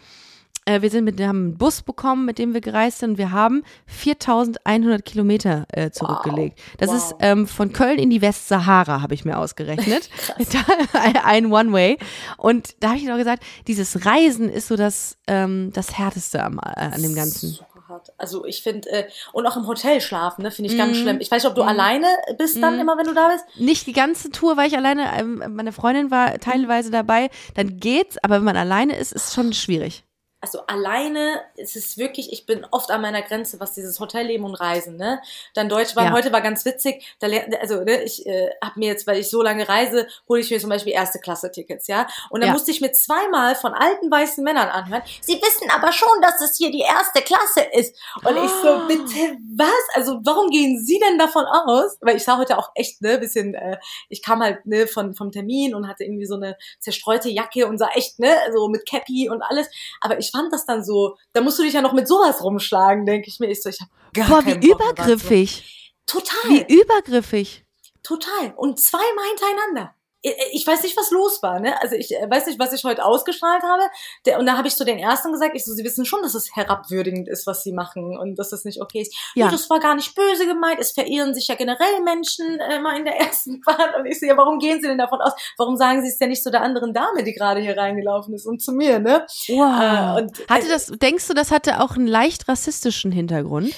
Äh, 0.64 0.80
wir 0.80 0.90
sind 0.90 1.04
mit, 1.04 1.18
wir 1.18 1.26
haben 1.26 1.38
einen 1.44 1.58
Bus 1.58 1.82
bekommen, 1.82 2.24
mit 2.24 2.38
dem 2.38 2.54
wir 2.54 2.60
gereist 2.60 3.00
sind. 3.00 3.18
Wir 3.18 3.32
haben 3.32 3.64
4100 3.86 5.04
Kilometer 5.04 5.66
äh, 5.72 5.90
zurückgelegt. 5.90 6.60
Das 6.78 6.90
Wow. 6.90 6.96
ist 6.96 7.14
ähm, 7.20 7.46
von 7.48 7.72
Köln 7.72 7.98
in 7.98 8.10
die 8.10 8.22
Westsahara, 8.22 9.02
habe 9.02 9.14
ich 9.14 9.24
mir 9.24 9.38
ausgerechnet. 9.38 10.08
Ein 11.24 11.52
One-Way. 11.52 11.98
Und 12.36 12.76
da 12.80 12.90
habe 12.90 12.98
ich 12.98 13.06
noch 13.06 13.16
gesagt, 13.16 13.42
dieses 13.66 14.06
Reisen 14.06 14.48
ist 14.48 14.68
so 14.68 14.76
das, 14.76 15.16
ähm, 15.26 15.70
das 15.72 15.98
Härteste 15.98 16.44
am, 16.44 16.58
äh, 16.58 16.62
an 16.80 17.02
dem 17.02 17.14
Ganzen. 17.14 17.50
Super 17.50 17.71
hart. 17.92 18.12
Also 18.18 18.44
ich 18.44 18.62
finde, 18.62 18.88
äh, 18.90 19.04
und 19.32 19.46
auch 19.46 19.56
im 19.56 19.66
Hotel 19.66 20.00
schlafen, 20.00 20.42
ne, 20.42 20.50
finde 20.50 20.70
ich 20.70 20.74
Mhm. 20.74 20.78
ganz 20.82 20.96
schlimm. 20.96 21.18
Ich 21.20 21.30
weiß 21.30 21.42
nicht, 21.42 21.50
ob 21.50 21.54
du 21.56 21.62
alleine 21.62 22.06
bist 22.38 22.60
dann 22.62 22.78
immer, 22.80 22.96
wenn 22.98 23.06
du 23.06 23.14
da 23.14 23.28
bist. 23.28 23.44
Nicht 23.60 23.86
die 23.86 23.92
ganze 23.92 24.30
Tour 24.30 24.56
war 24.56 24.66
ich 24.66 24.76
alleine, 24.76 25.04
ähm, 25.18 25.42
meine 25.54 25.72
Freundin 25.72 26.10
war 26.10 26.38
teilweise 26.38 26.90
dabei, 26.90 27.30
dann 27.54 27.78
geht's, 27.78 28.18
aber 28.22 28.36
wenn 28.36 28.44
man 28.44 28.56
alleine 28.56 28.96
ist, 28.96 29.12
ist 29.12 29.28
es 29.28 29.34
schon 29.34 29.52
schwierig. 29.52 30.04
Also 30.42 30.66
alleine 30.66 31.40
ist 31.54 31.76
es 31.76 31.96
wirklich, 31.98 32.32
ich 32.32 32.46
bin 32.46 32.66
oft 32.72 32.90
an 32.90 33.00
meiner 33.00 33.22
Grenze, 33.22 33.60
was 33.60 33.74
dieses 33.74 34.00
Hotelleben 34.00 34.44
und 34.44 34.56
Reisen, 34.56 34.96
ne? 34.96 35.22
Dann 35.54 35.68
Deutschbahn, 35.68 36.06
Ja. 36.06 36.12
heute 36.12 36.32
war 36.32 36.40
ganz 36.40 36.64
witzig, 36.64 37.16
da 37.20 37.28
also 37.60 37.84
ne, 37.84 38.02
ich 38.02 38.26
äh, 38.26 38.50
habe 38.62 38.80
mir 38.80 38.88
jetzt, 38.88 39.06
weil 39.06 39.18
ich 39.20 39.30
so 39.30 39.40
lange 39.40 39.68
reise, 39.68 40.08
hole 40.28 40.40
ich 40.40 40.50
mir 40.50 40.58
zum 40.58 40.68
Beispiel 40.70 40.92
erste 40.92 41.20
Klasse 41.20 41.52
Tickets, 41.52 41.86
ja? 41.86 42.08
Und 42.28 42.40
dann 42.40 42.48
Ja. 42.48 42.52
musste 42.54 42.72
ich 42.72 42.80
mir 42.80 42.90
zweimal 42.90 43.54
von 43.54 43.72
alten 43.72 44.10
weißen 44.10 44.42
Männern 44.42 44.68
anhören, 44.68 45.02
sie 45.20 45.34
wissen 45.40 45.70
aber 45.70 45.92
schon, 45.92 46.20
dass 46.22 46.40
es 46.40 46.56
hier 46.56 46.72
die 46.72 46.80
erste 46.80 47.22
Klasse 47.22 47.60
ist. 47.74 47.96
Und 48.24 48.36
ich 48.36 48.50
so, 48.60 48.68
Ah. 48.68 48.84
bitte 48.88 49.36
was? 49.56 49.68
Also 49.94 50.18
warum 50.24 50.50
gehen 50.50 50.84
Sie 50.84 50.98
denn 50.98 51.18
davon 51.18 51.44
aus? 51.46 51.98
Weil 52.00 52.16
ich 52.16 52.24
sah 52.24 52.36
heute 52.36 52.58
auch 52.58 52.70
echt, 52.74 53.00
ne, 53.00 53.16
bisschen, 53.18 53.54
äh, 53.54 53.78
ich 54.08 54.22
kam 54.22 54.42
halt 54.42 54.66
ne, 54.66 54.88
von, 54.88 55.14
vom 55.14 55.30
Termin 55.30 55.72
und 55.76 55.86
hatte 55.86 56.02
irgendwie 56.02 56.26
so 56.26 56.34
eine 56.34 56.56
zerstreute 56.80 57.28
Jacke 57.28 57.68
und 57.68 57.78
sah 57.78 57.90
echt, 57.94 58.18
ne, 58.18 58.34
so 58.52 58.66
mit 58.68 58.88
Cappy 58.88 59.28
und 59.30 59.40
alles. 59.42 59.68
Aber 60.00 60.18
ich 60.18 60.31
fand 60.32 60.52
das 60.52 60.66
dann 60.66 60.84
so, 60.84 61.16
da 61.32 61.40
musst 61.40 61.58
du 61.58 61.62
dich 61.62 61.74
ja 61.74 61.82
noch 61.82 61.92
mit 61.92 62.08
sowas 62.08 62.42
rumschlagen, 62.42 63.06
denke 63.06 63.28
ich 63.28 63.38
mir. 63.38 63.48
Ich 63.48 63.62
so, 63.62 63.68
ich 63.68 63.78
hab 63.80 63.88
gar 64.12 64.42
Boah, 64.42 64.46
wie 64.46 64.66
übergriffig. 64.66 65.92
Total, 66.06 66.50
Wie 66.50 66.74
übergriffig. 66.80 67.64
total. 68.02 68.52
Und 68.56 68.80
zweimal 68.80 69.24
hintereinander. 69.28 69.94
Ich- 70.22 70.34
Ich 70.52 70.66
weiß 70.66 70.82
nicht, 70.84 70.96
was 70.96 71.10
los 71.10 71.42
war, 71.42 71.58
ne? 71.60 71.80
Also 71.82 71.96
ich 71.96 72.14
äh, 72.14 72.30
weiß 72.30 72.46
nicht, 72.46 72.58
was 72.58 72.72
ich 72.72 72.84
heute 72.84 73.04
ausgestrahlt 73.04 73.62
habe. 73.64 73.82
Der, 74.24 74.38
und 74.38 74.46
da 74.46 74.56
habe 74.56 74.68
ich 74.68 74.76
zu 74.76 74.84
den 74.84 74.98
Ersten 74.98 75.32
gesagt, 75.32 75.56
ich 75.56 75.64
so, 75.64 75.72
sie 75.72 75.82
wissen 75.84 76.04
schon, 76.04 76.22
dass 76.22 76.34
es 76.34 76.54
herabwürdigend 76.54 77.28
ist, 77.28 77.46
was 77.46 77.62
sie 77.64 77.72
machen 77.72 78.16
und 78.16 78.36
dass 78.38 78.50
das 78.50 78.64
nicht 78.64 78.80
okay 78.80 79.00
ist. 79.02 79.14
Ja. 79.34 79.46
Ja. 79.46 79.50
das 79.50 79.68
war 79.68 79.80
gar 79.80 79.94
nicht 79.96 80.14
böse 80.14 80.46
gemeint. 80.46 80.78
Es 80.78 80.92
verirren 80.92 81.34
sich 81.34 81.48
ja 81.48 81.56
generell 81.56 82.00
Menschen 82.04 82.60
äh, 82.60 82.78
mal 82.80 82.96
in 82.96 83.04
der 83.04 83.16
ersten 83.20 83.62
Fahrt. 83.64 83.96
Und 83.96 84.06
ich 84.06 84.20
so, 84.20 84.26
ja, 84.26 84.36
warum 84.36 84.58
gehen 84.60 84.80
sie 84.80 84.86
denn 84.88 84.98
davon 84.98 85.20
aus? 85.20 85.32
Warum 85.58 85.76
sagen 85.76 86.02
sie 86.02 86.08
es 86.08 86.18
denn 86.18 86.28
nicht 86.30 86.42
zu 86.44 86.50
der 86.52 86.62
anderen 86.62 86.94
Dame, 86.94 87.24
die 87.24 87.32
gerade 87.32 87.60
hier 87.60 87.76
reingelaufen 87.76 88.32
ist 88.34 88.46
und 88.46 88.62
zu 88.62 88.72
mir, 88.72 89.00
ne? 89.00 89.26
Wow. 89.48 90.18
Äh, 90.18 90.22
und- 90.22 90.48
hatte 90.48 90.68
das, 90.68 90.86
denkst 90.86 91.26
du, 91.26 91.34
das 91.34 91.50
hatte 91.50 91.80
auch 91.80 91.96
einen 91.96 92.06
leicht 92.06 92.48
rassistischen 92.48 93.10
Hintergrund? 93.10 93.74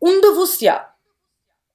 Unbewusst 0.00 0.60
ja. 0.60 0.88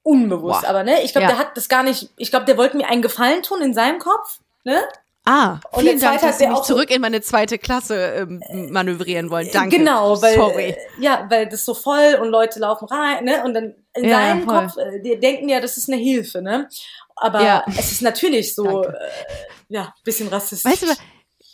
Unbewusst, 0.03 0.61
Boah. 0.61 0.69
aber 0.69 0.83
ne, 0.83 1.01
ich 1.03 1.11
glaube, 1.11 1.23
Ja. 1.23 1.29
der 1.31 1.37
hat 1.39 1.55
das 1.57 1.67
gar 1.69 1.83
nicht, 1.83 2.09
ich 2.17 2.29
glaube, 2.31 2.45
der 2.45 2.57
wollte 2.57 2.77
mir 2.77 2.87
einen 2.89 3.01
Gefallen 3.01 3.43
tun 3.43 3.61
in 3.61 3.73
seinem 3.73 3.99
Kopf, 3.99 4.39
ne? 4.63 4.79
Ah, 5.25 5.59
Und 5.71 5.81
vielen 5.81 5.99
Dank, 5.99 6.21
dass 6.21 6.31
hat 6.31 6.39
Sie 6.39 6.47
mich 6.47 6.61
zurück 6.61 6.89
in 6.89 7.01
meine 7.01 7.21
zweite 7.21 7.59
Klasse 7.59 7.95
ähm, 7.95 8.41
manövrieren 8.71 9.29
wollen. 9.29 9.47
Danke. 9.53 9.77
Genau, 9.77 10.19
weil 10.21 10.35
Sorry. 10.35 10.63
äh, 10.69 10.77
ja, 10.97 11.27
weil 11.29 11.47
das 11.47 11.65
so 11.65 11.75
voll 11.75 12.17
und 12.19 12.29
Leute 12.29 12.59
laufen 12.59 12.85
rein, 12.87 13.25
ne? 13.25 13.43
Und 13.43 13.53
dann 13.53 13.75
in 13.93 14.05
Ja, 14.05 14.17
seinem 14.17 14.43
voll. 14.43 14.55
Kopf, 14.61 14.77
äh, 14.77 15.01
die 15.01 15.19
denken 15.19 15.49
ja, 15.49 15.59
das 15.59 15.77
ist 15.77 15.87
eine 15.89 16.01
Hilfe, 16.01 16.41
ne? 16.41 16.67
Aber 17.15 17.41
Ja. 17.43 17.63
es 17.77 17.91
ist 17.91 18.01
natürlich 18.01 18.55
so, 18.55 18.85
äh, 18.85 18.93
ja, 19.67 19.93
bisschen 20.03 20.29
rassistisch. 20.29 20.71
Weißt 20.71 20.83
du, 20.83 20.87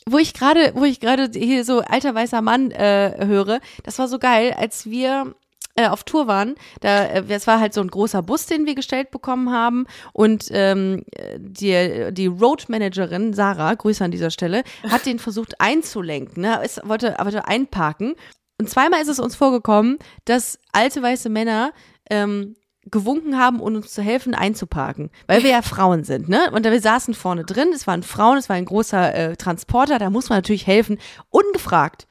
wo 0.07 0.19
ich 0.19 0.33
gerade, 0.33 0.71
wo 0.75 0.83
ich 0.85 0.99
gerade 1.01 1.27
hier 1.33 1.65
so 1.65 1.79
alter 1.79 2.15
weißer 2.15 2.41
Mann 2.41 2.71
äh, 2.71 3.25
höre, 3.25 3.59
das 3.83 3.99
war 3.99 4.07
so 4.07 4.19
geil, 4.19 4.55
als 4.57 4.85
wir 4.85 5.35
äh, 5.75 5.87
auf 5.87 6.03
Tour 6.03 6.27
waren, 6.27 6.55
da 6.79 7.05
äh, 7.05 7.23
es 7.29 7.47
war 7.47 7.59
halt 7.59 7.73
so 7.73 7.81
ein 7.81 7.89
großer 7.89 8.21
Bus, 8.21 8.45
den 8.45 8.65
wir 8.65 8.75
gestellt 8.75 9.11
bekommen 9.11 9.51
haben 9.51 9.85
und 10.13 10.47
ähm, 10.51 11.03
die 11.37 12.11
die 12.11 12.27
Roadmanagerin 12.27 13.33
Sarah, 13.33 13.73
Grüße 13.73 14.03
an 14.03 14.11
dieser 14.11 14.31
Stelle, 14.31 14.63
hat 14.89 15.05
den 15.05 15.19
versucht 15.19 15.59
einzulenken, 15.59 16.41
ne, 16.43 16.59
es 16.63 16.79
wollte 16.83 17.15
wollte 17.19 17.47
einparken 17.47 18.15
und 18.59 18.69
zweimal 18.69 19.01
ist 19.01 19.09
es 19.09 19.19
uns 19.19 19.35
vorgekommen, 19.35 19.97
dass 20.23 20.59
alte 20.71 21.01
weiße 21.01 21.29
Männer 21.29 21.73
ähm, 22.09 22.55
gewunken 22.89 23.37
haben, 23.37 23.59
um 23.59 23.75
uns 23.75 23.91
zu 23.91 24.01
helfen, 24.01 24.35
einzuparken, 24.35 25.09
weil 25.27 25.43
wir 25.43 25.49
ja 25.49 25.61
Frauen 25.61 26.03
sind, 26.03 26.29
ne? 26.29 26.51
Und 26.51 26.63
wir 26.63 26.81
saßen 26.81 27.13
vorne 27.15 27.43
drin, 27.43 27.69
es 27.73 27.87
waren 27.87 28.03
Frauen, 28.03 28.37
es 28.37 28.47
war 28.47 28.55
ein 28.55 28.65
großer 28.65 29.15
äh, 29.15 29.35
Transporter, 29.35 29.97
da 29.97 30.09
muss 30.09 30.29
man 30.29 30.37
natürlich 30.37 30.67
helfen, 30.67 30.99
ungefragt. 31.29 32.07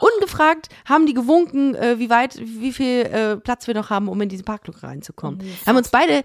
Ungefragt 0.00 0.68
haben 0.84 1.06
die 1.06 1.14
gewunken, 1.14 1.74
äh, 1.74 1.98
wie 1.98 2.10
weit, 2.10 2.36
wie 2.38 2.72
viel 2.72 3.00
äh, 3.02 3.36
Platz 3.36 3.66
wir 3.66 3.74
noch 3.74 3.90
haben, 3.90 4.08
um 4.08 4.20
in 4.20 4.28
diese 4.28 4.42
Parklücke 4.44 4.82
reinzukommen. 4.82 5.40
Haben 5.66 5.76
uns 5.76 5.88
beide, 5.88 6.22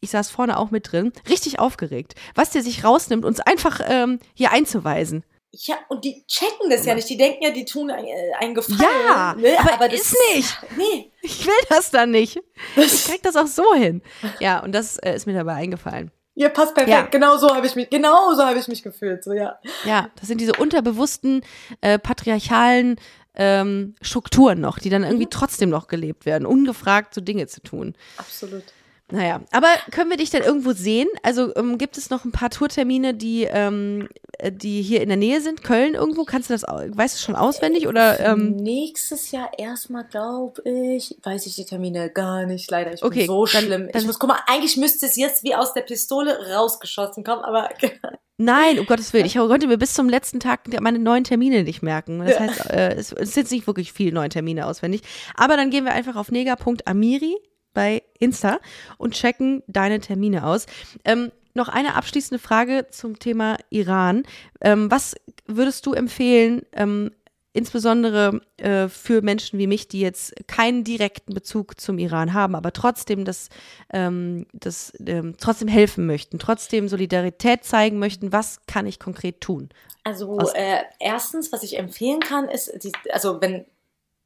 ich 0.00 0.10
saß 0.10 0.30
vorne 0.30 0.58
auch 0.58 0.70
mit 0.70 0.90
drin, 0.92 1.12
richtig 1.28 1.58
aufgeregt, 1.58 2.14
was 2.34 2.50
der 2.50 2.62
sich 2.62 2.84
rausnimmt, 2.84 3.24
uns 3.24 3.40
einfach 3.40 3.80
ähm, 3.86 4.18
hier 4.34 4.50
einzuweisen. 4.52 5.24
ja, 5.52 5.76
und 5.88 6.04
die 6.04 6.24
checken 6.26 6.68
das 6.68 6.84
ja 6.84 6.94
nicht. 6.94 7.08
Die 7.08 7.16
denken 7.16 7.42
ja, 7.44 7.50
die 7.50 7.64
tun 7.64 7.90
ein- 7.90 8.04
einen 8.40 8.54
Gefallen. 8.54 8.80
Ja, 8.80 9.34
ne? 9.34 9.56
aber 9.72 9.88
das 9.88 10.00
ist 10.00 10.16
nicht. 10.34 10.58
Nee. 10.76 11.12
Ich 11.22 11.46
will 11.46 11.54
das 11.70 11.90
dann 11.90 12.10
nicht. 12.10 12.40
Ich 12.76 13.04
krieg 13.06 13.22
das 13.22 13.36
auch 13.36 13.46
so 13.46 13.72
hin. 13.74 14.02
Ja, 14.40 14.62
und 14.62 14.72
das 14.72 14.98
äh, 14.98 15.14
ist 15.14 15.26
mir 15.26 15.32
dabei 15.34 15.54
eingefallen. 15.54 16.10
Ja, 16.38 16.50
passt 16.50 16.74
perfekt. 16.74 16.90
Ja. 16.94 17.06
Genau 17.06 17.38
so 17.38 17.48
habe 17.54 17.66
ich 17.66 17.74
mich, 17.74 17.88
genau 17.88 18.34
so 18.34 18.44
habe 18.44 18.58
ich 18.58 18.68
mich 18.68 18.82
gefühlt. 18.82 19.24
So, 19.24 19.32
ja. 19.32 19.58
Ja, 19.84 20.10
das 20.16 20.28
sind 20.28 20.38
diese 20.38 20.52
unterbewussten 20.52 21.40
äh, 21.80 21.98
patriarchalen 21.98 22.96
ähm, 23.34 23.94
Strukturen 24.02 24.60
noch, 24.60 24.78
die 24.78 24.90
dann 24.90 25.02
irgendwie 25.02 25.28
trotzdem 25.30 25.70
noch 25.70 25.88
gelebt 25.88 26.26
werden, 26.26 26.44
ungefragt 26.44 27.14
so 27.14 27.22
Dinge 27.22 27.46
zu 27.46 27.62
tun. 27.62 27.94
Absolut. 28.18 28.64
Naja, 29.12 29.40
aber 29.52 29.68
können 29.92 30.10
wir 30.10 30.16
dich 30.16 30.30
denn 30.30 30.42
irgendwo 30.42 30.72
sehen? 30.72 31.06
Also 31.22 31.54
ähm, 31.54 31.78
gibt 31.78 31.96
es 31.96 32.10
noch 32.10 32.24
ein 32.24 32.32
paar 32.32 32.50
Tourtermine, 32.50 33.14
die, 33.14 33.44
ähm, 33.44 34.08
äh, 34.38 34.50
die 34.50 34.82
hier 34.82 35.00
in 35.00 35.08
der 35.08 35.16
Nähe 35.16 35.40
sind? 35.40 35.62
Köln 35.62 35.94
irgendwo? 35.94 36.24
Kannst 36.24 36.50
du 36.50 36.54
das, 36.54 36.62
weißt 36.64 37.14
du 37.16 37.22
schon 37.22 37.36
auswendig 37.36 37.86
oder? 37.86 38.18
Ähm, 38.18 38.56
Nächstes 38.56 39.30
Jahr 39.30 39.50
erstmal, 39.58 40.04
glaube 40.08 40.60
ich, 40.68 41.16
weiß 41.22 41.46
ich 41.46 41.54
die 41.54 41.64
Termine 41.64 42.10
gar 42.10 42.46
nicht, 42.46 42.68
leider. 42.68 42.94
Ich 42.94 43.04
Okay, 43.04 43.20
bin 43.20 43.26
so 43.28 43.46
dann- 43.46 43.62
schlimm. 43.62 43.88
dann- 43.92 44.00
ich 44.00 44.06
muss, 44.08 44.18
guck 44.18 44.28
mal, 44.28 44.40
eigentlich 44.48 44.76
müsste 44.76 45.06
es 45.06 45.14
jetzt 45.14 45.44
wie 45.44 45.54
aus 45.54 45.72
der 45.72 45.82
Pistole 45.82 46.52
rausgeschossen 46.56 47.22
kommen, 47.22 47.44
aber 47.44 47.68
Nein, 48.38 48.78
um 48.80 48.86
Gottes 48.86 49.12
Willen. 49.12 49.24
Ich 49.26 49.34
konnte 49.36 49.66
mir 49.68 49.78
bis 49.78 49.94
zum 49.94 50.08
letzten 50.08 50.40
Tag 50.40 50.62
meine 50.82 50.98
neuen 50.98 51.22
Termine 51.24 51.62
nicht 51.62 51.80
merken. 51.82 52.18
Das 52.26 52.38
heißt, 52.40 52.70
äh, 52.70 52.94
es 52.94 53.12
es 53.12 53.32
sind 53.34 53.50
nicht 53.52 53.66
wirklich 53.68 53.92
viele 53.92 54.12
neue 54.12 54.28
Termine 54.28 54.66
auswendig. 54.66 55.02
Aber 55.36 55.56
dann 55.56 55.70
gehen 55.70 55.84
wir 55.84 55.92
einfach 55.92 56.16
auf 56.16 56.30
nega.amiri 56.32 57.36
bei 57.76 58.02
Insta 58.18 58.58
und 58.96 59.12
checken 59.12 59.62
deine 59.66 60.00
Termine 60.00 60.46
aus. 60.46 60.64
Ähm, 61.04 61.30
noch 61.52 61.68
eine 61.68 61.94
abschließende 61.94 62.42
Frage 62.42 62.86
zum 62.90 63.18
Thema 63.18 63.58
Iran. 63.68 64.22
Ähm, 64.62 64.90
was 64.90 65.14
würdest 65.46 65.84
du 65.84 65.92
empfehlen, 65.92 66.62
ähm, 66.72 67.10
insbesondere 67.52 68.40
äh, 68.56 68.88
für 68.88 69.20
Menschen 69.20 69.58
wie 69.58 69.66
mich, 69.66 69.88
die 69.88 70.00
jetzt 70.00 70.34
keinen 70.46 70.84
direkten 70.84 71.34
Bezug 71.34 71.78
zum 71.78 71.98
Iran 71.98 72.32
haben, 72.32 72.54
aber 72.54 72.72
trotzdem 72.72 73.26
das, 73.26 73.50
ähm, 73.92 74.46
das 74.54 74.94
ähm, 75.06 75.34
trotzdem 75.38 75.68
helfen 75.68 76.06
möchten, 76.06 76.38
trotzdem 76.38 76.88
Solidarität 76.88 77.64
zeigen 77.64 77.98
möchten, 77.98 78.32
was 78.32 78.64
kann 78.66 78.86
ich 78.86 78.98
konkret 78.98 79.42
tun? 79.42 79.68
Also 80.02 80.38
äh, 80.54 80.82
erstens, 80.98 81.52
was 81.52 81.62
ich 81.62 81.78
empfehlen 81.78 82.20
kann, 82.20 82.48
ist, 82.48 82.72
die, 82.82 82.92
also 83.10 83.40
wenn 83.42 83.66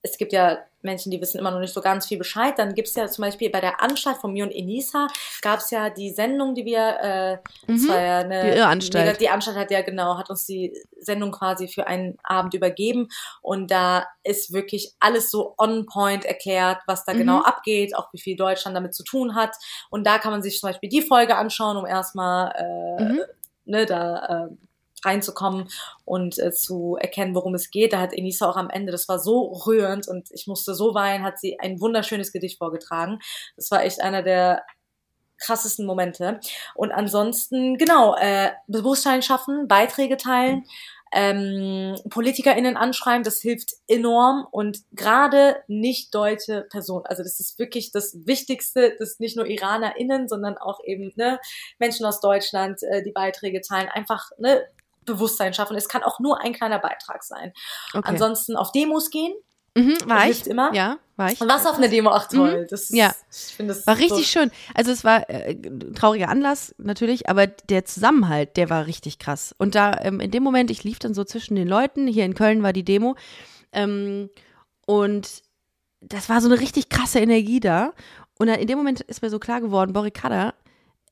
es 0.03 0.19
gibt 0.19 0.33
ja 0.33 0.59
Menschen, 0.83 1.11
die 1.11 1.21
wissen 1.21 1.39
immer 1.39 1.51
noch 1.51 1.61
nicht 1.61 1.75
so 1.75 1.81
ganz 1.81 2.07
viel 2.07 2.19
Bescheid, 2.19 2.59
dann 2.59 2.75
gibt 2.75 2.89
es 2.89 2.95
ja 2.95 3.07
zum 3.09 3.23
Beispiel 3.23 3.51
bei 3.51 3.61
der 3.61 3.83
Anstalt 3.83 4.17
von 4.19 4.33
mir 4.33 4.45
und 4.45 4.51
Enisa 4.53 5.09
gab 5.43 5.59
es 5.61 5.71
ja 5.71 5.91
die 5.91 6.11
Sendung, 6.11 6.55
die 6.55 6.65
wir, 6.65 6.79
äh, 7.01 7.39
das 7.67 7.83
Mhm. 7.83 7.89
war 7.89 8.01
ja 8.01 8.19
eine, 8.21 8.41
Die 8.43 8.49
Irrenanstalt. 8.59 9.21
Die 9.21 9.29
Anstalt 9.29 9.57
hat 9.57 9.71
ja 9.71 9.83
genau, 9.83 10.17
hat 10.19 10.31
uns 10.31 10.47
die 10.47 10.73
Sendung 10.99 11.33
quasi 11.33 11.69
für 11.69 11.87
einen 11.87 12.19
Abend 12.23 12.55
übergeben 12.55 13.09
und 13.43 13.71
da 13.71 14.07
ist 14.23 14.53
wirklich 14.53 14.95
alles 15.01 15.31
so 15.31 15.55
on 15.59 15.87
point 15.87 16.25
erklärt, 16.25 16.79
was 16.87 17.05
da 17.05 17.13
Mhm. 17.15 17.19
genau 17.19 17.43
abgeht, 17.43 17.95
auch 17.97 18.13
wie 18.13 18.21
viel 18.21 18.37
Deutschland 18.37 18.77
damit 18.77 18.95
zu 18.95 19.05
tun 19.05 19.35
hat 19.35 19.55
und 19.91 20.07
da 20.07 20.19
kann 20.19 20.33
man 20.33 20.43
sich 20.43 20.59
zum 20.61 20.69
Beispiel 20.69 20.89
die 20.89 21.03
Folge 21.03 21.37
anschauen, 21.37 21.77
um 21.77 21.87
erstmal 21.87 22.53
äh, 22.57 23.05
Mhm. 23.05 23.21
ne, 23.67 23.87
da 23.87 24.47
äh, 24.47 24.49
reinzukommen 25.05 25.69
und 26.05 26.39
äh, 26.39 26.53
zu 26.53 26.97
erkennen, 27.01 27.35
worum 27.35 27.55
es 27.55 27.71
geht. 27.71 27.93
Da 27.93 28.01
hat 28.01 28.13
Enisa 28.13 28.49
auch 28.49 28.57
am 28.57 28.71
Ende, 28.71 28.93
das 28.93 29.09
war 29.09 29.19
so 29.19 29.53
rührend 29.67 30.09
und 30.09 30.29
ich 30.33 30.47
musste 30.47 30.75
so 30.75 30.95
weinen, 30.95 31.25
hat 31.25 31.39
sie 31.39 31.59
ein 31.61 31.81
wunderschönes 31.81 32.33
Gedicht 32.33 32.59
vorgetragen. 32.59 33.19
Das 33.57 33.71
war 33.71 33.83
echt 33.85 34.01
einer 34.01 34.23
der 34.23 34.63
krassesten 35.41 35.87
Momente. 35.87 36.39
Und 36.75 36.93
ansonsten, 36.93 37.79
genau, 37.79 38.15
äh, 38.17 38.51
Bewusstsein 38.67 39.23
schaffen, 39.23 39.67
Beiträge 39.69 40.17
teilen. 40.17 40.65
ähm, 41.13 41.97
PolitikerInnen 42.09 42.77
anschreiben, 42.77 43.25
das 43.25 43.41
hilft 43.41 43.73
enorm 43.89 44.47
und 44.53 44.79
gerade 44.93 45.57
nicht 45.67 46.15
deutsche 46.15 46.69
Personen. 46.71 47.05
Also 47.07 47.25
das 47.25 47.41
ist 47.41 47.59
wirklich 47.59 47.91
das 47.91 48.17
Wichtigste, 48.27 48.95
dass 48.97 49.19
nicht 49.19 49.37
nur 49.37 49.47
IranerInnen, 49.47 50.29
sondern 50.29 50.57
auch 50.57 50.79
eben 50.85 51.11
ne, 51.17 51.41
Menschen 51.81 52.07
aus 52.07 52.21
Deutschland, 52.21 52.83
äh, 52.85 53.03
die 53.03 53.11
Beiträge 53.11 53.61
teilen, 53.61 53.89
einfach 53.89 54.31
ne, 54.39 54.63
Bewusstsein 55.11 55.55
schaffen. 55.55 55.77
Es 55.77 55.89
kann 55.89 56.03
auch 56.03 56.21
nur 56.21 56.41
ein 56.41 56.53
kleiner 56.53 56.79
Beitrag 56.79 57.23
sein. 57.23 57.53
Okay. 57.93 58.03
Ansonsten 58.09 58.57
auf 58.57 58.73
Demos 58.73 59.11
gehen, 59.11 59.33
Mhm, 59.77 59.99
war 60.07 60.29
ich. 60.29 60.47
immer. 60.49 60.75
Ja, 60.75 60.99
war 61.17 61.31
ich. 61.31 61.41
Und 61.41 61.49
was 61.49 61.65
auf 61.65 61.77
einer 61.79 61.87
Demo 61.89 62.11
auch 62.11 62.27
toll. 62.27 62.63
Mhm. 62.63 62.67
Das, 62.71 62.89
ja. 62.91 63.15
Ich 63.31 63.57
das 63.65 63.87
war 63.87 63.99
richtig 63.99 64.27
so 64.27 64.41
schön. 64.41 64.51
Also 64.75 64.91
es 64.91 65.05
war 65.05 65.31
äh, 65.31 65.55
trauriger 65.95 66.29
Anlass 66.29 66.75
natürlich, 66.79 67.29
aber 67.29 67.47
der 67.47 67.85
Zusammenhalt, 67.85 68.57
der 68.57 68.69
war 68.69 68.87
richtig 68.87 69.21
krass. 69.21 69.55
Und 69.59 69.77
da 69.77 69.97
ähm, 70.01 70.19
in 70.19 70.33
dem 70.33 70.43
Moment, 70.43 70.73
ich 70.73 70.83
lief 70.83 70.99
dann 70.99 71.15
so 71.15 71.23
zwischen 71.23 71.55
den 71.55 71.69
Leuten, 71.69 72.09
hier 72.09 72.25
in 72.25 72.35
Köln 72.35 72.65
war 72.65 72.73
die 72.73 72.85
Demo 72.85 73.15
ähm, 73.73 74.29
und 74.87 75.43
das 76.01 76.29
war 76.29 76.41
so 76.41 76.49
eine 76.49 76.59
richtig 76.59 76.89
krasse 76.89 77.21
Energie 77.21 77.61
da. 77.61 77.93
Und 78.39 78.49
dann 78.49 78.59
in 78.59 78.67
dem 78.67 78.79
Moment 78.79 79.03
ist 79.03 79.23
mir 79.23 79.31
so 79.31 79.39
klar 79.39 79.61
geworden, 79.61 79.93
Borikada, 79.93 80.55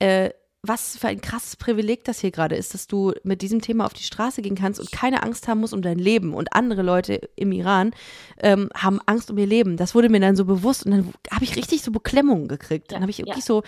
äh, 0.01 0.31
was 0.63 0.97
für 0.97 1.09
ein 1.09 1.21
krasses 1.21 1.57
Privileg 1.57 2.05
das 2.05 2.21
hier 2.21 2.31
gerade 2.31 2.57
ist, 2.57 2.75
dass 2.75 2.87
du 2.87 3.13
mit 3.23 3.43
diesem 3.43 3.61
Thema 3.61 3.87
auf 3.87 3.93
die 3.93 4.03
Straße 4.03 4.43
gehen 4.43 4.57
kannst 4.57 4.81
und 4.81 4.91
keine 4.91 5.23
Angst 5.23 5.47
haben 5.47 5.61
musst 5.61 5.73
um 5.73 5.83
dein 5.83 5.99
Leben. 5.99 6.35
Und 6.35 6.53
andere 6.53 6.83
Leute 6.83 7.21
im 7.37 7.53
Iran 7.53 7.93
ähm, 8.39 8.69
haben 8.75 9.01
Angst 9.07 9.31
um 9.31 9.39
ihr 9.39 9.47
Leben. 9.47 9.77
Das 9.77 9.95
wurde 9.95 10.09
mir 10.09 10.21
dann 10.21 10.37
so 10.37 10.45
bewusst 10.45 10.85
und 10.85 10.93
dann 10.93 11.15
habe 11.31 11.45
ich 11.45 11.57
richtig 11.57 11.83
so 11.83 11.93
Beklemmungen 11.93 12.49
gekriegt. 12.49 12.93
Dann 12.93 13.03
habe 13.03 13.11
ich 13.11 13.19
wirklich 13.19 13.37
ja. 13.37 13.43
so, 13.43 13.63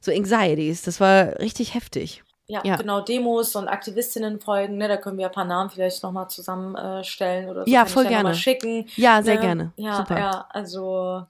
so 0.00 0.12
Anxieties. 0.12 0.82
Das 0.82 1.00
war 1.00 1.38
richtig 1.38 1.74
heftig. 1.74 2.22
Ja, 2.48 2.60
ja, 2.62 2.76
genau, 2.76 3.00
Demos 3.00 3.56
und 3.56 3.66
Aktivistinnen 3.66 4.38
folgen, 4.38 4.76
ne? 4.76 4.86
Da 4.86 4.98
können 4.98 5.18
wir 5.18 5.26
ein 5.26 5.32
paar 5.32 5.44
Namen 5.44 5.68
vielleicht 5.68 6.04
nochmal 6.04 6.28
zusammenstellen 6.30 7.48
oder 7.48 7.64
so. 7.64 7.70
Ja, 7.70 7.86
voll 7.86 8.06
gerne. 8.06 8.36
schicken. 8.36 8.86
Ja, 8.94 9.20
sehr 9.20 9.34
ne? 9.34 9.40
gerne. 9.40 9.72
Ja, 9.76 9.96
Super. 9.96 10.16
ja, 10.16 10.46
also 10.50 11.26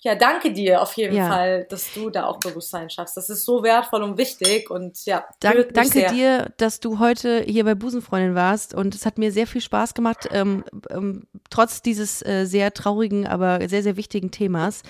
ja, 0.00 0.14
danke 0.14 0.52
dir 0.52 0.80
auf 0.80 0.92
jeden 0.94 1.16
ja. 1.16 1.28
Fall, 1.28 1.64
dass 1.64 1.92
du 1.92 2.08
da 2.08 2.26
auch 2.26 2.38
Bewusstsein 2.38 2.88
schaffst. 2.88 3.16
Das 3.16 3.28
ist 3.30 3.44
so 3.44 3.64
wertvoll 3.64 4.02
und 4.02 4.16
wichtig 4.16 4.70
und 4.70 5.04
ja. 5.06 5.26
Dank, 5.40 5.74
danke 5.74 5.90
sehr. 5.90 6.12
dir, 6.12 6.52
dass 6.56 6.78
du 6.78 7.00
heute 7.00 7.42
hier 7.42 7.64
bei 7.64 7.74
Busenfreundin 7.74 8.36
warst 8.36 8.74
und 8.74 8.94
es 8.94 9.04
hat 9.04 9.18
mir 9.18 9.32
sehr 9.32 9.48
viel 9.48 9.60
Spaß 9.60 9.94
gemacht, 9.94 10.28
ähm, 10.30 10.64
ähm, 10.90 11.26
trotz 11.50 11.82
dieses 11.82 12.24
äh, 12.24 12.44
sehr 12.44 12.72
traurigen, 12.72 13.26
aber 13.26 13.68
sehr, 13.68 13.82
sehr 13.82 13.96
wichtigen 13.96 14.30
Themas, 14.30 14.82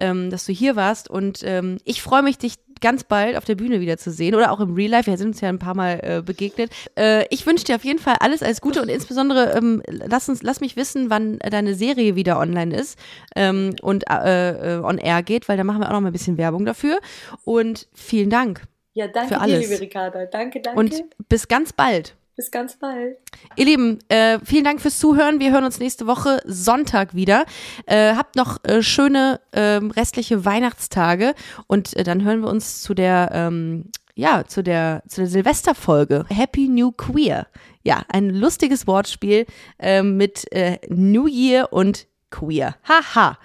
ähm, 0.00 0.30
dass 0.30 0.46
du 0.46 0.52
hier 0.52 0.74
warst 0.74 1.08
und 1.08 1.42
ähm, 1.44 1.78
ich 1.84 2.02
freue 2.02 2.22
mich, 2.22 2.38
dich 2.38 2.58
ganz 2.80 3.04
bald 3.04 3.36
auf 3.36 3.44
der 3.44 3.54
Bühne 3.54 3.80
wieder 3.80 3.96
zu 3.98 4.10
sehen 4.10 4.34
oder 4.34 4.52
auch 4.52 4.60
im 4.60 4.74
Real 4.74 4.90
Life. 4.90 5.10
Wir 5.10 5.16
sind 5.16 5.28
uns 5.28 5.40
ja 5.40 5.48
ein 5.48 5.58
paar 5.58 5.74
Mal 5.74 6.00
äh, 6.02 6.22
begegnet. 6.22 6.70
Äh, 6.98 7.26
ich 7.30 7.46
wünsche 7.46 7.64
dir 7.64 7.76
auf 7.76 7.84
jeden 7.84 7.98
Fall 7.98 8.16
alles, 8.20 8.42
alles 8.42 8.60
Gute 8.60 8.82
und 8.82 8.88
insbesondere 8.88 9.56
ähm, 9.56 9.82
lass 9.86 10.28
uns, 10.28 10.42
lass 10.42 10.60
mich 10.60 10.76
wissen, 10.76 11.10
wann 11.10 11.38
deine 11.38 11.74
Serie 11.74 12.16
wieder 12.16 12.38
online 12.38 12.76
ist 12.76 12.98
ähm, 13.34 13.74
und 13.82 14.04
äh, 14.10 14.76
äh, 14.76 14.82
on 14.82 14.98
air 14.98 15.22
geht, 15.22 15.48
weil 15.48 15.56
da 15.56 15.64
machen 15.64 15.80
wir 15.80 15.88
auch 15.88 15.92
noch 15.92 16.00
mal 16.00 16.08
ein 16.08 16.12
bisschen 16.12 16.38
Werbung 16.38 16.64
dafür. 16.64 16.98
Und 17.44 17.88
vielen 17.94 18.30
Dank. 18.30 18.62
Ja, 18.94 19.08
danke 19.08 19.34
für 19.34 19.40
alles. 19.40 19.60
dir, 19.60 19.68
liebe 19.68 19.80
Ricarda. 19.80 20.24
Danke, 20.26 20.60
danke. 20.60 20.78
Und 20.78 21.04
bis 21.28 21.48
ganz 21.48 21.72
bald. 21.72 22.16
Bis 22.36 22.50
ganz 22.50 22.76
bald. 22.76 23.16
Ihr 23.56 23.64
Lieben, 23.64 23.98
äh, 24.08 24.38
vielen 24.44 24.64
Dank 24.64 24.82
fürs 24.82 24.98
Zuhören. 24.98 25.40
Wir 25.40 25.52
hören 25.52 25.64
uns 25.64 25.80
nächste 25.80 26.06
Woche 26.06 26.42
Sonntag 26.44 27.14
wieder. 27.14 27.46
Äh, 27.86 28.14
habt 28.14 28.36
noch 28.36 28.62
äh, 28.64 28.82
schöne 28.82 29.40
ähm, 29.54 29.90
restliche 29.90 30.44
Weihnachtstage 30.44 31.34
und 31.66 31.96
äh, 31.96 32.04
dann 32.04 32.24
hören 32.24 32.42
wir 32.42 32.50
uns 32.50 32.82
zu 32.82 32.92
der 32.92 33.30
ähm, 33.32 33.90
ja 34.14 34.44
zu 34.44 34.62
der 34.62 35.02
zu 35.08 35.22
der 35.22 35.30
Silvesterfolge 35.30 36.26
Happy 36.28 36.68
New 36.68 36.92
Queer. 36.92 37.46
Ja, 37.84 38.02
ein 38.08 38.28
lustiges 38.28 38.86
Wortspiel 38.86 39.46
äh, 39.78 40.02
mit 40.02 40.52
äh, 40.52 40.78
New 40.90 41.26
Year 41.26 41.72
und 41.72 42.06
Queer. 42.30 42.76
Haha. 42.86 43.38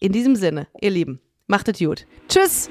In 0.00 0.12
diesem 0.12 0.34
Sinne, 0.34 0.66
ihr 0.80 0.90
Lieben, 0.90 1.20
macht 1.46 1.68
es 1.68 1.78
gut. 1.78 2.06
Tschüss. 2.28 2.70